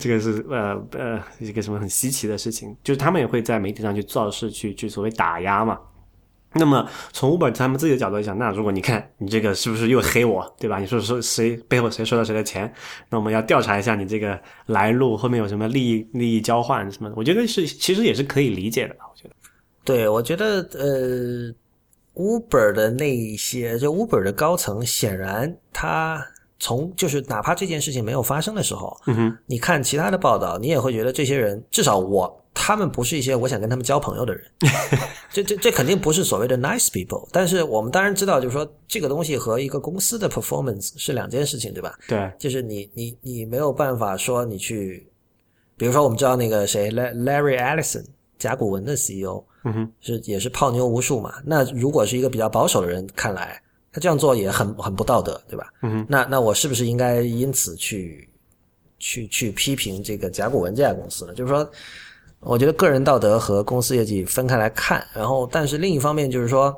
[0.00, 5.78] 这个是呃呃一个什么很稀奇的事情，就是他们也会在媒体上去造势，去去所谓打压嘛。
[6.54, 10.78] 那么从 Uber 他们自己的角度来讲，那如果你看你这个是不是又黑我，对吧？
[10.78, 12.72] 你说说谁背后谁收到谁的钱？
[13.10, 17.14] 那我们要调查一下你这个来路，后面有什么利益利益交换什么的？
[17.16, 19.34] 我觉得是其实也是可以理解的，我觉得。
[19.84, 21.54] 对，我觉得呃
[22.14, 26.24] ，Uber 的那一些，就 Uber 的高层，显然他
[26.58, 32.43] 从就是哪怕这件事情没有发生的时候，嗯哼，你看其他的报道，你也会觉得这些人，至少我。
[32.66, 34.42] 他们不是一些我想跟他们交朋友的人，
[35.30, 37.28] 这这这肯定不是所谓的 nice people。
[37.30, 41.94] 但是我们当然知道，就是说这个东西和一个公司的 performance 是两件事情，对吧？
[42.08, 45.06] 对，就是你你你没有办法说你去，
[45.76, 48.06] 比如说我们知道那个谁 Larry Ellison
[48.38, 51.34] 甲骨文的 CEO，嗯哼，是也是泡妞无数嘛。
[51.44, 53.60] 那如果是一个比较保守的人看来，
[53.92, 55.70] 他这样做也很很不道德，对吧？
[55.82, 58.26] 嗯哼，那那我是不是应该因此去
[58.98, 61.34] 去去批评这个甲骨文这家公司呢？
[61.34, 61.70] 就是说。
[62.44, 66.74] 我觉得个人道德和公司业绩分开来看，然后，但是另一方面就是说，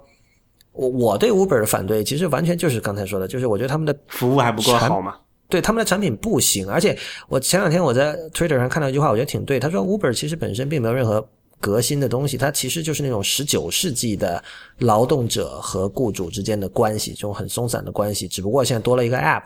[0.72, 5.16] 我我对 Uber 的反对，其实完全就是刚才说的，就是我觉得他们的服务还不够好嘛，
[5.48, 6.68] 对他们的产品不行。
[6.70, 6.96] 而且
[7.28, 11.26] 我前两天我在 Twitter 上看到一句话，我觉得挺对，他说 Uber 其实本身并没有任何
[11.60, 14.42] 革新的东西，它其实就是那种十九世纪的
[14.78, 19.42] 劳动者和雇主之间的关系，这种很松散的关系，只不过现在多了一个 App。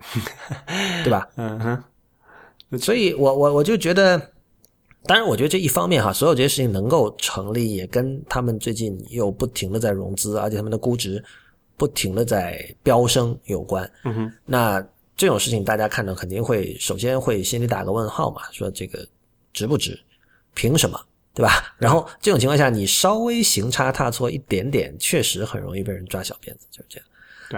[1.04, 1.28] 对吧？
[1.36, 4.29] 嗯哼，所以我我我就觉得，
[5.04, 11.22] 当然，我觉得这一方面哈，所有这些事情能够成立，也跟他们最近又不停的在融资，而且他们的估值
[11.76, 13.90] 不停的在飙升有关。
[14.04, 14.86] 嗯哼，那
[15.16, 19.06] 这种事情大家看到肯定会首先会心里打个问号嘛，说这个
[19.52, 19.98] 值不值？
[20.54, 21.00] 凭什么？
[21.32, 21.74] 对吧？
[21.78, 27.06] 然后这种情况下，你稍微行差踏错一点点，确实很容易被人抓小辫子，就是这样。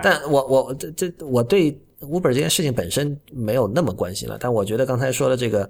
[0.03, 5.69] 但我我这这我对 Uber 这件事情本身没有那么关心了，但我觉得刚才说的这个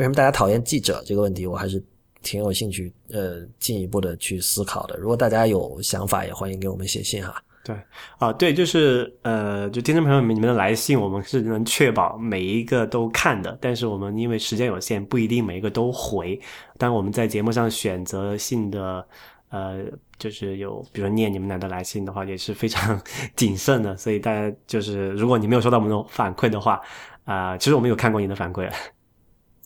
[0.00, 1.82] 为什么大家讨厌记者这个问题，我还是
[2.22, 4.96] 挺有兴趣呃进一步的去思考的。
[4.96, 7.34] 如果大家有想法，也欢迎给我们写信哈。
[7.62, 7.76] 对
[8.16, 16.40] 啊，对，就是呃，就听众朋友们，你们的来信，我们是能确保每一个都看的，但是我们因为时间有限，不一定每一个都回。
[16.78, 19.06] 但我们在节目上选择性的，
[19.50, 19.84] 呃，
[20.16, 22.98] 就是有比如说念你们俩的来信的话，也是非常
[23.36, 23.94] 谨慎的。
[23.98, 26.80] 所以大家就是，如果你没有收到我们的反馈的话，
[27.24, 28.66] 啊、其实我们有看过你的反馈。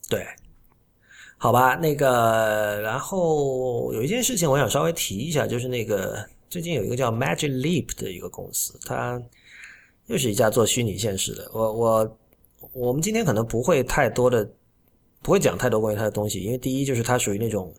[0.09, 0.27] 对，
[1.39, 9.21] 好吧，那个，然后有一件事情我想稍微提一下，就是那个最近有一个叫 Magic Leap 的一个公司，它
[10.07, 11.51] 又是一家做虚拟现实的。
[11.53, 12.19] 我我
[12.73, 14.49] 我们今天可能不会太多的，
[15.23, 17.73] 不会讲太多关于它的东西，因为第一就是它属于那种。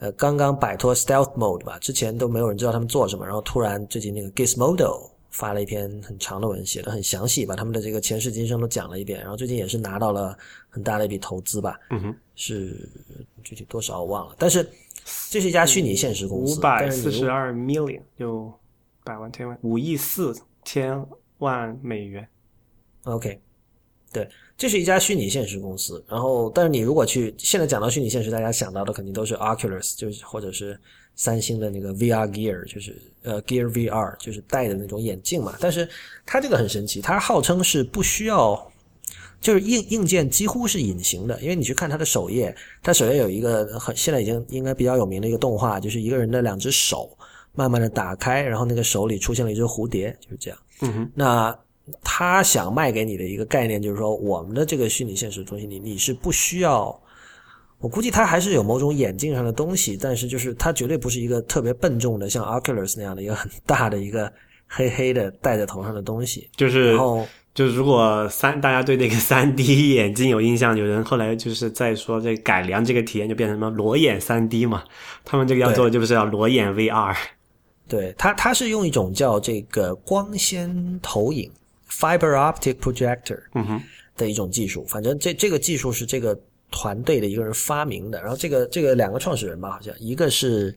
[0.00, 10.38] 呃，刚刚摆脱 stealth mode 吧，之前都没有人知道他们做什么，然后突然最近那个 Gizmodo 发了一篇很长的文，写的很详细，把他们的这个前世今生都讲了一遍，然后最近也是拿到了
[10.70, 12.88] 很大的一笔投资吧，嗯哼，是
[13.42, 14.64] 具体多少我忘了，但是
[15.28, 18.52] 这是一家虚拟现实公司，五百四十二 million，就
[19.02, 20.32] 百万千万五亿四
[20.64, 21.04] 千
[21.38, 22.28] 万美元。
[23.02, 23.40] OK，
[24.14, 26.02] 对，这是一家虚拟现实公司。
[26.08, 30.78] 然后，但是你如果去现在讲到虚拟现实，大家想到的肯定都是 Oculus，就是或者是
[31.16, 35.56] 三星的那个 VR Gear，就是呃 Gear VR，就是戴的那种眼镜嘛。
[35.58, 35.88] 但是
[36.24, 38.70] 它这个很神奇，它号称是不需要，
[39.40, 47.10] 就是硬硬件几乎是隐形的，因为你去看它的首页，它首页有一个很现在已经应该比较有名的一个动画，就是一个人的两只手
[47.52, 50.58] 慢慢的打开，然后那个手里出现了一只蝴蝶，就是这样。
[50.82, 51.58] 嗯哼，那
[52.02, 56.98] 他想卖给你的一个概念就是说，我们的这个虚拟现实东西，你你是不需要。
[57.78, 64.32] 我估计他还是有某种眼镜上的东西，但是就是它绝对不是一个特别笨重的，像 Oculus 那样的一个很大的一个
[64.66, 66.48] 黑黑的戴在头上的东西。
[66.56, 74.82] 就是然后就是如果三大家对那个三 D 眼镜有印象，有人后来就是在说这改良这个体验就变成什么裸眼三 D 嘛，
[75.22, 77.14] 他们这个要做的就是要裸眼 VR。
[77.86, 81.50] 对他，他是用一种叫这个光纤投影
[81.98, 83.40] （fiber optic projector）
[84.16, 84.84] 的一种技术。
[84.86, 86.38] 反正这这个技术是这个
[86.70, 88.20] 团队的一个人发明的。
[88.20, 90.76] 然后这个这个两个创始人吧，好像一个是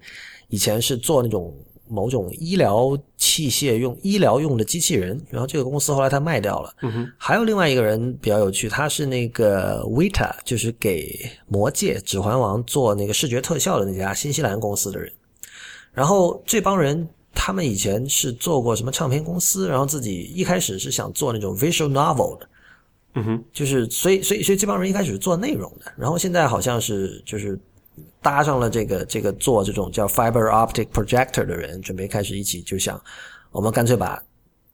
[0.49, 1.55] 以前是做那种
[1.87, 6.73] 某种医疗器械用医疗用的机器人，然后这个公司后来他卖掉了。
[6.81, 11.07] 嗯哼，还有另外一个人比较有趣，他是那个 Vita，就是给
[11.47, 15.11] 《魔戒》《指环王》做那个视觉特效的那家新西兰公司的人。
[15.93, 17.07] 然后这帮人
[17.39, 22.49] 他们以前是做过什么唱片公司，然后自己一开始是想做那种 visual novel 的，
[23.13, 27.57] 嗯哼，就是所以所以所以这帮人一开始是做内容的，然后现在好像是就是
[28.23, 32.99] 搭上了这个这个做这种叫 fiber optic projector 的人，准备开始一起就想
[33.51, 34.21] 我们干脆把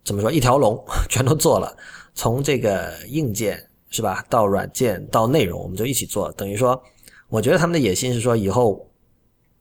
[0.06, 1.76] 怎么说一条龙全都做了，
[2.16, 6.82] 从这个硬件是吧到软件到内容，我们就一起做，等于说
[7.28, 8.88] 我觉得他们的野心是说以后。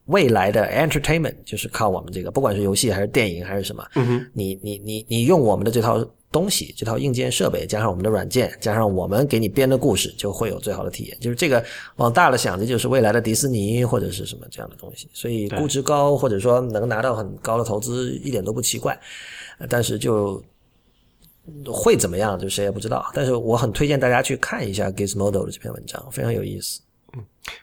[0.05, 11.17] 未来的 entertainment 就是靠我们这个，不管是游戏还是电影还是什么，嗯，你你你你用我们的这套东西，这套硬件设备，加上我们的软件，加上我们给你编的故事，就会有最好的体验。
[11.21, 11.63] 就是这个
[11.97, 15.07] 往大了想，这就是未来的迪士尼或者是什么这样的东西。
[15.13, 18.99] 所以估值高，或者说能拿到很高的投资，一点都不奇怪。
[19.59, 20.43] 呃但是就
[21.65, 23.09] 会怎么样，就谁也不知道。
[23.13, 26.81] 但是我很推荐大家去看一下 Gizmodo 的这篇文章，非常有意思。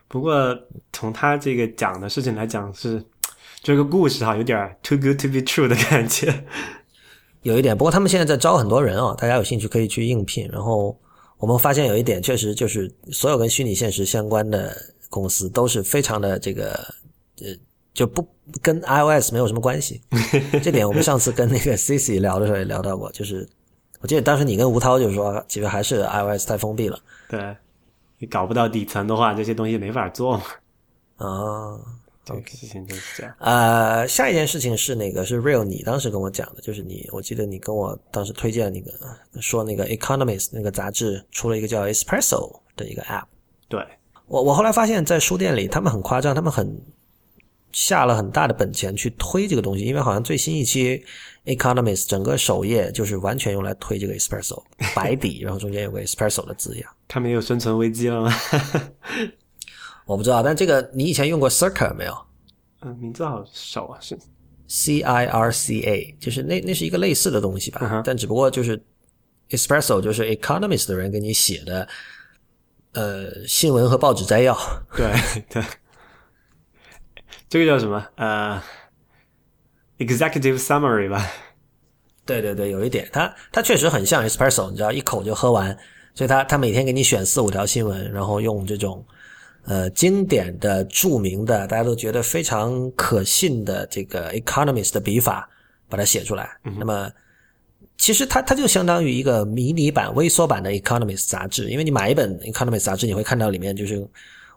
[0.08, 0.56] 不过
[0.92, 3.04] 从他这个讲的事情来讲是。
[3.62, 6.46] 这个故事哈，有点 too good to be true 的感觉。
[7.42, 10.48] 有一点，不过他们现在在招很多人啊、大家有兴趣可以去应聘。
[10.50, 10.98] 然后
[11.36, 14.74] 我们发现有一点，确实就是所有跟虚拟现实相关的
[15.10, 16.70] 公司都是非常的这个
[17.42, 17.48] 呃，
[17.92, 18.26] 就不
[18.62, 20.00] 跟 iOS 没有什么关系。
[20.64, 23.46] 这点我们上次跟那个 Cici 聊的时候也聊到过，就是
[24.00, 26.98] 我记得当时你跟吴涛就是说，其实还是 iOS 太封闭了
[27.28, 27.54] 对，
[28.20, 30.44] 你搞不到底层的话，这些东西没法做嘛。
[31.16, 31.80] 啊。
[32.22, 33.34] 这个事情就是这样。
[33.40, 38.92] 呃，下一件事情是那个是 Real，你当时跟我讲的，就是你，我记得你跟我当时推荐那个
[39.40, 43.24] 说那个 Economist 那个杂志出了一个叫 Espresso 的一个 App。
[43.68, 43.84] 对，
[44.26, 46.80] 我我后来发现，在书店里他们很夸张，他们很
[47.72, 51.02] 下了很大的本钱去推这个东西，因为好像最新一期
[51.56, 54.62] 《Economist》整个首页就是完全用来推这个 Espresso
[54.94, 56.90] 白底，然后中间有个 Espresso 的字样。
[57.08, 58.32] 他们有生存危机了吗？
[60.06, 62.16] 我不知道，但这个你以前用过 Circa 没有
[62.82, 64.18] 嗯，名字好熟啊，是
[64.66, 68.82] ？C I R C A，就是那那是一个类似的东西吧但只不过就是
[69.50, 71.86] Espresso 就是 Economist 的人给你写的，
[72.92, 74.56] 呃，新闻和报纸摘要。
[74.96, 75.12] 对
[75.50, 75.62] 对，
[77.50, 78.06] 这个叫什么？
[78.14, 78.62] 呃
[79.98, 81.26] ，executive summary 吧。
[82.24, 85.76] 对对对，有一点，它它确实很像 espresso，你知道，一口就喝完。
[86.14, 89.04] 所以它它每天给你选四五条新闻，然后用这种
[89.64, 95.48] 呃经典的、著名的，大家都觉得非常可信的这个 economist 的笔法
[95.88, 96.48] 把它写出来。
[96.62, 97.10] 那么
[97.96, 104.06] 其实它它就相当于一个迷你版、微缩版的 economist 杂志，因为你买一本 economist 杂志，你会看到里面就是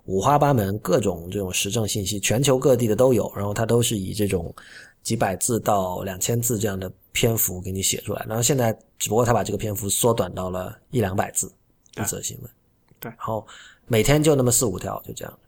[0.06, 4.54] 五花八门、各种这种时政信息，全球各地的都有，然后它都是以这种
[5.02, 8.26] 几百字到两千字这样的篇幅给你写出来。
[8.28, 11.52] 然后现在只不过他把这个篇幅缩短到了一两百字
[11.98, 12.52] 一则新闻，
[13.00, 13.46] 对然后
[13.88, 15.40] 每天就那么四五条，就这样。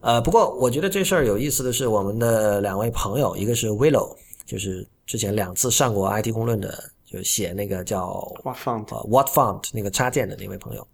[0.00, 4.14] 呃，不过我觉得这事儿有意思的是，我们的两位朋友，一个是 Willow，
[4.44, 10.86] 就是之前两次上过 IT 公论的，就写那个叫 What Font，What Font 那个插件的那位朋友，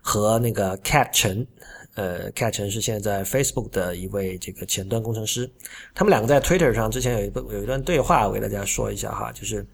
[0.00, 1.46] 和那个 Cat 陈，
[1.98, 5.50] 呃，Cat 陈是现在在 Facebook 的一位这个前端工程师，
[5.96, 9.66] 他们两个在 Twitter 上之前有一个有一段对话，我给大家说一下哈，就是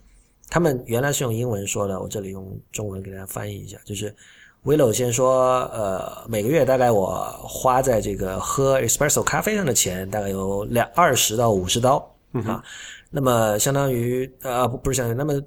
[0.49, 4.15] 他们原来是用英文说的，我这里用中文给大家翻译一下，就是
[4.65, 11.97] Willow 先说，呃，每个月大概我花在这个喝 espresso 咖啡上的钱大概有两二十到五十刀
[12.47, 12.65] 啊，
[13.11, 15.39] 那么相当于呃不不是相当于，那么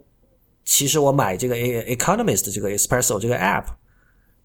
[0.64, 3.66] 其实我买这个 A Economist 这个 Espresso 这个 app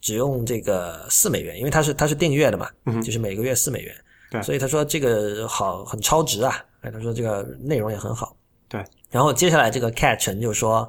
[0.03, 2.68] 只用这个四美元，因为它是它是订阅的嘛，
[3.00, 3.94] 就是每个月四美元，
[4.30, 8.36] 对所以他说这个好很超值啊，哎，他说这个内容也很好，
[8.68, 10.86] 对，然后接下来这个 Cat 陈就说，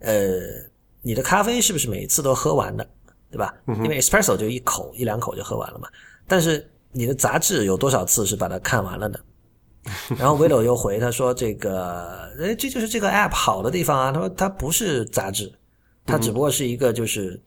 [0.00, 0.40] 呃，
[1.00, 2.86] 你的咖啡是不是每次都喝完的，
[3.30, 3.54] 对吧？
[3.66, 5.88] 因为 Espresso 就一口一两口就喝完了嘛，
[6.26, 9.18] 但是你的杂志有多少次是把它看完了呢？
[10.16, 14.12] 然后 Willow 又回他说：“这个，哎，这就是这个 app 好的地方啊。
[14.12, 15.52] 他说它不是杂志，
[16.06, 17.42] 它只不过是一个就是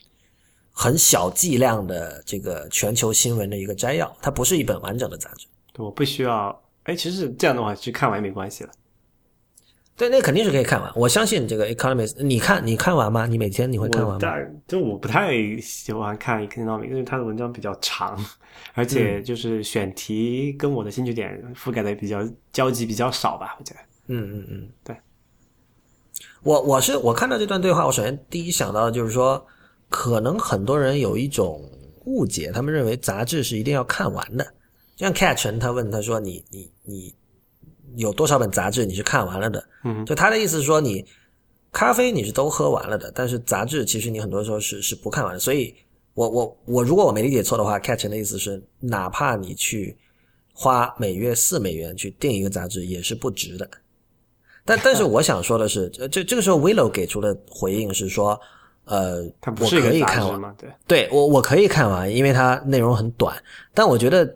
[0.77, 5.47] 很小剂量的这个全球新闻的一个摘要，它不是一本完整的杂志。
[5.77, 6.61] 我不需要。
[6.83, 8.69] 哎，其实这样的话，去看完也没关系了。
[9.95, 10.91] 对，那肯定是可以看完。
[10.93, 13.25] 我相信这个 Economist，你看你看完吗？
[13.25, 14.37] 你每天你会看完吗？
[14.67, 18.19] 就我不太喜欢看 economic，因为它的文章比较长，
[18.73, 23.79] 而且就是选题跟我的兴趣点覆盖的比较交集比较少吧，我觉得。
[24.07, 24.95] 嗯嗯嗯，对。
[26.43, 29.43] 我我是我看到这段对话，我首先第一想到的就是说，
[29.95, 31.63] 可能很多人有一种
[32.03, 34.45] 误解，他们认为杂志是一定要看完的。
[34.97, 37.15] 像 Cat 陈他问他说你你你
[37.95, 39.63] 有多少本杂志你是看完了的？
[39.85, 41.05] 嗯，就他的意思是说你
[41.71, 45.39] 咖啡你是都喝完了的，但是杂志其实你很多时候是是不看完的。
[45.39, 45.73] 所以
[46.13, 49.97] 我我我如果我没理解错的话，Cat 陈的意思是，哪怕你去
[50.53, 53.65] 花每月四美元去订一个杂志，也是不值的。
[54.65, 58.37] 但但是我想说的是，这这这个时候 Willow 给出的回应是说，
[58.85, 60.55] 呃，我它不是一可以看完，个杂志嘛？
[60.57, 63.35] 对，对我我可以看完，因为它内容很短。
[63.73, 64.35] 但我觉得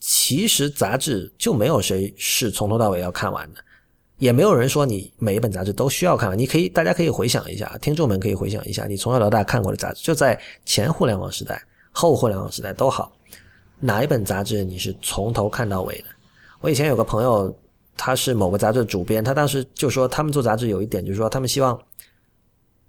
[0.00, 3.60] 其实杂志就没有谁是从头到尾要看完的，
[4.18, 6.38] 也没有人说你每一本杂志都需要看完。
[6.38, 11.62] 你可以，大家可以回想一下，听众们可以回想一下，你从小到大看过的杂志，就在前互联网时代、
[11.92, 13.12] 后互联网时代都好，
[13.80, 16.04] 哪一本杂志你是从头看到尾的？
[16.60, 17.54] 我以前有个朋友，
[17.96, 21.78] 他是某个杂志的主编，他当时就说，他们做杂志有一点就是说，他们希望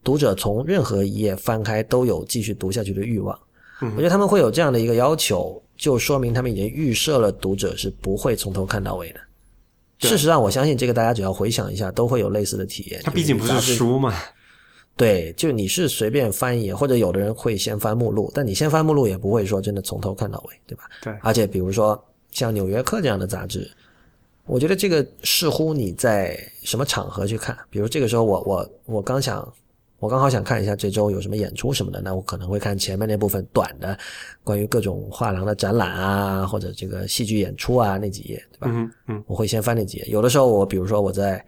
[0.05, 3.37] 读者从任何一页翻开都有继续读下去的欲望。
[3.81, 9.19] 我觉得他们会有这样的一个要求，就说明他们已经预设了读者是不会从头看到尾的。
[9.97, 13.01] 事实上，我相信这个大家只要回想一下，都会有类似的体验。
[13.03, 14.13] 它毕竟不是书嘛。
[14.95, 20.83] 对，就你是随便翻一页，或者有的人会先翻目录，但你先翻目录也不会说真的从头看到尾，对吧？
[21.01, 22.01] 对而且比如说
[22.31, 23.69] 像《纽约客》这样的杂志，
[24.45, 27.57] 我觉得这个视乎你在什么场合去看。
[27.69, 29.51] 比如这个时候我我我刚想，
[30.05, 33.97] 我刚好想看一下这周有什么演出什么的，那我可能会看前面那部分短的，
[34.43, 38.67] 关于各种画廊的展览啊，或者这个戏剧演出啊那几页，对吧？
[38.69, 40.05] 嗯嗯，我会先翻那几页。
[40.05, 41.43] 有的时候我比如说我在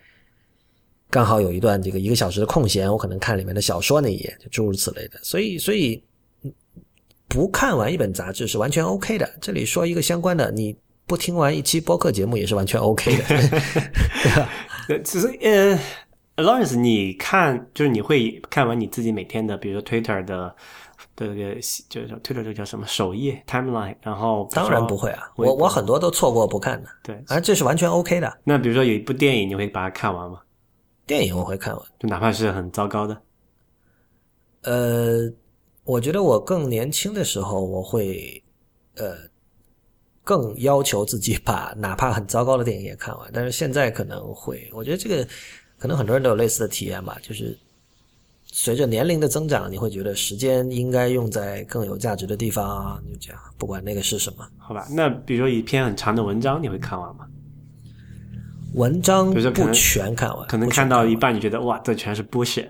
[1.11, 5.19] 刚好有一段这个一个小时的空闲，我可能看里面的小说那一页，就诸如此类的。
[5.21, 6.03] 所以所以
[6.41, 6.51] 嗯
[7.27, 9.29] 不看完一本杂志是完全 OK 的。
[9.39, 13.23] 这里说一个相关的，你不听完一期播客节目也是完全 OK 的，
[14.23, 14.49] 对吧？
[14.89, 15.79] 呃，其实呃
[16.37, 20.55] ，Lawrence，你看就是你会看完你自己每天的，比如说 Twitter 的
[21.15, 21.55] 的这个
[21.89, 28.37] 就是推特这个叫什么首页 timeline，然后当然不会啊，我我很多都错过不看的，对，啊，这是完全 OK 的。
[28.43, 30.39] 那比如说有一部电影，你会把它看完吗？
[31.05, 33.21] 电影我会看完，就哪怕是很糟糕的。
[34.63, 35.31] 呃，
[35.85, 38.43] 我觉得我更年轻的时候，我会
[38.95, 39.15] 呃
[40.23, 45.25] 更要求自己把哪怕很糟糕的电影也看完，但是现在可能会，我觉得这个
[45.77, 47.57] 可能很多人都有类似的体验吧，就是
[48.45, 54.47] 随着年龄的增长，你会觉得时间应该用在更有价值的地方，就这样，不管那个是什么。
[54.57, 57.25] 好吧，那比如说一篇很长的文章，你会看完吗？
[58.73, 62.67] 文章比如说不全看完，可能看到一半，你觉得哇，这全是 bullshit。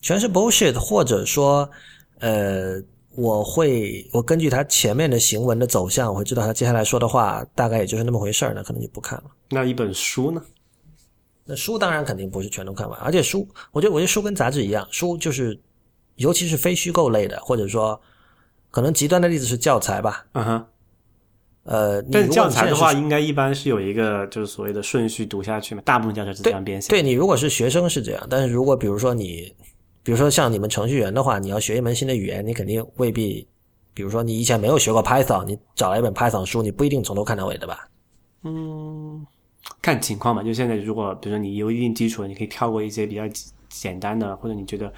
[0.00, 1.68] 全是 bullshit，或者说，
[2.20, 2.80] 呃，
[3.14, 9.24] 我会我根据他前面的行文的走向，我会知道他接下来说的话大概也就是那么回事儿，那可能就不看了。
[9.50, 10.40] 那一本书呢？
[11.50, 15.58] 那书当然肯定不是全都看完，而且书，我觉得我觉得书跟杂志一样，书就是，
[16.16, 17.98] 尤其是非虚构类的，或者说，
[18.70, 20.66] 可能极端的例子是教材吧，嗯哼。
[21.64, 26.88] 呃，你但教材的话，应该一般是有一个就是所谓的顺序读下去嘛，大部分教材是这样编写。
[26.88, 29.54] 对你如果是学生是这样，但是如果比如说你，
[30.02, 33.46] 比如说像你们程序员的话，你要学一门新的语言，你肯定未必，
[33.92, 37.86] 比如说你以前没有学过 Python，你找来一本 Python 书，你不一定从头看到尾的吧？
[38.44, 39.26] 嗯，
[39.80, 40.42] 看情况吧。
[40.42, 44.92] 就现在，如果比如说你有一定基础，你可以跳过一些比较简简单的，或者你觉得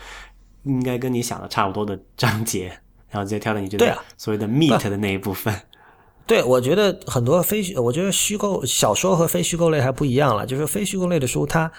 [0.64, 2.66] 应该跟你想的差不多的章节，
[3.10, 5.54] 然后直接跳到你觉得所谓的 meet 的那一部分。
[6.26, 10.46] 对，我觉得很多非虚，我觉得虚构小说和非虚构类还不一样了。
[10.46, 11.70] 就是非虚构类的书，它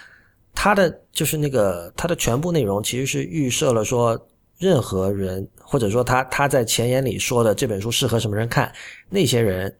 [0.52, 4.28] 它的就是那个它的全部内容其实是预设了说，
[4.58, 8.70] 任何人或者说他他在前言里说的这本书适合什么人看，
[9.08, 9.74] 那些人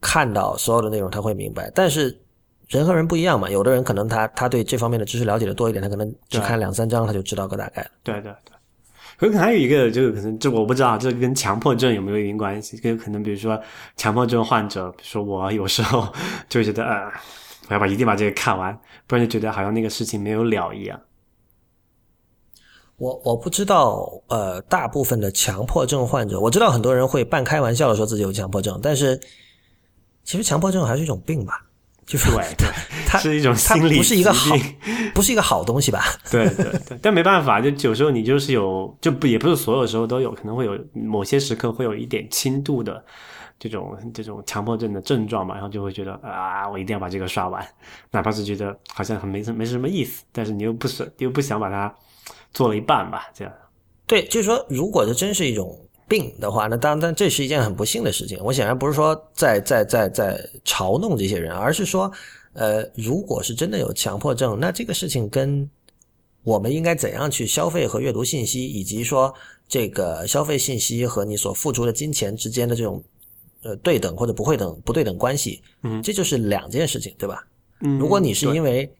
[0.00, 1.70] 看到所有的内容他会明白。
[1.74, 2.18] 但是
[2.68, 7.90] 人和人不一样嘛，有的人可能他他对这方面的知识了解的多一点，他可能只看两三章他就知道个大概了。
[8.02, 8.54] 对对对。
[9.18, 12.78] 可能还有一个，就是可能这我不知道，这跟强迫症有没有一定关系？
[12.78, 13.60] 跟可能比如说
[13.94, 16.08] 强迫症患者，比如说我有时候
[16.48, 17.04] 就会觉得，呃，
[17.68, 18.74] 我要把一定把这个看完，
[19.06, 20.98] 不然就觉得好像那个事情没有了一样。
[22.96, 29.20] 我我不知道，呃，大部分的强迫症患者，我知道很多人会半开玩笑的说自己有强迫症，但是
[30.24, 31.64] 其实强迫症还是一种病吧，
[32.06, 32.68] 就是对对，
[33.06, 34.56] 它是一种它心理不是一个好，
[35.14, 36.04] 不是一个好东西吧？
[36.30, 43.04] 对对对，但没办法，就有时候你就是有，就不也不是所有时候都有，可能会有某些时刻会有一点轻度的
[43.58, 47.66] 这种这种强迫症的症状嘛，然后就会觉得啊，我一定要把这个刷完，
[48.10, 51.92] 哪怕是觉得好像很没什没什么意思，但是你又不是又不想把它
[52.52, 53.52] 做了一半吧，这样。
[54.06, 55.78] 对，就是说，如果这真是一种
[56.10, 58.36] 病的话，那当然，但这是一件很不幸的事情。
[58.42, 62.10] 我显然不是说在在在在嘲弄这些人，而是说，
[62.52, 65.70] 呃，如果是真的有强迫症，那这个事情跟
[66.42, 69.32] 我们应该怎样去消费和阅读信息，以及说
[69.68, 73.00] 这个消费信息和你所付出的金钱之间的这种
[73.62, 77.46] 呃对等或者不会等不对等关系，嗯这就是两件事情，对吧？
[77.82, 78.92] 嗯，如果你是因为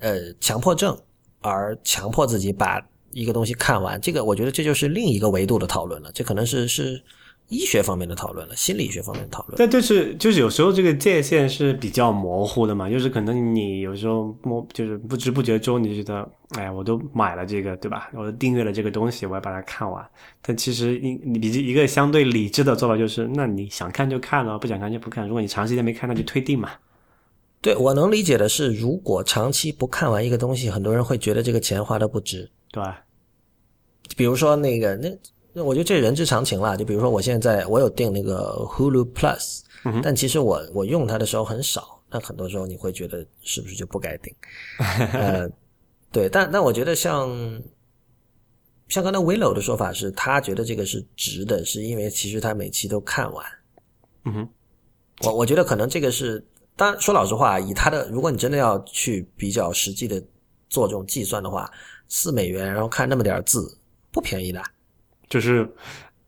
[0.00, 0.98] 呃强迫症
[1.40, 7.02] 而强迫自己把一个东西看完，这个我觉得这就是另一个维度的讨论了，这可能是是
[7.48, 9.56] 医学方面的讨论了，心理学方面的讨论。
[9.58, 18.08] 但就是就是有时候这个界限是比较模糊的嘛，就是可能你有时候摸就是不知不觉中你就觉得，哎呀，我都买了这个对吧？
[18.14, 20.08] 我都订阅了这个东西，我要把它看完。
[20.40, 25.26] 但其实你你比一个相对理智的做法就是，那你想看就看了，不想看就不看。
[25.26, 26.70] 如果你长时间没看，那就退订嘛。
[27.60, 32.48] 对我能理解的是，如果长期不看完一个东西，很多人会觉得这个钱花的不值。
[32.72, 32.82] 对？
[34.16, 35.18] 比如说那个那
[35.52, 36.76] 那，我觉得这人之常情啦。
[36.76, 44.34] 就比如说我现在我有订那个 Hulu Plus，、嗯但其实我我用它的时候很少，那很多时候你会觉得是不是就不该订？
[45.12, 45.48] 呃，
[46.12, 47.28] 对，但但我觉得像
[48.88, 53.46] 像刚才 Willow 的说法是，他觉得这个是值的，是因为其实他每期都看完。
[54.24, 54.48] 嗯哼，
[55.22, 56.44] 我我觉得可能这个是，
[56.76, 60.22] 当然说老实话，以他的，如果你真的要去比较实际的
[60.68, 61.70] 做这种计算的话，
[62.10, 63.74] 四美元，然后看那么点字，
[64.12, 64.62] 不便宜的。
[65.30, 65.66] 就是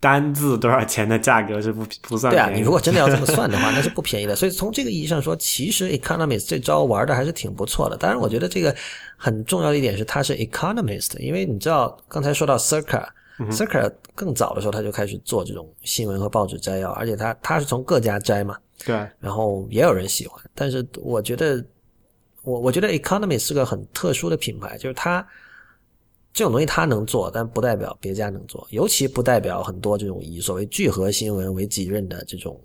[0.01, 4.35] 单字多少钱的价格是不不算对啊，你如果真的要这么算的话，那是不便宜的。
[4.35, 7.97] 所以从这个意义上说，其实 economist 这招玩的还是挺不错的。
[7.99, 8.75] 当然，我觉得这个
[9.19, 13.07] 很重要的一点是，他是 economist，因为你知道刚才说到 Circa。
[13.51, 21.65] Circa 嗯更早的时候，他就开始做这种新闻和报纸摘要，而且他他是从各家摘嘛，对，然后也有人喜欢，但是我觉得，
[22.43, 25.27] 我我觉得 Economy 是个很特殊的品牌，就是它
[26.33, 32.59] 这种东西他能做，但不代表别家能做，尤其不代表很多这种以所谓聚合新闻为己任的这种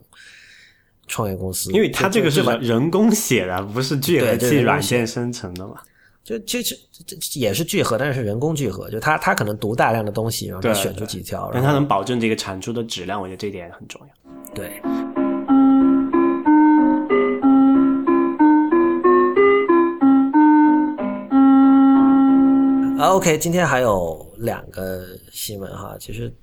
[1.08, 5.76] 创业公司，因为它这个是完人人工写的，不是聚合器软件生成的嘛。
[6.24, 14.54] 就其实这这也是聚合，但是是人工聚合，就他他可能读大量的东西，然后选出几条，但然后它能保证这个产出的质量，我觉得这点很重要。
[14.54, 14.82] 对。
[22.98, 26.34] 啊，OK，今天还有两个新闻哈，其实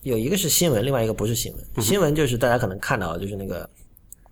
[0.00, 1.84] 有一个是新闻，另外一个不是新闻。
[1.84, 3.68] 新闻就是大家可能看到，就是那个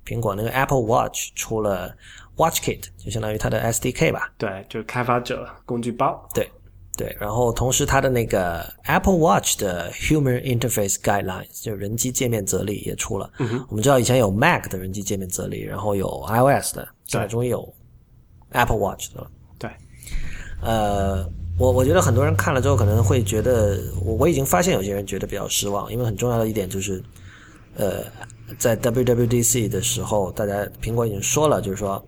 [0.06, 1.94] 苹果那个 Apple Watch 出了
[2.36, 4.32] Watch Kit，就相当于它的 SDK 吧。
[4.38, 6.26] 对，就是开发者工具包。
[6.32, 6.50] 对
[6.96, 13.30] 对，然后同时它的那个 Apple Watch 的 Human Interface Guidelines 就人机界面则例也出了。
[13.38, 17.70] 嗯、我们知道以前有 Mac 的人机界面则例，然后有 iOS 的，现在终于有
[18.52, 19.30] Apple Watch 的了。
[19.58, 19.70] 对，
[20.62, 21.30] 呃，
[21.60, 27.02] 我我觉得很多人看了之后可能会觉得，我我已经发现有些人觉得比较失望，因为很重要的一点就是，
[27.76, 28.02] 呃，
[28.56, 32.02] 在 WWDC 的时候，大家苹果已经说了，就是说，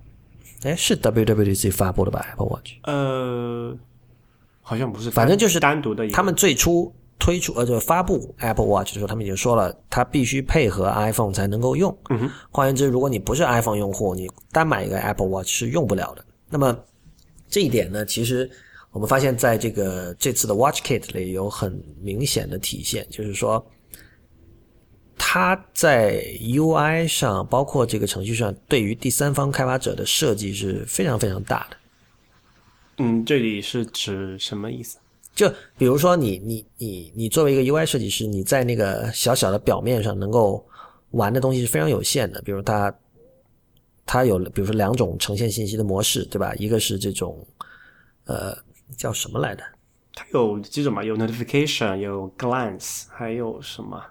[0.63, 3.77] 哎，是 WWDC 发布的吧？Apple Watch，呃，
[4.63, 6.11] 好像不是，反正就是单独的一。
[6.11, 11.95] 他们最初推出呃，就发布 Apple Watch 的时候，他们已经说了，它必须配合 iPhone 才能够用。
[12.09, 12.31] 嗯哼。
[12.51, 16.25] 换言之，如果你不是 iPhone 用户，你单买一个 Apple Watch 是用不了的。
[16.49, 16.75] 那么
[17.51, 18.51] 这一点呢，其实
[18.93, 23.65] 我们发现在这个这次的 Watch Kit 里有很明显的体现，就是说，
[25.17, 31.77] 它在 UI 上，包括这个程序上，对于第三方开发者的设计是非常非常大的。
[32.99, 34.99] 嗯，这里是指什么意思？
[35.35, 35.49] 就
[35.79, 40.63] 比如说你你你你作为一个 UI 设计师，你在那个小小的表面上能够
[41.13, 42.43] 玩的东西是非常有限的。
[42.43, 42.95] 比如它
[44.05, 46.55] 它有比如说两种呈现信息的模式，对吧？
[46.57, 47.43] 一个是这种
[48.27, 48.55] 呃
[48.97, 49.63] 叫什么来的？
[50.15, 51.03] 它有几种嘛？
[51.03, 54.03] 有 notification，有 glance，还有什么？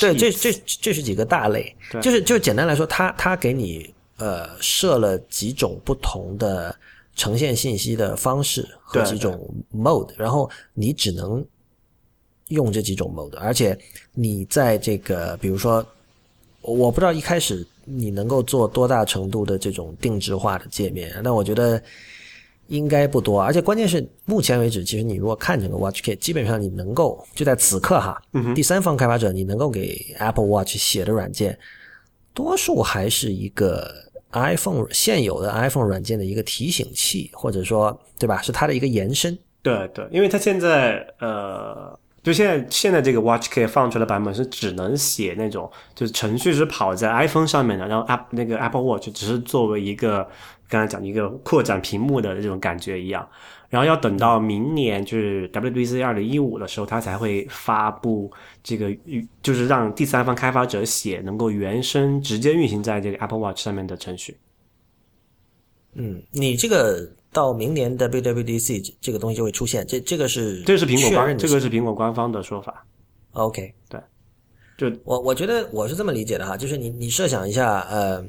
[0.00, 6.74] 对，这这这是几个大类，对就是就是简单来说，它它给你呃设了几种不同的
[7.16, 11.42] 呈现信息的方式和几种 mode，然后你只能
[12.48, 13.76] 用这几种 mode，而且
[14.12, 15.84] 你在这个比如说，
[16.60, 21.82] 我不知道一开始你能够做多大程度的这种定制化的界面，但我觉得
[22.70, 28.22] 应该不多，而且关键是目前为止，其实你如果看整个 Watch Kit，基本上你能够就在此刻哈，
[28.54, 31.58] 第三方开发者你能够给 Apple Watch 写的软件，
[32.32, 33.92] 多数还是一个
[34.32, 39.36] iPhone 现有的 iPhone 软件的一个提醒器，或者说对吧，是它的一个延伸。
[39.62, 50.26] 对对，因为它现在呃，就现在现在这个 Watch Kit 放出来的版本是只能写那种，就是程序是跑在 iPhone 上面的，然后 App 那个 Apple Watch 只是作为一个
[50.70, 53.28] 刚才讲的一个扩展屏幕的这种感觉一样。
[53.68, 58.28] 然后要等到明年就是 WWDC 二零一五的时候，它才会发布
[58.64, 58.90] 这个，
[59.42, 64.36] 就是让第三方开发者写能够原生直接运行在这个 Apple Watch 上面的程序。
[65.94, 72.84] 嗯，你这个到明年的 WWDC 这这个东西就会出现，这这个是这是苹果官，这个是苹果官方的说法。
[73.34, 74.00] OK，对，
[74.76, 78.24] 就我我觉得我是这么理解的哈，就是你你设想一下，呃，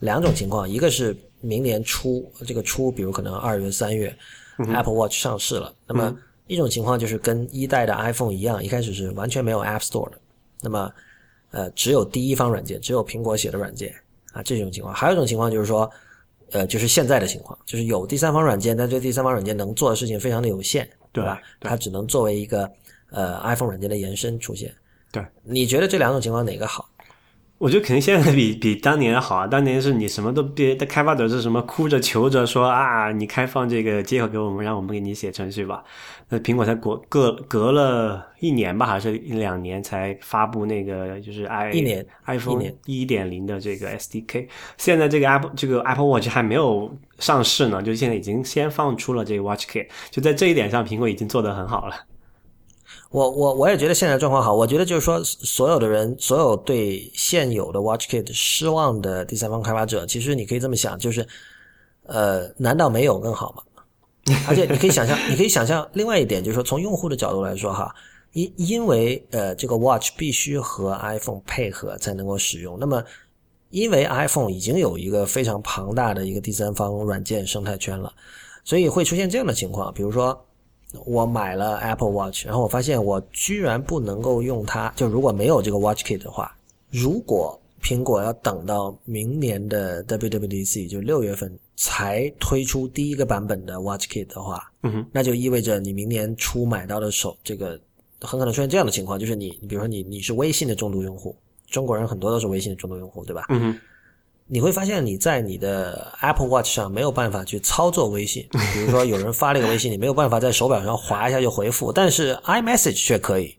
[0.00, 4.16] 两种情况，一个是明年初这个初，比如可能二月三月、
[4.58, 6.16] Apple Watch 上市了，那么
[6.46, 10.18] 一种情况就是跟一代的 iPhone 一样，一开始是完全没有 App Store 的，
[10.62, 10.92] 那么
[11.50, 13.94] 呃只有第一方软件，只有苹果写的软件
[14.32, 15.90] 啊这种情况，还有一种情况就是说，
[16.52, 21.40] 呃就是现在的情况，就是有第三方软件，但这第三方软件能做的事情非常的有限，对吧？
[21.60, 22.70] 对它只能作为一个
[23.10, 24.74] 呃 iPhone 软件的延伸出现。
[25.10, 26.88] 对，你觉得这两种情况哪个好？
[27.58, 29.46] 我觉得肯定现在比 比当年好啊！
[29.46, 35.82] 当年是你什么都别的开发者是什么哭着求着说啊，你开放这个接口给我们，让我们给你写程序吧。
[36.28, 44.46] 那苹果才隔隔隔了一年吧，还是一两年才发布那个就是 i 一年 iPhone 一点零的这个 SDK。
[44.76, 51.96] 现在这个 Apple 这个 Apple Watch 还没有上市呢，就现在已经先放出了这个 Watch Kit，就在这一点上，苹果已经做得很好了。
[53.10, 61.26] 我我我也觉得现在状况好，我觉得就是说，所有的人，所有对现有的 WatchKit 失望的第三方开发者，其实你可以这么想，就是，
[62.02, 63.62] 呃，难道没有更好吗？
[64.46, 67.94] 而且你可以想象， 你可以想象另外一点，就是说从用户的角度来说，哈，
[68.32, 73.02] 因因为呃这个 Watch 必须和 iPhone 配合才能够使用，那么
[73.70, 78.12] 因为 iPhone 已经有一个非常庞大的一个第三方软件生态圈了，
[78.64, 80.44] 所以会出现这样的情况，比如说。
[81.04, 84.92] 我买了 Apple Watch，然后我发现我居然不能够用它。
[84.96, 86.56] 就如果没有这个 Watch Kit 的话，
[86.90, 97.78] 如果苹果要等到明年的 WWDC 就六月份才推出第一个版本的 Watch Kit 的话，嗯哼，那就意味着你明年初买到的手这个
[98.20, 101.36] 很可能出现这样的情况，就是你，你比如说你你是微信的重度用户，
[101.68, 103.44] 中国人很多都是微信的重度用户，对吧？
[103.50, 103.80] 嗯哼，
[104.50, 113.54] 你会发现你在你的 Apple Watch 上没有办法去操作微信， 比如说有人发了一个微信，你没有办法在手表上划一下就回复，但是 iMessage 却可以。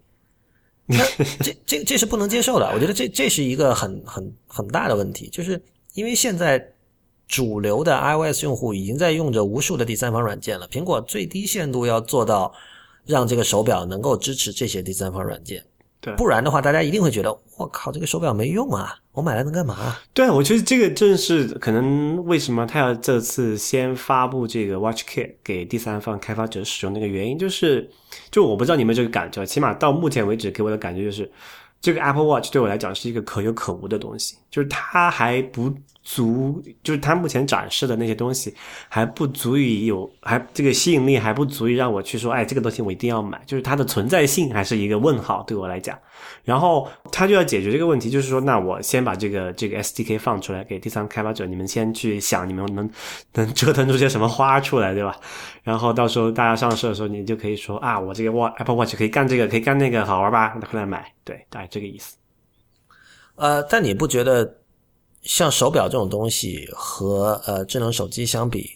[0.88, 0.98] 那
[1.44, 5.61] 这这这是不能接受的，我觉得这这是一个很很很大的问题，就是
[5.94, 6.74] 因为现在
[7.28, 12.52] 主流的 iOS 用户已经在用着无数的第三方软件了，苹果最低限度要做到
[13.06, 15.64] 让这个手表能够支持这些第三方软件。
[16.02, 19.98] 对，不然的话，大家一定会觉得，我靠，这个手表没用啊，我买来能干嘛？
[20.14, 27.90] 对，我觉得这个正是可能为什么他要这次先发布这个 Watch Kit 给第三方开发者使用的一个原因，就是，
[28.32, 31.30] 就我不知道你们这个感觉，起码到目前为止给我的感觉就是，
[31.82, 35.74] 这个 Apple Watch 对我来讲是一个可有可无的东西，就是它还不。
[36.10, 38.52] 足就是它目前展示的那些东西
[38.88, 45.95] 还不足以有还这个吸引力还不足以让我去说哎这个东西我一定要买，就是它的存在性还是一个问号对我来讲。
[46.44, 52.90] 然后他就要解决这个问题，就是说那我先把这个这个 SDK 放出来给第三开发者，你们先去想你们能
[53.34, 55.15] 能折腾出些什么花出来，对吧？
[55.61, 60.57] 然后到时候大家上市的时候，你就可以说啊我这个 Watch Apple Watch 可以干这个可以干那个好玩吧？
[60.72, 62.18] 快来买，对，大概这个意思。
[63.36, 64.59] 呃，但你不觉得？
[65.30, 68.72] 像手表这种东西和呃智能手机相比，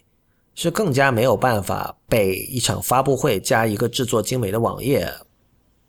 [0.53, 5.11] 是更加没有办法被一场发布会加一个制作精美的网页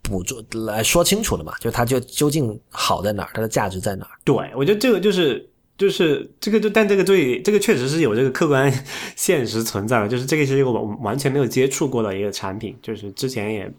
[0.01, 1.53] 捕捉来说清楚的嘛？
[1.59, 4.17] 就它就究竟好在哪儿，它的价值在哪儿？
[4.23, 5.47] 对我觉得这个就是
[5.77, 8.73] 就是这个就但这个对这个确实是有这个客观
[9.15, 13.71] 现实存在的，就是这个是一个我完全没有接触过的一个产品，就是之前也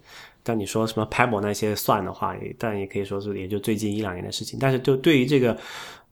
[0.45, 5.59] 但你说什么 Pebble 那些算的话，但也可以说是也就最近一两年的事情，但是就对于这个。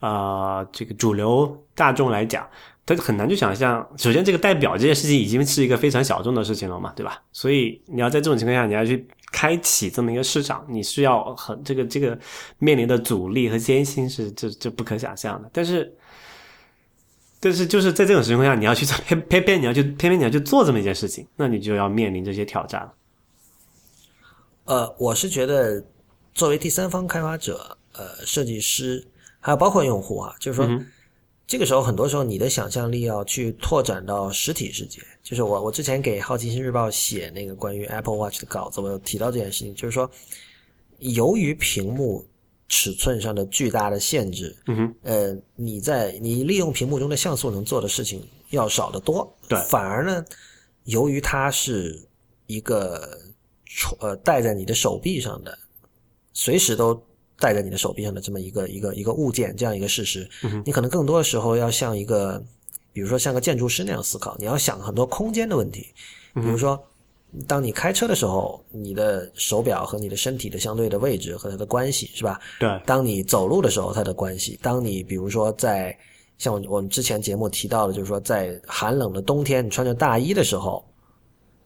[0.04, 2.46] 啊，这个主流大众来讲，
[2.84, 3.88] 他很难去想象。
[3.96, 7.22] 首先，这个代表这件事情已经是一个非常小众的事情了嘛，对吧？
[7.32, 12.18] 所以你要在这种情况下，你要去开启这么一个市场，你是要很这个这个
[12.58, 15.48] 面临的阻力和艰辛是这这不可想象的。
[15.54, 15.90] 但是，
[17.40, 22.92] 但是就是在这种情况下，你要去偏偏偏你要去偏偏你要去做这么一件事情，那你就要面临这些挑战了。
[24.66, 25.82] 呃，我是觉得
[26.34, 29.06] 作为第三方开发者，呃，设计师。
[29.44, 30.66] 还有包括用户啊，就是说，
[31.46, 35.02] 这个时候很多时候你的想象力要去拓展到实体世界。
[35.22, 40.10] 就是我我之前给好奇心日报写那个关于 Apple Watch 的稿子，我有提到这件事情，就是说，
[41.00, 42.26] 由于屏幕
[42.68, 49.30] 尺寸上的巨大的限制，嗯哼，呃，你在你利用屏幕中的像素能做的事情要少得多。
[49.46, 50.24] 对，反而呢，
[50.84, 52.02] 由于它是
[52.46, 53.20] 一个
[54.00, 55.58] 呃戴在你的手臂上的，
[56.32, 56.98] 随时都。
[57.38, 60.28] 戴在你的手臂上的这么一个一个一个物件，这样一个事实，
[60.64, 62.42] 你可能更多的时候要像一个，
[62.92, 65.86] 比如说像个建筑师那样思考，你要想很多空间的问题。
[66.34, 66.80] 比如说，
[67.46, 72.40] 当你开车的时候，你的手表和你的身体的相对的位置和它的关系，是吧？
[72.60, 72.80] 对。
[72.86, 75.96] 当你走路的时候，它的关系；当你比如说在
[76.38, 80.84] 像我们之前节目提到的，就是说在寒冷的冬天，你穿着大衣的时候。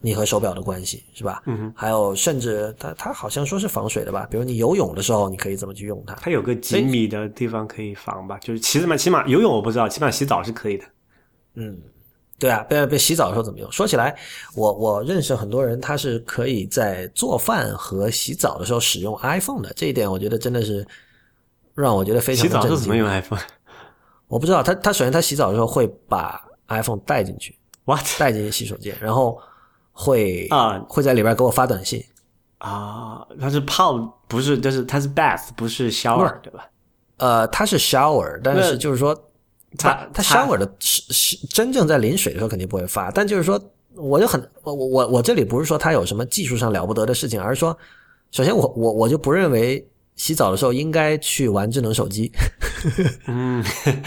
[0.01, 1.43] 你和手表的关系是吧？
[1.47, 1.73] 嗯哼。
[1.75, 4.27] 还有，甚至它它好像说是防水的吧？
[4.31, 6.15] 比如你游泳的时候，你可以怎么去用它？
[6.15, 8.39] 它有个几米的地方可以防吧？
[8.39, 10.85] 就是起码起码游泳我不知道，起码洗澡是可以的。
[11.55, 11.77] 嗯，
[12.39, 13.71] 对啊，别别洗澡的时候怎么用？
[13.73, 14.17] 说起来，
[14.55, 19.73] 我我认识很多人，他是可以在做饭和洗澡的时候使用 iPhone 的。
[19.75, 20.87] 这一点我觉得真的是
[21.75, 22.47] 让我觉得非常。
[22.47, 23.41] 洗澡是怎么用 iPhone？
[24.29, 29.37] 我不知道，他他首先他洗澡的时候会把 iPhone 带进去，what 带进去洗手间，然后。
[30.01, 32.01] 会啊，会在里边给我发短信
[32.59, 33.27] 啊。
[33.41, 33.95] 他是泡，
[34.29, 36.69] 不是，就是他是 bath，不是 shower，对吧？
[37.17, 39.13] 呃，他是 shower，但是就是说，
[39.77, 43.11] 他他 shower 的是是真正在淋水的时候肯定不会发。
[43.11, 43.61] 但就是说，
[43.97, 47.77] 我就很我我我这里不是说他有什么技术上了不得的事情，而是说，
[48.31, 49.85] 首先我我我就不认为。
[50.19, 52.31] 洗澡的时候应该去玩智能手机。
[53.27, 53.65] 嗯，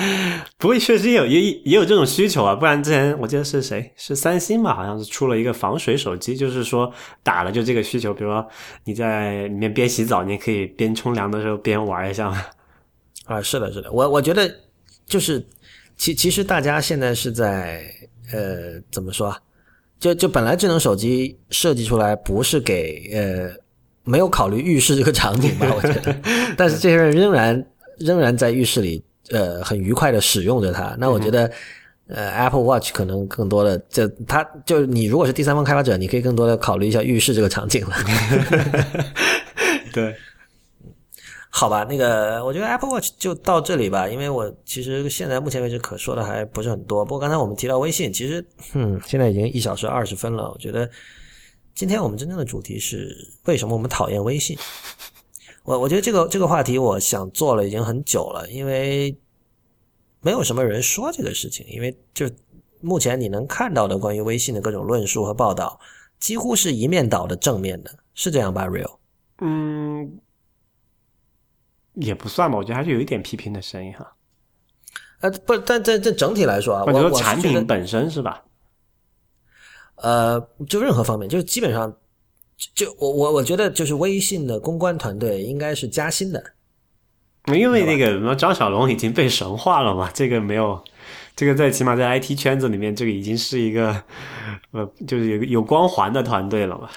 [0.58, 6.90] 不过确实有也也有这种需求啊，不然之前我记得是谁是三星吧，好像是出了一个防水手机，就是说
[7.22, 8.48] 打了就这个需求，比如说
[8.86, 12.30] 你在里面边洗澡，你可以边冲凉的时候边玩一下。
[13.26, 14.50] 啊，是的，是的，我我觉得
[15.06, 15.46] 就是
[15.98, 17.84] 其其实大家现在是在
[18.32, 19.36] 呃怎么说，
[20.00, 23.62] 就就本来智能手机设计出来不是给呃。
[24.04, 26.16] 没有考虑浴室这个场景吧， 我觉得，
[26.58, 27.66] 但是这些人仍然
[28.00, 30.96] 仍然在浴室里，呃，很愉快的使用着它。
[30.98, 31.50] 那我觉得，
[32.08, 37.96] 呃，Apple Watch 可能更多的，就它就你如果是第三方开发者，你可以更多的考虑一下浴室这个场景了。
[39.94, 40.16] 对，
[41.52, 47.06] 好吧，那个我觉得 Apple Watch 就到这里吧，因为我其实现在目前为止可说的还不是很多。
[47.06, 50.90] 不过刚才我们提到微信，其实，嗯，现在已经一小时二十分了，我觉得。
[51.74, 53.16] 今天我们真正的主题是
[53.46, 54.58] 为什么我们讨厌微信？
[55.64, 59.16] 我我觉得这个这个话题我想做了已经很久了，因为
[60.20, 62.30] 没有什么人说这个事情，因为就
[62.82, 65.80] 目前你能看到的关于微信的各种论述和报道，
[66.20, 68.98] 几乎是一面倒的正面的，是这样吧？Real，
[69.40, 70.20] 嗯，
[71.94, 74.16] 也不算吧，我觉得还是有一点批评的声音哈。
[75.20, 78.44] 呃，不，但这这整体来说啊，我觉得产品本身是吧？
[80.02, 81.92] 呃，就任何方面，就是基本上，
[82.58, 86.44] 就就我我我觉得，就是微信的公关团队应该是加薪的。
[87.54, 90.80] 因为那个什么张小龙已经被神化了嘛，这个没有，
[91.36, 94.04] 这个在起码在 IT 圈子里面，这个已经是一个
[94.72, 96.90] 呃，就是有有光环的团队了嘛。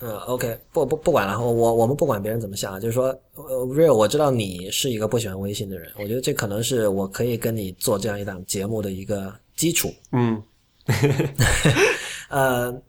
[0.00, 3.06] 嗯，OK，不不不管了，我我我们不管别人怎么想，就是说
[3.36, 9.94] 呃，Real，我知道你是一个不喜欢微信的人，我觉得这可能是我可以跟你做这样一档节目的一个基础。
[10.10, 10.42] 嗯
[12.34, 12.82] 呃，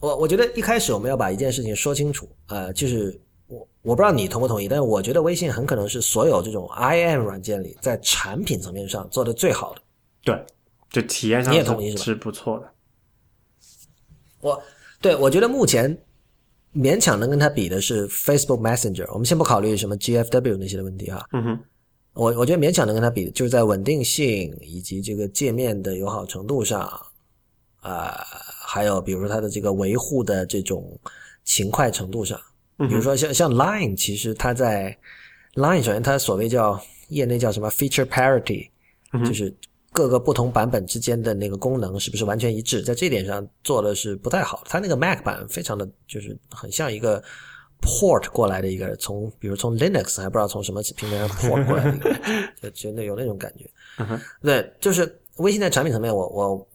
[0.00, 9.80] 我我觉得一开始我们要把一件事情说清楚，呃，就是我我不知道你同不同意，但是我觉得微信很可能是所有这种 IM 软件里在产品层面上做的最好的。
[10.22, 10.44] 对，
[10.90, 12.70] 就体验上你也同意是吧是不错的。
[14.42, 14.62] 我
[15.00, 15.96] 对我觉得目前
[16.74, 19.10] 勉强能跟它比的是 Facebook Messenger。
[19.10, 21.58] 我们先不考虑什么 GFW 那些的问题哈，嗯哼，
[22.12, 26.86] 我我觉得勉强能跟它比，就是在稳定性以及这个界面的友好程度上，
[27.80, 28.22] 啊、
[28.68, 30.98] 还有比如说它的这个维护的这种
[31.44, 32.38] 勤快程度上，
[32.76, 34.96] 比如说像像 Line，其实它在
[35.54, 38.68] Line 首先它所谓叫业内叫什么 feature parity，、
[39.24, 39.54] 就是
[39.92, 44.62] 各个不同版本之间的那个功能是不是完全一致，在这点上做的是不太好。
[44.66, 47.22] 它那个 Mac 版非常的就是很像一个
[47.80, 52.14] port 过来的一个，从比如从 Linux 还不知道从什么平台上 port 过来的一个，
[52.62, 53.70] 就真的有那种感觉。
[54.42, 56.68] 对，就是微信在产品层面我，我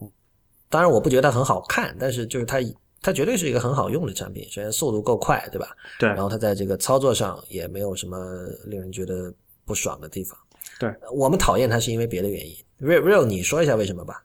[0.71, 2.57] 当然我不觉得它很好看，但是就是它
[3.01, 4.43] 它绝对是一个很好用的产品。
[4.45, 5.67] 首先速度够快，对吧？
[5.99, 8.17] 对然后它在这个操作上也没有什么
[8.65, 9.31] 令人觉得
[9.65, 10.37] 不爽的地方。
[10.79, 12.55] 对，我们讨厌它是因为别的原因。
[12.79, 14.23] Real Real，你说一下为什么吧？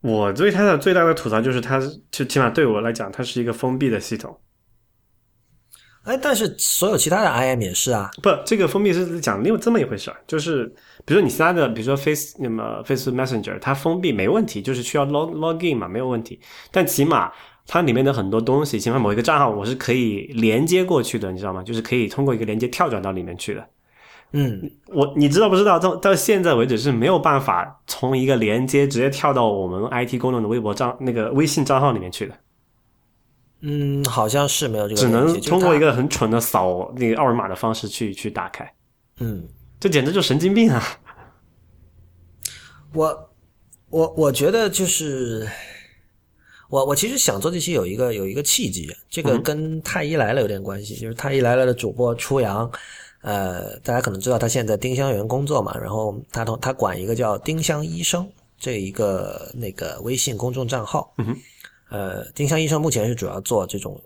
[0.00, 1.80] 我对它的最大的吐槽就是它，
[2.10, 4.36] 就起码对我来讲，它是一个封闭的系统。
[6.02, 8.10] 哎，但是所有其他的 IM 也是啊。
[8.20, 10.74] 不，这个封闭是讲另这么一回事儿，就是
[11.04, 16.38] 比如说你其他的，比如说 Face 那么 Facebook Messenger，它封闭没问题，就是需要 log login 嘛，没有问题。
[16.70, 17.32] 但起码
[17.66, 21.62] 它里面的很多东西，起码某一个账号我是可以连接过去的，你知道吗？
[21.62, 23.66] 就是可以通过一个连接跳转到里面去的。
[24.34, 25.78] 嗯，我你知道不知道？
[25.78, 32.34] 到到现在为止是没有办法从一个连接直接跳到我们 IT 功能的微博账那个微信账号里面去的，
[33.60, 38.72] 嗯，好像是没有这个只，能通过一个个很蠢的扫那个二维码的方式去去打开，
[39.20, 39.46] 嗯，
[39.82, 40.80] 这简直就神经病啊！
[42.94, 43.34] 我
[43.90, 45.44] 我我觉得就是
[46.70, 52.70] 我我其实想做这期有一个有一个契机，这个跟太医来了有点关系，就是太医来了的主播初阳。
[53.22, 61.12] 呃，大家可能知道他现在在丁香园工作嘛，然后他同他管一个叫丁香医生这一个那个微信公众账号。
[61.90, 64.00] 呃，丁香医生目前是主要做这种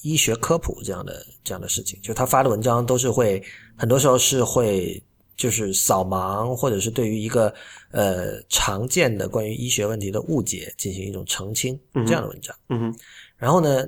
[0.00, 3.42] 医学科普这样的这样的事情，就他发的文章都是会
[3.76, 5.02] 很多时候是会
[5.38, 7.54] 就是扫盲，或者是对于一个
[7.92, 12.54] 呃常见的关于医学问题的误解进行一种澄清这样的文章。
[12.68, 12.98] 嗯哼，
[13.36, 13.82] 然后呢，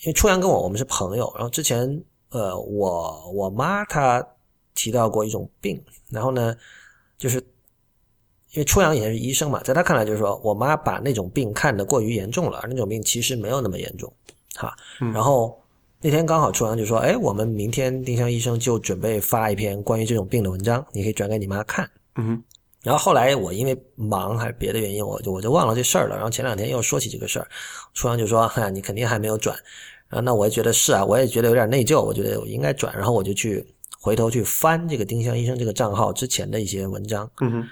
[0.00, 4.26] 因为初阳跟我我们是朋友，然后之前呃我我妈她
[4.74, 6.56] 提到过一种病，然后呢
[7.18, 7.36] 就是
[8.52, 14.10] 因为初阳以前是医生嘛，在他看来就是说我妈把那种病看得过于严重了，而那种病其实没有那么严重，
[14.54, 14.74] 哈。
[15.12, 15.62] 然后
[16.06, 21.84] 那天刚好初阳就说，哎，我们明天丁香医生就准备发一篇关于这种病的文章，你可以转给你妈看。
[22.14, 22.42] 嗯哼，
[22.84, 26.14] 然后后来我因为忙还是别的原因，我就我就忘了这事儿了。
[26.14, 27.48] 然后前两天又说起这个事儿，
[27.92, 29.56] 初阳就说：“哈，你肯定还没有转。”
[30.08, 32.94] 然后那我也觉得是啊，我也觉得有点内疚，我觉得我应该转。
[32.94, 33.66] 然后我就去
[34.00, 37.28] 回头去翻这个丁香医生这个账号之前的一些文章。
[37.40, 37.64] 嗯哼，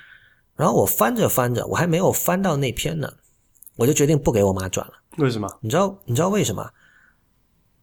[0.56, 3.08] 然后我翻着翻着，我还没有翻到那篇呢，
[3.76, 4.94] 我就决定不给我妈转了。
[5.18, 5.48] 为什么？
[5.60, 6.68] 你知道你知道为什么？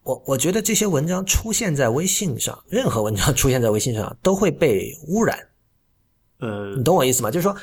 [0.02, 5.38] 我我觉得这些文章出现在微信上，任何文章出现在微信上都会被污染。
[6.38, 7.30] 呃你懂我意思吗？
[7.30, 7.56] 就是说，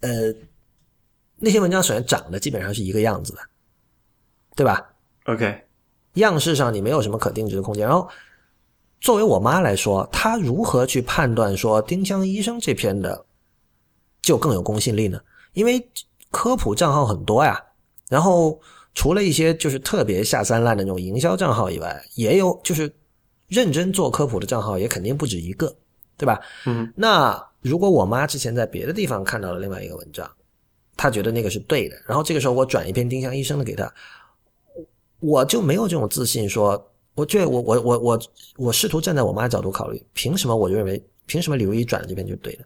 [0.00, 0.32] 呃，
[1.36, 3.40] 那些文章首先长得基本上是一个样子的，
[4.54, 4.92] 对吧
[5.24, 5.64] ？，OK，
[6.14, 7.84] 样式上你没有什么可定制的空间。
[7.84, 8.08] 然后，
[9.00, 13.26] 作为我妈来说，她如何去判断说丁香医生这篇的
[14.22, 15.20] 就更有公信力呢？
[15.54, 15.90] 因为
[16.30, 17.60] 科普账号很多呀，
[18.08, 18.60] 然后
[18.94, 22.92] 除了一些就是特别下三滥的那种营销账号以外，也有就是
[23.48, 25.74] 认真做科普的账号也肯定不止一个，
[26.16, 26.40] 对吧？
[26.66, 30.30] 嗯，那如果我妈之前在别的地方看到了另外一个文章，
[30.96, 33.92] 她觉得那个是对的，然后这个时候我转一篇丁香医生的给她，
[35.20, 38.20] 我就没有这种自信说，我这我我我我
[38.56, 42.64] 我试图站在我妈角度考虑，凭什么我就认为凭什么李如一转的这篇就是对的？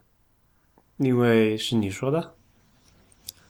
[0.97, 2.34] 因为是你说的，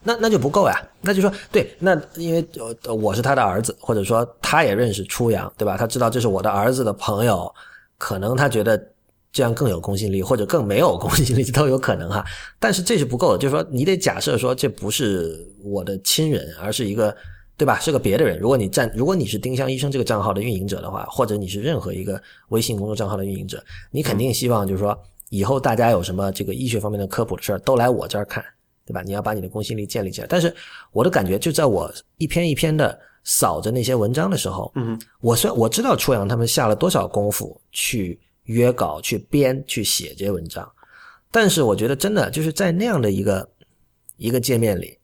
[0.06, 0.82] 那那就不够呀。
[1.02, 2.48] 那就说对，那因为
[2.84, 5.76] 呃我是他的儿子，或者说他也认识初阳，对吧？
[5.76, 7.53] 他知道这是我的儿子的朋友，
[7.98, 8.82] 可能他觉得
[9.32, 12.23] 这样更有公信力，或者更没有公信力 都有可能哈。
[12.60, 17.14] 但是这是不够的，就是说你得假设说这不是我的亲人，而是一个
[17.57, 17.80] 对吧？
[17.80, 18.40] 是个别的人。
[18.40, 24.98] 如果你站，如果你是丁香医生这个账号的运营者的话，或者你是任何一个微信公众账号的运营者，你肯定希望就是说
[25.30, 28.44] 以后大家有什么这个医学方面的科普的事儿，都来我这儿看。
[28.86, 29.02] 对吧？
[29.02, 30.28] 你要把你的公信力建立起来。
[30.28, 30.53] 但是
[30.91, 40.72] 我的感觉，就在我一篇一篇的扫着那些文章的时候，嗯，我虽然我知道初阳他们下了多少功夫去约稿、去编、去写这些文章，
[41.32, 43.49] 但是我觉得真的就是在那样的一个
[44.18, 44.99] 一个界面里，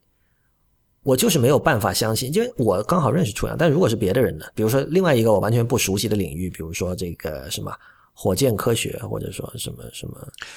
[1.01, 3.57] 我就是没有办法相信，因为我刚好认识初阳。
[3.57, 4.45] 但如果是别的人呢？
[4.53, 7.75] 比如说另外一个我完全不熟悉的领域，比如说这个什么
[8.13, 10.15] 火箭科学，或者说什么什么，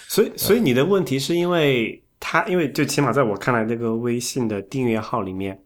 [0.09, 1.99] 所以所以你的问题是因为。
[2.27, 5.63] 他因为就起码在我看来，这个微信的订阅号里面，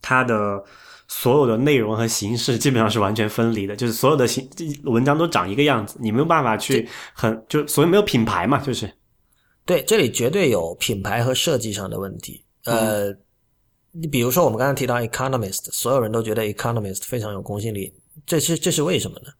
[0.00, 0.62] 它的
[1.08, 4.48] 所有的内容和形式基本上是完全分离的，就是所有的形
[4.84, 8.88] 文章都长一个样子，你没有办法去很就所以没有品牌嘛，就是
[9.66, 12.44] 对，这里绝对有品牌和设计上的问题。
[12.66, 13.12] 呃，
[13.90, 17.92] 你比如说我们刚才提到 Economist，所有人都觉得 Economist 非常有公信力，
[18.24, 19.32] 这是这是为什么呢？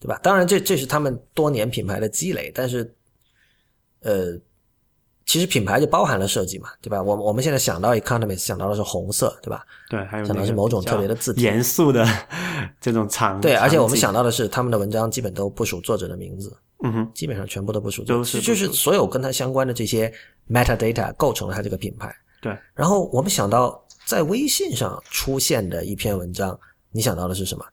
[0.00, 0.18] 对吧？
[0.20, 2.96] 当然，这这是他们多年品牌的积累，但是
[4.00, 4.36] 呃。
[5.24, 7.02] 其实品牌就包含了设计嘛，对吧？
[7.02, 9.64] 我我们现在想到 Economist 想到的是红色，对吧？
[9.88, 12.06] 对，还有想到是某种特别的字体，严肃的
[12.80, 13.40] 这种场。
[13.40, 16.54] 对，而且我们想到的是他们的文章基本都不署作者的名字，
[16.84, 20.12] 嗯哼，基本上全部都不署，就是就是所有跟它相关的这些
[20.50, 22.14] metadata 构成了它这个品牌。
[22.40, 26.58] 对，然后我们想到在微信上出现的一篇文章，
[26.90, 27.64] 你想到的是什么？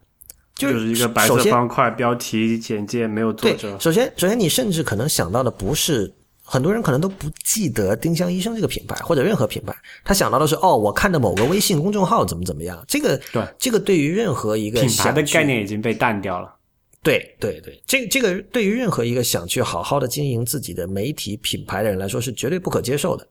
[0.55, 3.77] 就是一个白色方块，标题简介没有作者。
[3.79, 6.13] 首先，首先你甚至可能想到的不是。
[6.49, 12.83] 很多人可能都不记得丁香医生这个品牌或者任何品牌，他想到的是哦，我看的某个微信公众号怎么怎么样。
[12.87, 16.55] 这个对，这个对于任何一个品牌的概念已经被淡掉了。
[17.03, 23.27] 对对对，这这个对于任何一个想去好好的经营自己的媒体品牌的人来说是绝对不可接受的。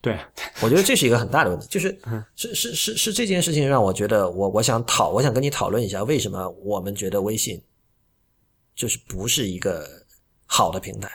[0.00, 0.16] 对，
[0.62, 1.98] 我觉得这是一个很大的问题， 就是
[2.36, 7.60] 是是是是这件事情让我觉得我我想讨我想跟你讨论一下，为什么我们觉得微信
[8.76, 9.84] 就是不是一个
[10.44, 11.10] 好的平台。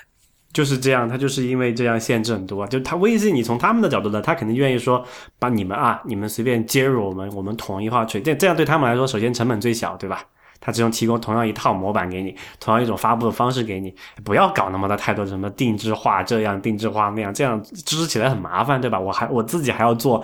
[0.53, 2.67] 就是这样，他就是因为这样限制很多。
[2.67, 5.03] 就他微信，你从他们的角度呢，他肯定愿意说，
[5.39, 8.19] 把你们啊，你们随便接入我们，我们统一化去。
[8.21, 10.23] 这这样对他们来说，首先成本最小，对吧？
[10.63, 13.91] 他只用提供同样一套模板给你，同样一种发布的方式给你，
[14.23, 18.99] 不要搞那么的太多什么定制化，这样定制化那样，这样支持起来很麻烦，对吧？
[18.99, 20.23] 我还我自己还要做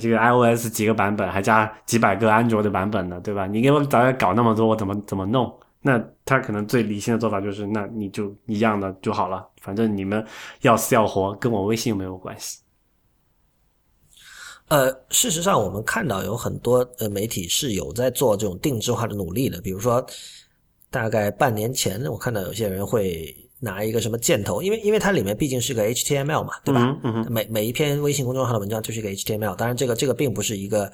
[0.00, 3.46] 这个 iOS 几个版本，还加几百个安卓的版本呢，对吧？
[3.46, 5.52] 你给我早搞那么多，我怎么怎么弄？
[5.86, 10.26] 那他可能最理性的做法就是，那你就一样的就好了，反正你们
[10.62, 12.60] 要死要活，跟我微信没有关系。
[14.68, 20.02] 呃，事实上，我们看到有很多呃媒体是有在做这种定制化的努力的，比如说，
[20.90, 26.98] 大概半年前，我看到有些人会拿一个什么箭头，因为因为它里面毕竟是个 HTML 嘛，对吧？
[27.28, 30.90] 每每一篇微信公众号的文章就是一个 HTML，当然这个这个并不是一个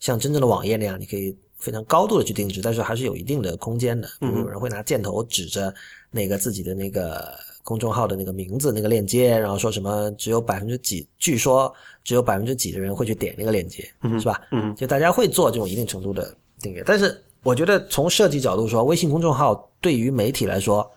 [0.00, 1.34] 像真正的网页那样，你可以。
[1.64, 4.06] 非常高度的去定制，但是还是有一定的空间的。
[4.20, 5.74] 比如有人会拿箭头指着
[6.10, 11.74] 那个自己的那个公众号的那个名字、那个链接，然后说什么只有百分之几，据说
[12.04, 13.82] 只有百分之几的人会去点那个链接，
[14.20, 14.42] 是吧？
[14.50, 16.82] 嗯，就大家会做这种一定程度的订阅。
[16.84, 20.88] 但是我觉得从设计角度说，微信公众号对于媒体来说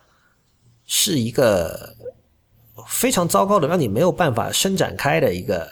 [0.84, 1.96] 是一个
[2.86, 5.66] 非常糟糕的，让你没有办法伸展开的一个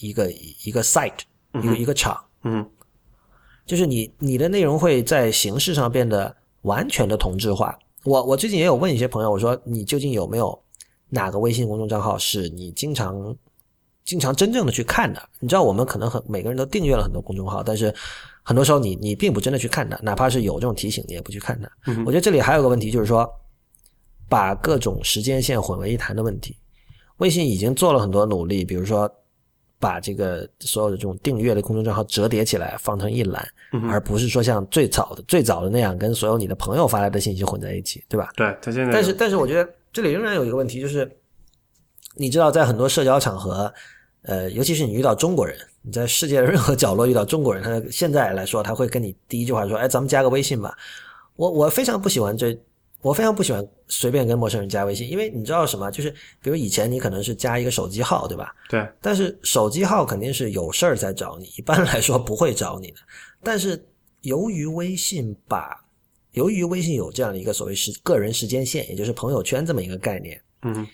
[0.00, 0.30] 一个
[0.62, 1.20] 一个 site，
[1.54, 2.22] 一个一个场。
[2.44, 2.68] 嗯。
[3.64, 7.78] 就是你你的内容会在形式上变得完全的同质化。
[8.04, 10.58] 我我最近也有问一些朋友，我说你究竟有没有
[11.08, 13.36] 哪个微信公众账号是你经常
[14.04, 15.22] 经常真正的去看的？
[15.38, 17.94] 你知道我们可能很每个人都订阅了很多公众号，但是
[18.42, 21.70] 很多时候你你并不真的去看它，哪怕是有这种提醒，你也不去看的。
[22.04, 23.28] 我觉得这里还有个问题，就是说
[24.28, 26.56] 把各种时间线混为一谈的问题。
[27.18, 29.10] 微信已经做了很多努力，比如说。
[29.82, 33.44] 把这个所有的这种订阅的公众账号折叠起来放成一栏，
[33.90, 38.30] 而不是说像最早的最早的那样跟所有你的朋友发来的信息混在一起，对吧？
[38.36, 38.92] 对，他现在。
[38.92, 41.10] 但是，但是我觉得这里仍然有一个问题，就是
[42.14, 43.74] 你知道，在很多社交场合，
[44.22, 50.72] 呃，尤其是你遇到中国人，你在世界的任何角落遇到中国人，他现在来说，他会跟你第一句话说：“哎，咱们加个微信吧。”
[51.34, 52.56] 我我非常不喜欢这。
[53.02, 55.90] 我非常不喜欢随便跟陌生人加微信，因为你知道什么？
[55.90, 56.10] 就是
[56.40, 58.54] 比如以前你可能是加一个手机号，对吧？
[58.68, 58.88] 对。
[59.00, 62.98] 但是手机号肯定是有事儿才找你，一般来说不会找你的。
[63.42, 63.84] 但是
[64.20, 65.76] 由于微信把，
[66.30, 70.86] 由于微信有这样的一个所谓时个人时间线，也就是朋友圈这么一个概念，嗯，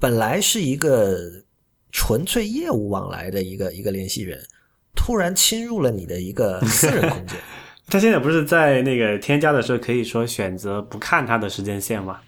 [0.00, 1.16] 本来是一个
[1.92, 4.44] 纯粹业务往来的一个一个联系人，
[4.96, 7.36] 突然侵入了你的一个私人空间。
[7.88, 12.20] 他现在不是在那个添加的时候可以说选择不看他的时间线吗？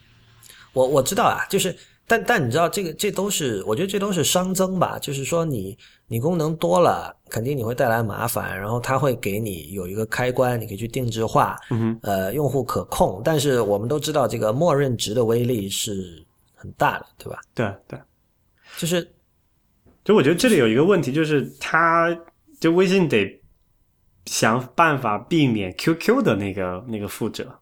[0.73, 1.75] 我我知道啊，就是
[2.07, 5.77] 但但你知道这个这都是我觉得这都是熵增吧，就是说你
[6.07, 13.21] 你功能多了，肯定你会带来麻烦，然后它会给你有一个开关，你可以去定制化，嗯，呃，用户可控。
[13.25, 16.25] 但是我们都知道这个默认值的威力是
[16.55, 17.41] 很大的，对吧？
[17.55, 17.99] 对对，
[18.77, 19.07] 就是
[20.05, 22.17] 就我觉得这里有一个问题，就是他
[22.61, 23.41] 就微信得
[24.29, 27.59] 想办法避免 QQ 的那个那个覆辙。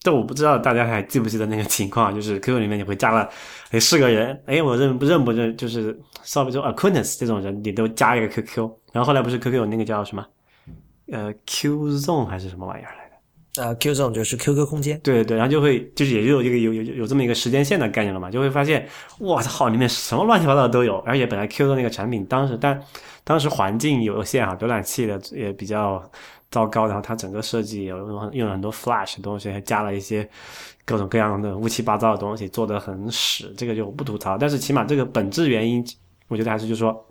[0.00, 3.28] 这我不知道大家还记不记得那个情况，就是 QQ 里面你会加了
[3.70, 10.26] 哎是个人，哎我认不认不认，就是稍微说 acquaintance 这种人，你都加一个 QQ，然后后来不是 QQ 有那个叫什么
[11.12, 13.07] 呃 Q Zone 还是什么玩意儿来
[13.56, 18.88] 啊？，Q Zone 就是 QQ 空间，对对对，然后就会就是也就有一个有有有这么一个时间线的概念了嘛，就会发现
[19.18, 22.80] 我操里面什么乱七八糟的都有，而且本来 Q 的那个产品当时但
[23.24, 26.00] 当时环境有限啊，浏览器的也比较
[26.50, 30.28] 糟糕，然后它整个设计有用用了很多 Flash 的东西，还加了一些
[30.84, 34.38] 各种各样的乌七八糟的东西，做的很屎，这个就不吐槽。
[34.38, 35.84] 但是起码这个本质原因，
[36.28, 37.04] 我觉得还是就是说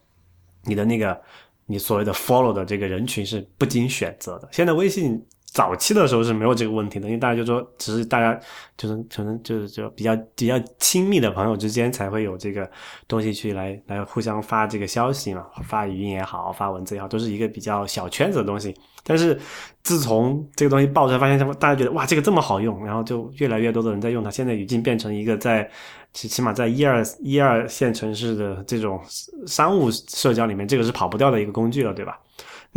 [0.63, 1.19] 你的那个
[1.65, 4.47] 你所谓的 follow 的这个人群是不经选择的。
[4.51, 5.21] 现在微信。
[5.53, 8.39] 早期的时候是没有这个问题的，因为大家就说，只是大家
[8.77, 12.69] 就是可能就是就比较比较亲密的朋友之间才会有这个
[13.07, 18.75] 东西去来来互相发这个消息嘛，发语音也好，发文字也好，都是一个比较小圈子的东西。
[19.03, 19.39] 但是
[19.83, 24.29] 自从这个东西爆出来，发现大家觉得哇，这个这么好用，然后就越来越多的人在用它。
[24.29, 25.67] 现在已经变成一个在
[26.13, 29.01] 起起码在一二一二线城市的这种
[29.47, 32.19] 商务社交里面，这个是跑不掉的一个工具了，对吧？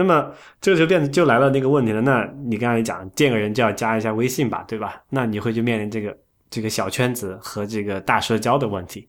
[0.01, 0.33] 那么
[0.63, 2.01] 这个就变就来了那个问题了。
[2.01, 5.03] 那你刚才讲见个人就要加一下微信吧，对吧？
[5.11, 6.17] 那你会就面临这个
[6.49, 9.07] 这个小圈子和这个大社交的问题。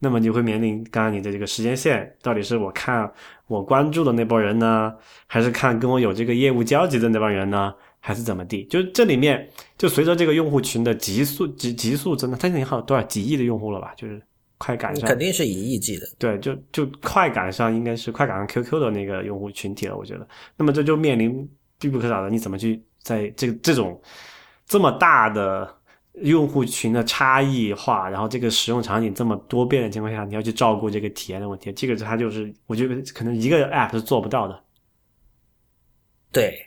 [0.00, 3.10] 那么你会面临刚刚你的这个时间线，到底是我看
[3.46, 4.92] 我关注的那波人呢，
[5.26, 8.64] 还是看跟我有这个业务交集的那帮人呢，还是怎么地？
[8.66, 9.48] 就这里面
[9.78, 13.94] 就随着这个用户群的急速急急速增长，它已经好多少几亿的用户了吧？
[13.96, 14.20] 就是。
[14.64, 20.26] 快赶上肯定是一亿计的，对，就就快赶上，应该是快赶上 QQ 的那个用户群体了，我觉得。
[20.56, 21.46] 那么这就面临
[21.78, 24.00] 必不可少的，你怎么去在这个这种
[24.66, 25.70] 这么大的
[26.22, 34.58] 用户群的差异化，然后这个使用场景这么多变的情况下，你要去照顾这个体验的问题，这个它就是我觉得可能一个 App 是做不到的。
[36.32, 36.58] 对，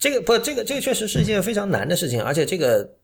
[0.00, 2.97] 这个不，这个这个确实是一件非常难的事情，而且这个。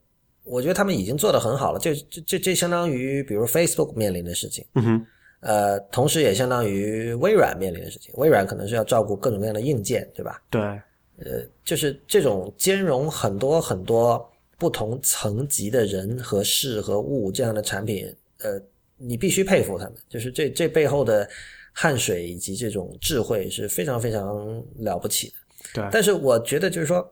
[0.44, 5.06] 我觉得他们已经做得很好了，这这这这相当于比如 Facebook 面临的事情，嗯哼，
[5.40, 8.12] 呃，同时也相当于微软面临的事情。
[8.18, 10.42] 微软可能是要照顾各种各样的硬件，对吧？
[10.50, 18.60] 对，呃，就是这种兼容很多很多不同层级的人和事和物这样的产品，呃，
[18.98, 21.26] 你必须佩服他们，就是这这背后的
[21.72, 25.34] 汗水以及这种智慧是非常非常了不起的。
[25.72, 27.10] 对，但是我觉得就是说，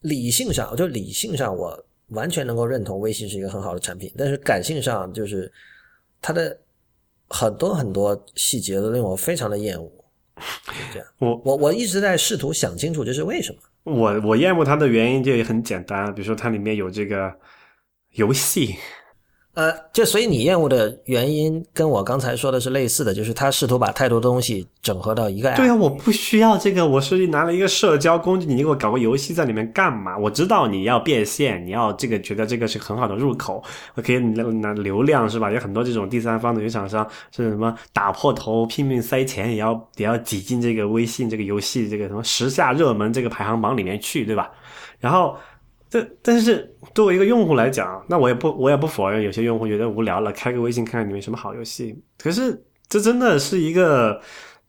[0.00, 1.80] 理性上，就理性上我。
[2.08, 5.50] 完全能够认同微信是一个很好的产品，但是感性上就是
[6.20, 6.56] 它的
[7.28, 9.90] 很多很多细节都令我非常的厌恶。
[10.92, 13.58] 这样，我我我一直在试图想清楚这是为什么。
[13.84, 17.34] 我我厌恶它的原因就也很简单，比如说它里面有这个
[18.12, 18.76] 游戏。
[19.56, 25.50] 呃，就所以你厌恶的原因跟我刚才说的是类似的，就是他试图把太多东西整合到一个。
[25.54, 30.14] 对啊，我不需要这个，我是拿了一个社交工具，你给我搞个游戏在里面干嘛？
[30.18, 33.64] 我知道你要变现，你要这个觉得这个是很好的入口，
[33.94, 35.50] 我可以拿流量是吧？
[35.50, 44.50] 有很多这种第三方的游戏厂商是什么打破头拼命塞钱，也要也要挤进这个微信这个游戏这个什么时下热门这个排行榜里面去，对吧？
[45.00, 45.34] 然后。
[46.22, 51.96] 但是作为一个用户来讲，那我也不我也不否认，有些用户觉得无聊了，开个微信看看里面什么好游戏。
[52.18, 54.20] 可是这真的是一个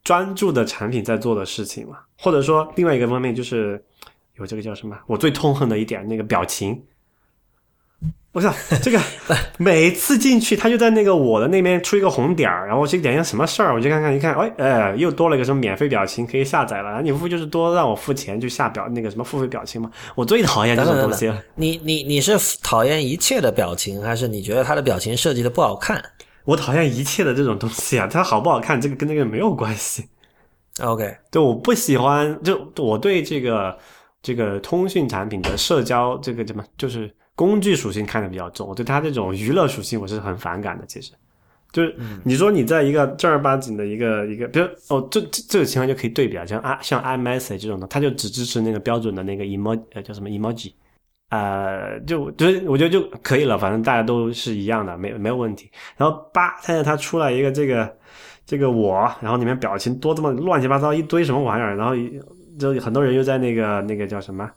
[0.03, 1.97] 专注的产品在做的事情吗？
[2.17, 3.83] 或者说另外一个方面就是
[4.37, 4.97] 有这个叫什么？
[5.07, 6.81] 我最痛恨的一点，那个表情。
[8.37, 8.53] 我操，
[8.83, 9.01] 这个
[9.57, 17.01] 每次进去，他就在那个我的那边出一个红点儿，然后我去点一下什么事儿，我就看看一看，哎哎，又多了一个什么免费表情可以下载了。
[17.01, 19.89] 你不就是多让我付钱去下表那个什么付费表情吗？
[20.13, 21.43] 我最讨厌这种东西了。
[21.55, 25.99] 你你你是讨厌一切的表情，还是你觉得他的表情设计的不好看？
[26.45, 30.05] 我讨厌一切的这种东西啊，它好不好看，这个跟那个没有关系。
[30.79, 33.75] OK，对，我不喜欢，就我对这个
[34.21, 37.11] 这个通讯产品的社交这个什么就是。
[37.37, 40.83] 工具属性看的比较重，我对它这种娱乐属性我是很反感的。
[40.87, 41.13] 其实，
[41.71, 50.73] 就是你说你在一个正儿八经的一个一个，比如哦，这这这个情况就可以对比啊，像啊像 iMessage 这种的，它就只支持那个标准的那个 emoji，呃，叫什么 emoji，
[51.29, 55.69] 呃，就就是我觉得就可以了，反正大家都是一样的，没没有问题。
[55.95, 57.97] 然后叭，现在它出来一个这个
[58.45, 61.93] 这个我，然后里面表情多这么乱七八糟一堆什么玩意儿，然后
[62.57, 64.49] 就很多人又在那个那个叫什么？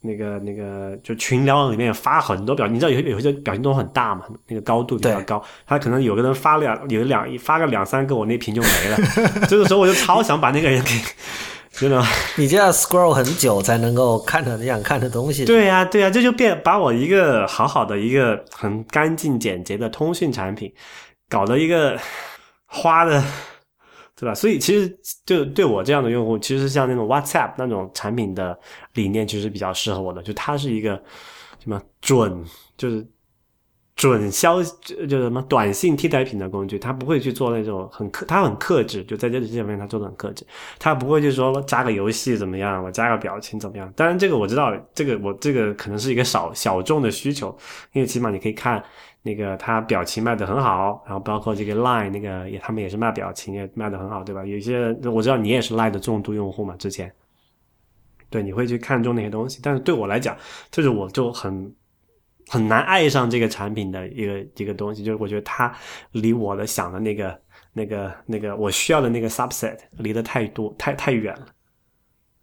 [0.00, 8.98] 那个那个就群聊里面发很多表情，你知道有有些表情都很大嘛，那个高度比较高，他可能有个人发两有两发个两三个，我那屏就没了。
[9.48, 10.90] 这个时候我就超想把那个人给，
[11.72, 12.00] 真的，
[12.36, 15.44] 你就要 scroll 很久才能够看到你想看的东西。
[15.44, 20.72] 对呀对呀，这就变把我一个好好的一个很干净简洁的通讯产品，
[21.28, 21.98] 搞得一个
[22.66, 23.22] 花的。
[24.20, 24.34] 对吧？
[24.34, 24.92] 所以其实
[25.24, 28.58] 就对我这样的用户，其实像那种 WhatsApp 那种产品的
[28.98, 30.22] 理念，其实比较适合我的。
[30.22, 31.00] 就它是一个
[31.58, 32.44] 什么准，
[32.76, 33.06] 就是
[33.94, 36.78] 准消，就什么短信替代品的工具。
[36.78, 39.02] 它不会去做那种很克，它很克制。
[39.04, 40.44] 就在这这方面，它做的很克制。
[40.78, 43.92] 它不会就说加个游戏怎么样，我加个表情怎么样。
[43.96, 47.56] 当然，这个我知道，这个我这个可能是一个少小众的需求，
[47.92, 48.82] 因为起码你可以看。
[49.22, 54.46] 那个他表情卖的很好，然后包括这个 Line 那个也他们也是卖表情也卖的很好，对吧？
[54.46, 57.12] 有些我知道你也是 Line 的重度用户嘛，之前，
[58.30, 59.60] 对，你会去看中那些东西。
[59.62, 60.36] 但是对我来讲，
[60.70, 61.74] 就是我就很
[62.48, 65.74] 很难爱上这个产品的一个一个东西，就是我觉得它
[66.12, 67.40] 离我的想的那个
[67.72, 71.46] 那个那个我需要的那个 subset 离得太多太太远了。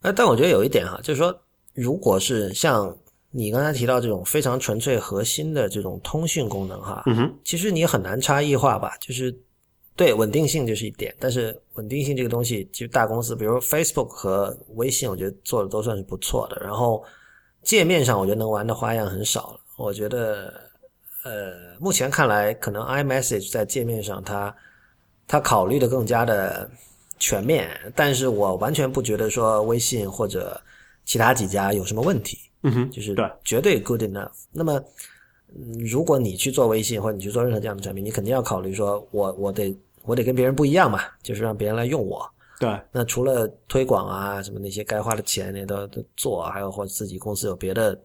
[0.01, 1.35] 呃，但我觉得有一点哈，就是说，
[1.73, 2.95] 如果是像。
[3.37, 8.95] 你刚才提到这种非常纯粹核心的这种通讯功能，哈，嗯哼，其实你很难差异化吧？
[8.97, 9.29] 就是
[9.95, 16.61] 对稳定性就是一点，但是稳定性这个东西，其实大公司，比如 Facebook 和微信，我觉得做的都算是不错的。
[16.61, 17.03] 然后
[17.63, 19.59] 界面上，我觉得能玩的花样很少了。
[19.77, 20.53] 我觉得，
[21.23, 24.53] 呃，目前看来，可能 iMessage 在界面上，它
[25.27, 26.69] 它考虑的更加的
[27.17, 30.61] 全面，但是我完全不觉得说微信或者
[31.05, 32.37] 其他几家有什么问题。
[32.63, 34.31] 嗯哼，就是对，绝对 good enough。
[34.51, 34.83] 那么，
[35.79, 42.25] 如果你去做微信或者你去做任何这样的产品，你肯定要考虑说，我我得我得跟别人不一样嘛，就是让别人来用我。
[42.59, 47.99] 对，那除了推广啊什么那些该花的钱那都都做，还有或者自己公司有别的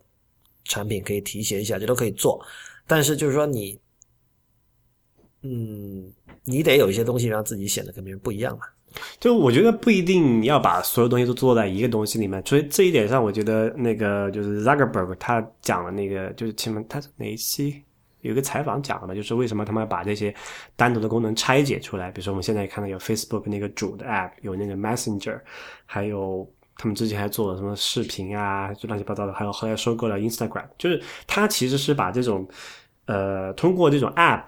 [0.64, 2.44] 产品可以提携一下，这都可以做。
[2.86, 3.78] 但是就是说你，
[5.42, 6.12] 嗯，
[6.42, 8.64] 你得有一些东西让自己显得跟别人不一样嘛。
[9.20, 17.80] 就我觉得不一定要把所有东西都做在一个东西里面，所以这一点上，我觉得那个就是 Zuckerberg 他讲的那个，就是前面他哪一期
[18.20, 20.34] 有个采访讲的嘛，就是为什么他们要把这些
[20.76, 22.10] 单独的功能拆解出来。
[22.10, 25.40] 比如说我们现在看到有 Facebook 那个主的 App，有那个 Messenger，
[25.86, 32.48] 还有他们之前还做了什么视频啊，就乱七八糟的，还有后来收购了 Instagram，就是他其实是把这种
[33.06, 34.44] 呃通过这种 App。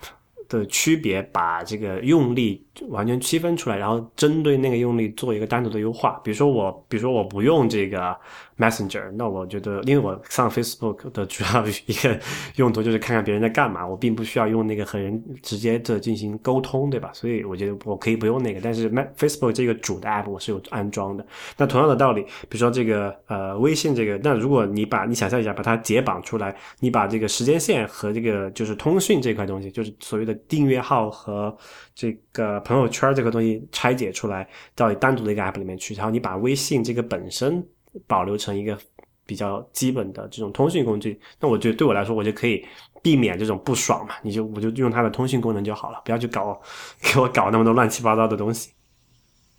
[0.48, 6.20] 的区别，把这个用力完全区分出来，然后针对那个用力做一个单独的优化。
[6.22, 8.14] 比如说我，比如说我不用这个
[8.62, 12.18] Messenger，那我觉得，因为我上 Facebook 的主要一个
[12.56, 17.10] 用途就是看看别人在干嘛，我并不需要用那个和人直接的进行沟通，对吧？
[17.12, 18.60] 所以我觉得我可以不用那个。
[18.60, 21.26] 但是 Facebook 这个主的 App 我是有安装的。
[21.56, 30.32] 那同样的道理，比如说这个呃微信这个，那如果你把你想象一下，把它解绑出来，你把这个时间线和这个就是通讯这块东西，就是所谓的。
[30.48, 31.56] 订阅号和
[31.94, 37.64] 这个朋友圈这个东西拆解出来，到单独的一个 app 里面去，然后你把微信这个本身
[38.06, 38.78] 保留成一个
[39.26, 42.64] 比较基本的这种通讯工具，那我觉得对我来说，我就可以
[43.02, 44.14] 避免这种不爽嘛。
[44.22, 46.60] 你就我就用它的通讯功能就好了，不要去搞
[47.02, 48.70] 给我搞那么多乱七八糟的东西。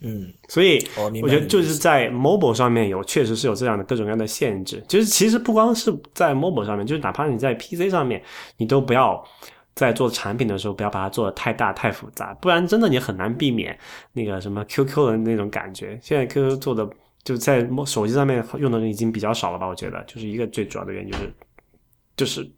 [0.00, 0.78] 嗯，所以
[1.22, 4.82] 我觉得就是在 mobile 上面有确实是有这样的各种各样的限制。
[4.86, 8.22] 就是其实不光是在 mobile 上面，就是哪怕你在 PC 上面，
[8.56, 9.24] 你都不要。
[9.76, 13.76] 在做产品的时候，不要把它做的太大太复杂，不然真的你很难避免
[14.12, 15.98] 那个什么 QQ 的那种感觉。
[16.00, 16.88] 现在 QQ 做的
[17.24, 19.66] 就在手机上面用的人已经比较少了吧？
[19.66, 21.34] 我觉得就是一个最主要的原因就是，
[22.16, 22.52] 就是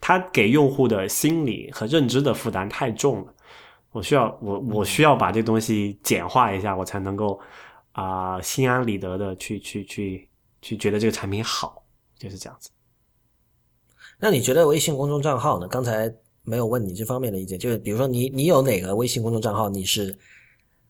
[0.00, 3.34] 它给用户的心理和认知的负担太重了。
[3.90, 7.40] 我需要我我需要把这东西简化一下，我才能够
[7.92, 10.28] 啊心安理得的去去去
[10.62, 11.84] 去觉得这个产品好，
[12.18, 12.70] 就是这样子。
[14.18, 15.68] 那你觉得微信公众账号呢？
[15.68, 16.14] 刚才。
[16.46, 20.14] 没有问你这方面的意见，就是比如说你你有哪个微信公众账号你是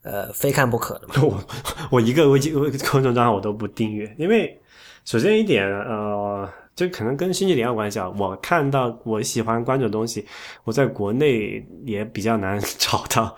[0.05, 1.15] 呃非看不可的嘛？
[1.27, 1.45] 我
[1.91, 2.55] 我一个微信
[2.91, 4.61] 公众账号我都不订阅，因为
[5.05, 8.09] 首先一点呃，这可能跟兴趣点有关系啊。
[8.19, 10.25] 我看到我喜欢关注的东西，
[10.65, 13.37] 我在国内也比较难 找到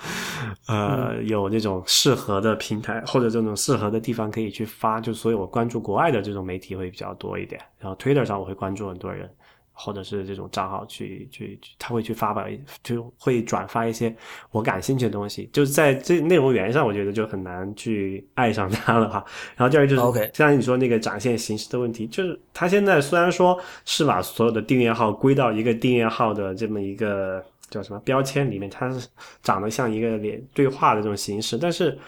[0.68, 7.60] 呃有那种适合的平台或者这种适合的地方可以去发，就所以我关注国外的这种媒体会比较多一点。
[7.78, 9.30] 然后 Twitter 上我会关注很多人。
[9.78, 12.48] 或者是这种账号去去，他会去发表，
[12.82, 14.14] 就会转发一些
[14.50, 19.22] 我感兴趣的东西，就是在这内容源上，我觉得就很难去爱上它了哈。
[19.54, 29.06] 然后第二就是 OK 像你说那个展现形式的问题，就是他现在虽然说是把所有的订阅号归到一个订阅号的这么一个叫什么标签里面，它是
[29.42, 31.98] 长得像一个连对话的这种形式，但是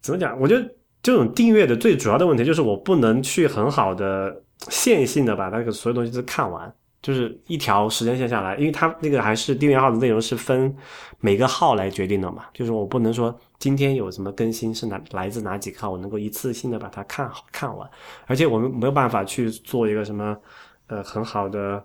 [0.00, 0.40] 怎么讲？
[0.40, 0.66] 我觉得
[1.02, 10.76] 这种订阅的最主要的问题就是我不能去很好的线性的把那个所有东西都看完，就是一条时间线下来，因为它那个还是订阅号的内容是分
[11.20, 17.88] 每个号来决定的嘛，就是我不能说今天有什么更新是哪来自哪几个号，我能够一次性的把它看好看完，
[18.26, 20.36] 而且我们没有办法去做一个什么
[20.88, 21.82] 呃很好的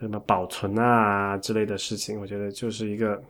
[0.00, 3.22] 什么保存啊之类的事情，我觉得就是一个。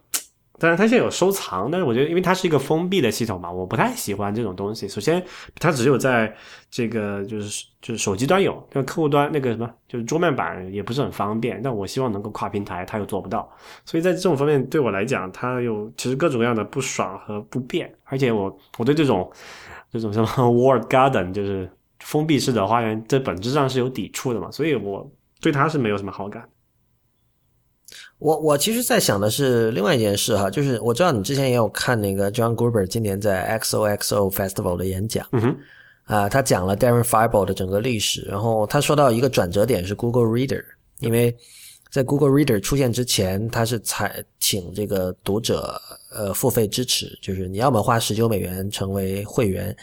[0.58, 4.88] 但是，它现在有收藏，但是我觉得，因为它是一个封闭的系统嘛，我不太喜欢这种东西。
[4.88, 5.22] 首先，
[5.58, 6.34] 它只有在
[6.70, 11.60] 这个就是就是手机端有，那客户端那个什么就是桌面版也不是很方便。
[11.62, 13.46] 但我希望能够跨平台，它又做不到，
[13.84, 17.92] 所以在这种方面对我来讲，它有其实各种各样的不爽和不便。
[18.04, 19.30] 而且我我对这种
[19.92, 21.70] 这种什么 World Garden 就是
[22.00, 25.06] 封闭式的花园，这本质上是有抵触的嘛，所以我
[25.40, 26.48] 对它是没有什么好感。
[28.18, 35.56] 我我其实在想的是另外一件事哈，就是我知道你之前也有看那个 John Gruber 今年在 XOXO Festival 的演讲，嗯哼，
[36.04, 40.64] 啊，他讲了 Darren Fireball 的整个历史，然后他说到一个转折点是 Google Reader，
[41.00, 41.36] 因为
[41.90, 45.78] 在 Google Reader 出现之前，他是采请这个读者
[46.10, 49.76] 呃付费支持，就是你要么花十九美元成为会员，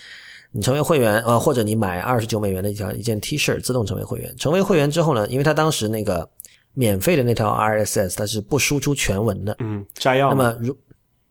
[0.51, 4.35] 你成为会员呃，或者你买二十九美元的一条一件 T 恤自动成为会员。
[4.37, 6.27] 成为会员之后呢，因为他当时那个
[6.73, 10.29] 免费的那条 RSS 它是不输出全文的，嗯，摘要。
[10.29, 10.77] 那么如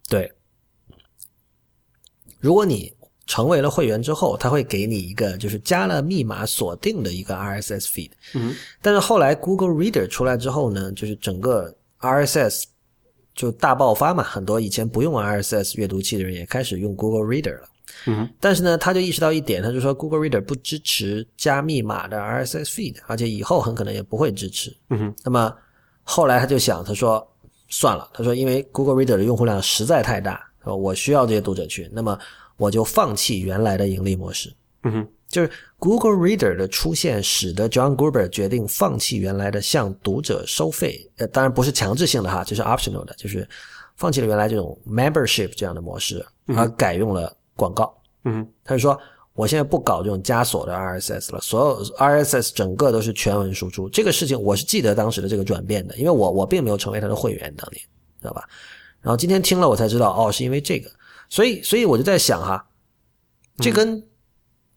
[0.09, 0.31] 对，
[2.41, 2.93] 如果你
[3.27, 8.11] 成为了会员之后，他会给你一个就是加了密码锁定的一个 RSS feed。
[8.35, 12.65] 嗯，但是后来 Google Reader 出来之后呢，就是整个 RSS
[13.35, 17.69] 就大爆发嘛，很多以前不用 RSS 阅读器的人也开始用 Google Reader 了。
[18.07, 24.77] 嗯但是呢，他就意识到一点，他就说 Google Reader 不支持加密码的 RSS feed，而且以后很可能也不会支持。
[24.91, 25.55] 嗯哼，那么
[26.03, 27.27] 后来他就想，他说
[27.69, 32.19] 算了，他说因为 Google Reader 的用户量实在太大，呃我需要这些读者群，那么
[32.57, 34.53] 我就放弃原来的盈利模式。
[34.85, 43.49] 嗯哼，就是 Google Reader 的出现，使得 John Gruber 决定放弃原来的向读者收费，呃，当然不是强制性的哈，这是 optional 的，就是
[43.97, 47.93] 放弃了原来这种 membership 这样的模式，而改用了广告。
[48.25, 48.99] 嗯，他就说，
[49.35, 53.89] 我现在不搞这种枷锁的 RSS 了，所有 RSS 整个都是全文输出。
[53.89, 57.83] 这个事情我是记得当时的这个转变的，因为我我并没有成为他的会员当年，
[58.21, 58.45] 知道吧？
[59.01, 60.89] 然后今天听了我才知道，哦，是因为这个，
[61.29, 62.65] 所以所以我就在想哈，
[63.59, 64.01] 这跟、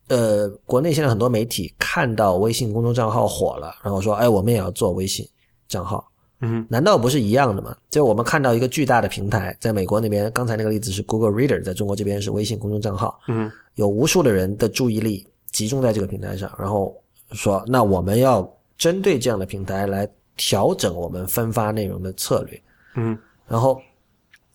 [0.08, 5.28] 呃国内现在很多媒体看到微信公众账号火了，然后说，哎，我们也要做微信
[5.68, 6.08] 账号，
[6.46, 7.76] 嗯，难道不是一样的吗？
[7.90, 16.96] 就我们看到一个巨大的平台，在美国那边，刚才那个例子是 Google Reader，在中国这边是微信公众账号，嗯，有无数的人的注意力集中在这个平台上，然后
[17.32, 18.48] 说，那我们要
[18.78, 20.08] 针对这样的平台来
[20.38, 22.62] 调整我们分发内容的策略。
[22.96, 23.18] 嗯，
[23.48, 23.82] 然后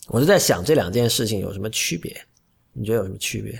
[0.09, 2.17] 我就在想这两件事情有什么区别？
[2.73, 3.59] 你觉得有什么区别？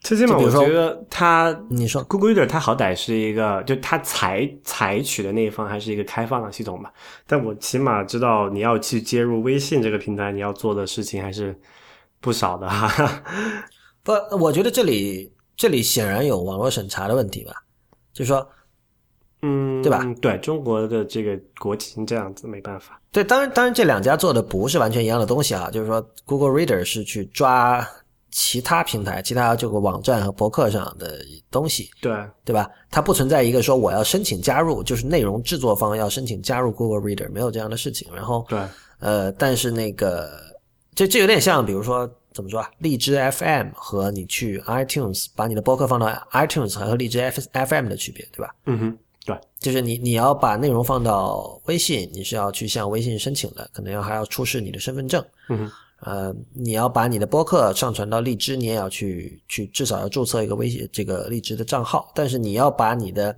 [0.00, 6.92] 最起码我觉得它你说 Google Reader 它好歹是一个，就它采采取的那一方还是一个开放的系统吧。
[7.26, 11.58] 但我起码知道你要去接入微信这个平台，你要做的事情还是
[12.20, 13.22] 不少的哈。
[14.04, 17.52] 不，我觉得这里这里显然有网络审查的问题吧，
[18.12, 18.48] 就是说，
[19.42, 20.06] 嗯，对吧？
[20.22, 22.98] 对中国的这个国情这样子，没办法。
[23.10, 27.84] 对，当然当然这两家做的不是完全一样的东西啊，就是说 Google Reader 是去抓
[28.30, 31.18] 其他平台、其他这个网站和博客上的
[31.50, 32.12] 东西，对，
[32.44, 32.70] 对吧？
[32.90, 38.08] 它不存在一个说我要申请加入，就是内容制作方要申请加入 Google Reader，没有这样的事情。
[38.14, 38.58] 然后，对，
[39.00, 40.30] 呃，但是那个
[40.94, 42.70] 这这有点像，比如说怎么说啊？
[42.78, 48.54] 荔枝 FM 和你去 iTunes 把你的博客放到 iTunes 和荔枝 F FM 的区别，对吧？
[48.66, 55.24] 嗯哼，对，就是你你要把内容放到微信，你是要去向微信申请的，可能要还要出示你的身份证。
[55.48, 62.12] 嗯哼，呃，你要把你的播客上传到荔枝，你也要去去至少要注册一个微信这个荔枝的账号。
[62.14, 63.36] 但是你要把你的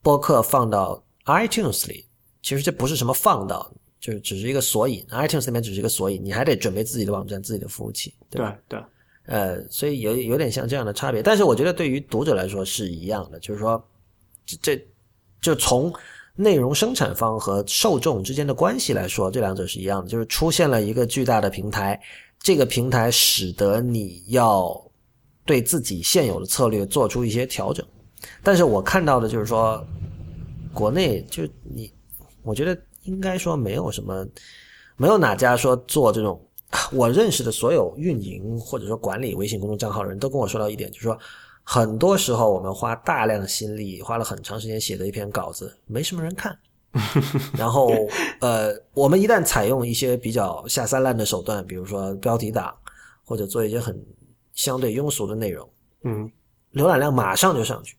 [0.00, 2.06] 播客放到 iTunes 里，
[2.42, 3.70] 其实这不是什么放到，
[4.00, 8.58] 就是只是一个索引，iTunes 里面只是一个索引，你还得准备自己的网站、自己的服务器，对吧？
[8.68, 8.86] 对，对，
[9.26, 13.82] 呃，所以有有点像这样的差别，但是我觉得对于读者来说是一样的，就是说，
[14.46, 14.86] 这这
[15.40, 15.92] 就从
[16.42, 22.00] 内容生产方和受众之间的关系来说，这两者是一样的，就是出现了一个巨大的平台，
[22.40, 24.78] 这个平台使得你要
[25.44, 27.86] 对自己现有的策略做出一些调整，
[28.42, 29.82] 但是我看到的就是说，
[30.74, 31.92] 国内就你
[32.42, 34.26] 我觉得应该说没有什么，
[34.96, 36.40] 没有哪家说做这种。
[36.90, 41.18] 我认识的所有运营或者说管理微信公众账号的人都跟我说到一点，就是说，
[41.62, 46.56] 很多时候我们花大量心力，花了很长时间写的一篇稿子，没什么人看。
[47.56, 47.90] 然后，
[48.40, 52.70] 呃，我们一旦采用一些比较下三滥的手段，比如说标题党，
[53.24, 53.98] 或者做一些很
[54.52, 55.66] 相对庸俗的内容，
[56.04, 56.30] 嗯，
[56.74, 57.96] 浏览量马上就上去，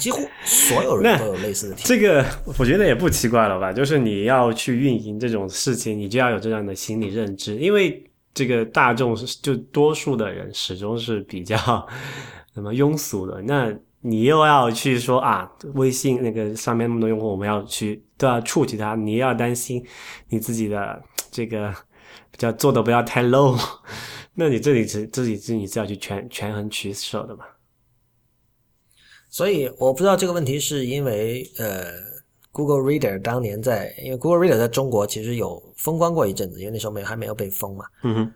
[0.00, 1.76] 几乎所有人 都有类似的。
[1.76, 2.24] 这个
[2.58, 3.70] 我觉得也不奇怪了吧？
[3.70, 8.02] 就是你要去运营这种事情，你就要有这样的心理认知，因为
[8.32, 11.86] 这个大众是就多数的人始终是比较
[12.54, 13.76] 什么庸俗的，那。
[14.06, 19.82] 你又要去说啊，微信那个上面那么多用户，我们要去都要触及它，你要担心
[20.28, 21.74] 你自己的这个
[22.30, 23.58] 比较做的不要太 low，
[24.34, 27.46] 那你这里是自己自己是要去权权衡取舍的嘛？
[29.30, 31.86] 所以我不知道这个问题是因为呃
[32.52, 37.86] ，Google Reader 当年在，因为 Google Reader 在中国其实有风光过一阵子，因为那时候没还没有被封嘛。
[38.02, 38.32] 嗯哼。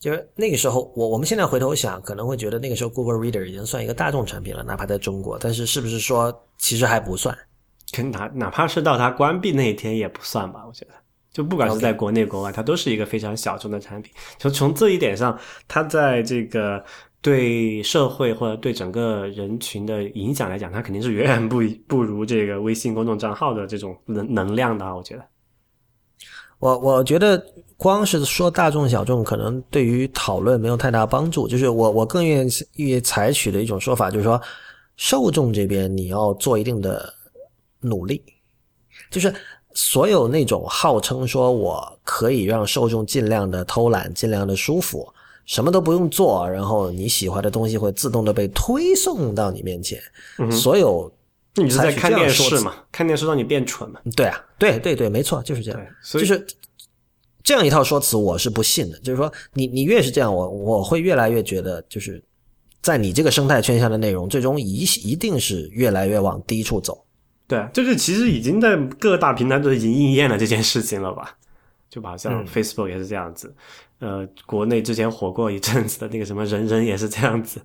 [0.00, 5.38] 就是那个时候，我我们现在回头想，可能会觉得那个时候 Google Reader 已经算一个大众产品了，哪怕在中国。
[5.40, 7.34] 但是是不是说其实还不算？
[8.12, 10.62] 哪哪怕是到它关闭那一天也不算吧？
[10.66, 10.92] 我觉得，
[11.32, 14.12] 就不管是在国内国外，它都是一个非常小众的产品。
[14.36, 16.84] 就从这一点上，它在这个
[17.22, 24.84] 对社会或者对整个人群的影响来讲，它肯定是远远不不如这个微信公众账号的这种能能量的。
[24.94, 25.24] 我觉得，
[26.58, 27.42] 我我觉得。
[27.84, 31.46] 光是说大众小众，可能对于讨论没有太大帮助。
[31.46, 34.40] 就是我我更愿意采取的一种说法，就是说
[34.96, 37.12] 受众这边你要做一定的
[37.80, 38.24] 努力。
[39.10, 39.34] 就是
[39.74, 45.06] 所有那种号称说我可以让受众尽量的偷懒、尽量的舒服，
[45.44, 50.00] 什么都不用做，然后你喜欢的东西会自动的被推送到你面前。
[50.50, 51.12] 所有
[51.56, 52.76] 你是在看电视嘛？
[52.90, 54.00] 看电视让你变蠢嘛？
[54.16, 55.78] 对啊，对对对，没错，就是这样。
[56.10, 56.46] 就是。
[57.44, 62.20] 这样一套说辞我是不信的，就是说你你越是这样，我我会越来越觉得，就是
[62.80, 67.04] 在你这个生态圈下的内容，最终一一定是越来越往低处走。
[67.46, 71.36] 对，就是其实已经在各大平台都已经应验了这件事情了吧？
[71.90, 73.54] 就好像 Facebook 也是这样子，
[73.98, 77.60] 呃，国内之前火过一阵子的那个什么人人也是这样子。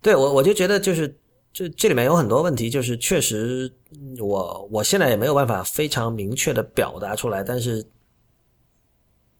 [0.00, 1.12] 对我我就觉得就是
[1.52, 3.68] 这这里面有很多问题，就是确实
[4.20, 7.84] 我我现在也没有办法非常明确的表达出来，但是。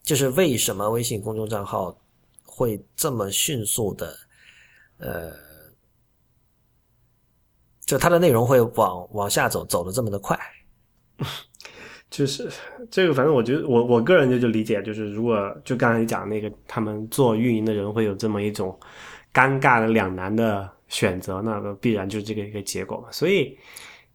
[0.02, 1.96] 就是为什么微信公众账号
[2.44, 4.16] 会这么迅速的，
[4.98, 5.32] 呃，
[7.84, 10.38] 就它的内容会往往下走，走的这么的快？
[12.10, 12.50] 就是
[12.90, 18.78] 这个，反正我觉得我我个人就就理解，就是如果就刚才你讲那个，他们做运营的人会有这么一种
[19.32, 23.56] 尴尬的两难的选择，那个必然就是这个一个结果嘛，所以。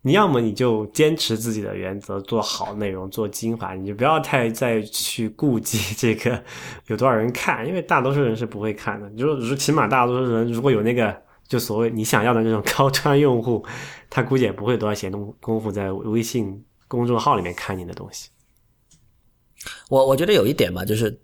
[0.08, 6.40] 你要么你就坚持自己的原则，做好内容，做精华，你就不要太再去顾及这个
[6.86, 9.10] 有多少人看，因为大多数人是不会看的。
[9.10, 11.12] 你说，说起码大多数人如果有那个
[11.48, 13.66] 就所谓你想要的那种 高端用户，
[14.08, 18.30] 他估计也不会多少闲动功夫在微信公众号里面看你的东西。
[19.90, 21.20] 我我觉得有一点吧，就是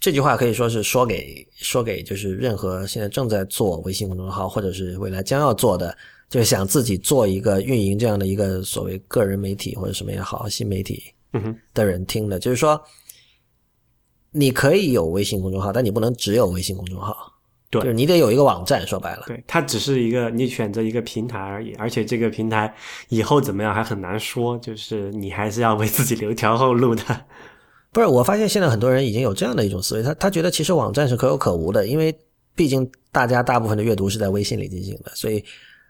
[0.00, 5.98] 这句话可以说是说给说给就是任何现在正在做微信公众号或者是未来将要做的。
[6.32, 11.02] 就想自己做一个运营这样的一个所谓个人媒体或者什么也好新媒体
[11.74, 12.82] 的人听的，就是说，
[14.30, 17.14] 你可以有微信公众号，但你不能只有微信公众号，
[17.70, 18.86] 对，就是你得有一个网站。
[18.86, 22.74] 说白了，对，它只是一个你选择一个平台而已，而且这个平台
[23.10, 27.02] 以后怎么样还很难说，就是你还是要为自己留一条后路的。
[27.92, 32.14] 不是，我发现现在很多人已经有这样的一种思维，他他觉得其实网站是可有可无的，因为
[32.54, 35.44] 毕竟大家大部分的阅读是在微信里进行的，所以。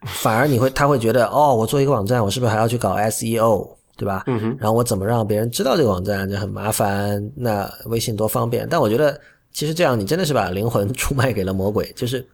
[0.06, 4.24] 反而你会，他会觉得哦，我做一个网站，我是不是还要去搞 SEO，对吧？
[4.26, 4.56] 嗯哼。
[4.58, 7.30] 然后我怎么让别人知道这个网站就很麻烦。
[7.36, 9.18] 那微信多方便，但我觉得
[9.52, 11.92] 其实这样你真的是把灵魂出卖给了魔鬼。
[11.94, 12.26] 就是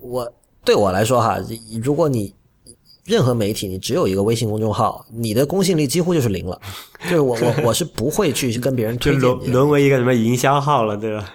[0.00, 0.30] 我
[0.64, 1.38] 对我来说哈，
[1.82, 2.34] 如果你
[3.04, 6.60] 任何媒体你只有一个微信公众号，你的公信力几乎就是零了。
[7.04, 11.34] 就是我我 我是不会去跟别人推荐，沦沦为一个什么营销号了，对吧？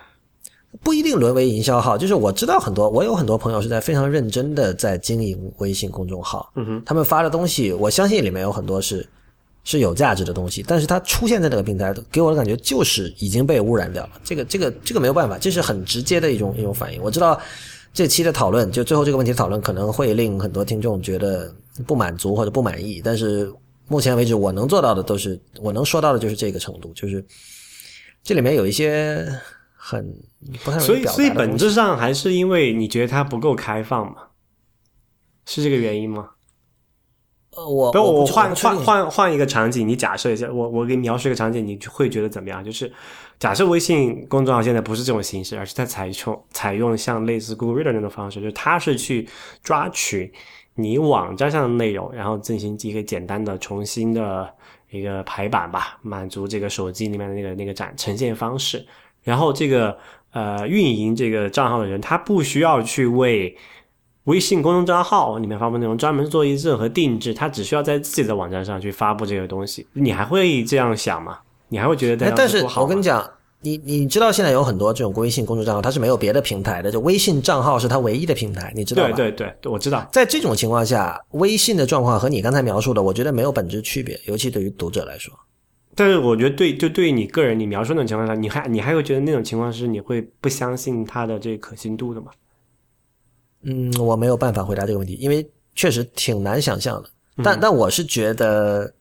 [0.84, 9.08] 不一定沦为营销号，就是我知道很多，我有很多朋友是在非常认真的在经营微信公众号，嗯哼，他们发的东西，我相信里面有很多是
[9.64, 14.10] 是有价值的东西，但是它出现在这个平台，给我的感觉就是已经被污染掉了。
[14.26, 17.02] 这个这个这个没有办法，这是很直接的一种一种反应。
[17.02, 17.40] 我知道
[17.94, 21.50] 这期的讨论，就最后这个问题的讨论，可能会令很多听众觉得
[21.88, 23.50] 不满足或者不满意，但是
[23.88, 27.24] 目前为止我能做到的都是我能说到的就是这个程度，就是
[28.22, 29.26] 这里面有一些。
[29.86, 30.16] 很
[30.64, 34.30] 不太所以所以本质上还是因为你觉得它不够开放嘛？
[35.46, 36.30] 是这个原因吗？
[37.58, 42.64] 呃，我不，我换换换换一个场景，你假设一下，我我给你描述一个场景，你会觉得怎么样？
[42.64, 42.90] 就是
[43.38, 49.28] 假设微信公众号现在不是这种形式，而是它采用采用像类似 Google Reader 那种方式，就是它是去
[49.62, 50.32] 抓取
[50.76, 54.50] 你网站上的内容，然后进行一个简单的重新的
[54.90, 58.88] 一个排版吧，满足这个手机里面的那个那个展呈现方式。
[59.24, 59.98] 然后这个
[60.32, 63.58] 呃运营这个账号的人，他不需要去为
[64.26, 69.86] 微信公众账号里面发布内容专门做一任何定制，他只需要在自己的网站上去发布这个东西。
[69.94, 71.40] 你还会这样想吗？
[71.70, 73.28] 你还会觉得但是我跟你讲，
[73.62, 79.12] 你你知道现在有很多这种微信公众账号，它是没有别的平台的，就微信账号是它唯一的平台，你知道吧？
[79.16, 80.08] 对对对，对我知道。
[80.12, 85.34] 在这种情况下，微信的状况和你刚才描述的，我觉得没有本质区别，尤其对于读者来说。
[85.96, 92.32] 但是我觉得对，就对于你个人，你描述那种情况下，你还你还会觉得那种情况是你会不相信它的这个可信度的吗？
[93.62, 97.10] 嗯，我没有办法回答这个问题，因为确实挺难想象的。
[97.38, 98.94] 嗯但但我是觉得，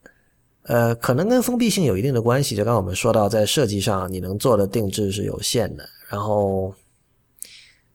[0.63, 2.57] 呃，可能跟封闭性有一定的关系。
[2.57, 5.87] 就刚刚我们说到，在设计上你能做的定制是有限的。
[6.09, 6.75] 然后，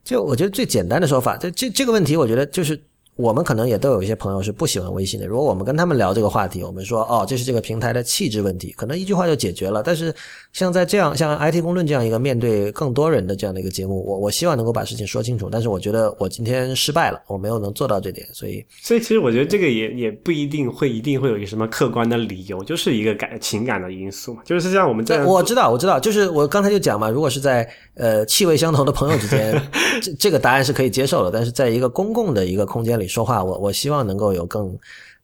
[0.03, 2.79] 就我觉得最简单的说法，这这这个问题，我觉得就是
[3.17, 5.25] 我们可能也都有一些朋友是不喜欢微信的。
[5.25, 9.81] 如果我们跟他们聊这个话题，我们说哦，这是这个平台的气质问题，可能一句话就解决了。
[9.83, 10.13] 但是
[10.53, 15.49] 像在这样像 IT 公论这样一个面对更多人的这样的一个节目，我我希望能够把事情说清楚。
[15.51, 24.43] 但是我觉得我今天失败了，我没有能做到这点，所以所以其实我觉得这个也也不一定会一定会有一个什么客观的理由，就是一个感情感的因素嘛。
[24.45, 29.59] 就是像我们这样，我知道，我知道，就是我刚才就讲嘛，如果是在呃气味相投的朋友之间，
[30.01, 31.31] 这这个答案是可以接受的。
[31.31, 34.77] 但是在一个公共的一个空间里说话，我我希望能够有更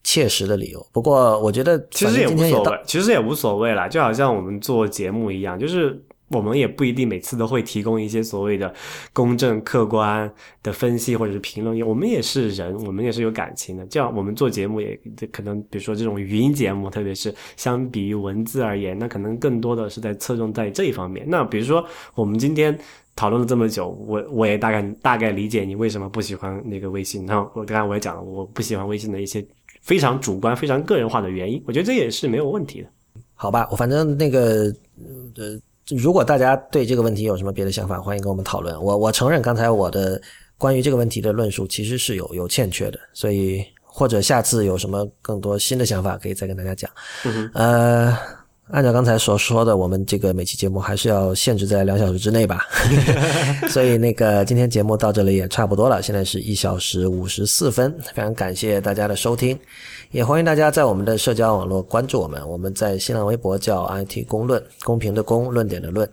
[0.04, 0.86] 切实的理由。
[0.92, 8.74] 不过我觉得其实也无所谓，其实也无所谓啦，就好像我们做节目一样，就是我们也不一定每次都会提供一些所谓的
[9.14, 10.30] 公正客观
[10.62, 13.86] 的分析或者是评论，我们也是人，我们也是有感情的。
[13.86, 15.00] 这样我们做节目也
[15.32, 21.26] 可能，比如说这种语音节目，特别是相比于文字而言，那可能更多的是在侧重在这一方面。
[21.30, 21.86] 那比如说
[22.16, 22.78] 我们今天。
[23.16, 27.26] 讨论了这么久，我我也大概大概理解你为什么不喜欢那个微信。
[27.26, 29.46] 然后我刚才我也讲了，我不喜欢微信的一些
[29.82, 31.64] 非常主观、非常个人化的原因。
[31.68, 32.88] 我觉得这也是没有问题的。
[33.36, 34.74] 好吧，我反正那个
[35.36, 35.60] 呃，
[35.98, 38.82] 如果大家对这个问题有什么别的想法，欢迎跟我们讨论。
[38.82, 40.22] 我我承认刚才我的
[40.58, 46.90] 关于这个问题的论述其实是有有欠缺的，所以或者下次有什么更多新的想法，可以再跟大家讲。
[47.26, 48.18] 嗯呃，
[48.74, 52.66] 按照刚才所说的，我们这个每期节目还是要限制在两小时之内吧。
[53.70, 59.56] 所以那个今天节目到这里也差不多了，现在是一小时五十四分，非常感谢大家的收听，
[60.10, 62.42] 也欢迎大家在我们的社交网络关注我们。
[62.50, 66.10] 我们在新浪微博叫 IT 公论，公平的公，论点的论，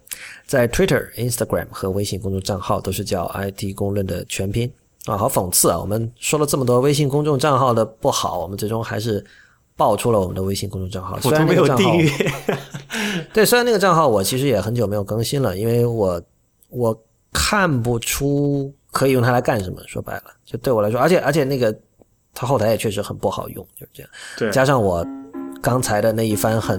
[0.47, 4.71] 在 Twitter、Instagram 和微信公众账号都是叫 IT 公论的全拼。
[5.07, 5.81] 啊，好讽刺啊！
[5.81, 9.25] 我们说了这么多微信公众账号的不好，我们最终还是
[9.81, 11.19] 爆出了我们的微信公众账号。
[11.21, 12.11] 虽然那个账号订阅，
[13.33, 16.21] 对，虽然那个账号我其实也很久没有更新了，因为我
[16.69, 17.03] 我
[17.33, 19.81] 看不出可以用它来干什么。
[19.87, 21.75] 说白了，就对我来说，而且而且那个
[22.35, 24.11] 它后台也确实很不好用，就是这样。
[24.37, 25.03] 对加上我
[25.63, 26.79] 刚才的那一番很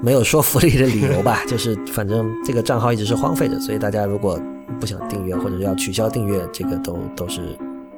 [0.00, 4.40] 没有说服力的理由吧， 就是反正这个账号一直是荒废着，所以大家如果
[4.78, 7.40] 不想订阅或者要取消订阅，这个都都是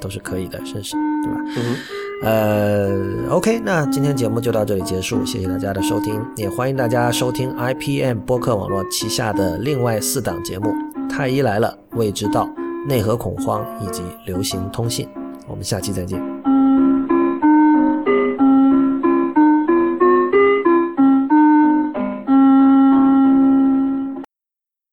[0.00, 0.92] 都是可以的，是是，
[1.24, 1.40] 对吧？
[1.58, 1.76] 嗯
[2.22, 2.88] 呃
[3.30, 10.70] ，OK，那今天节目就到这里结束，谢谢大家的收听，也欢迎大家收听 IPM 播客网络旗下的另外四档节目
[11.10, 12.44] 《太医来了》《未知道》
[12.88, 15.06] 《内核恐慌》以及《流行通信》，
[15.46, 16.37] 我们下期再见。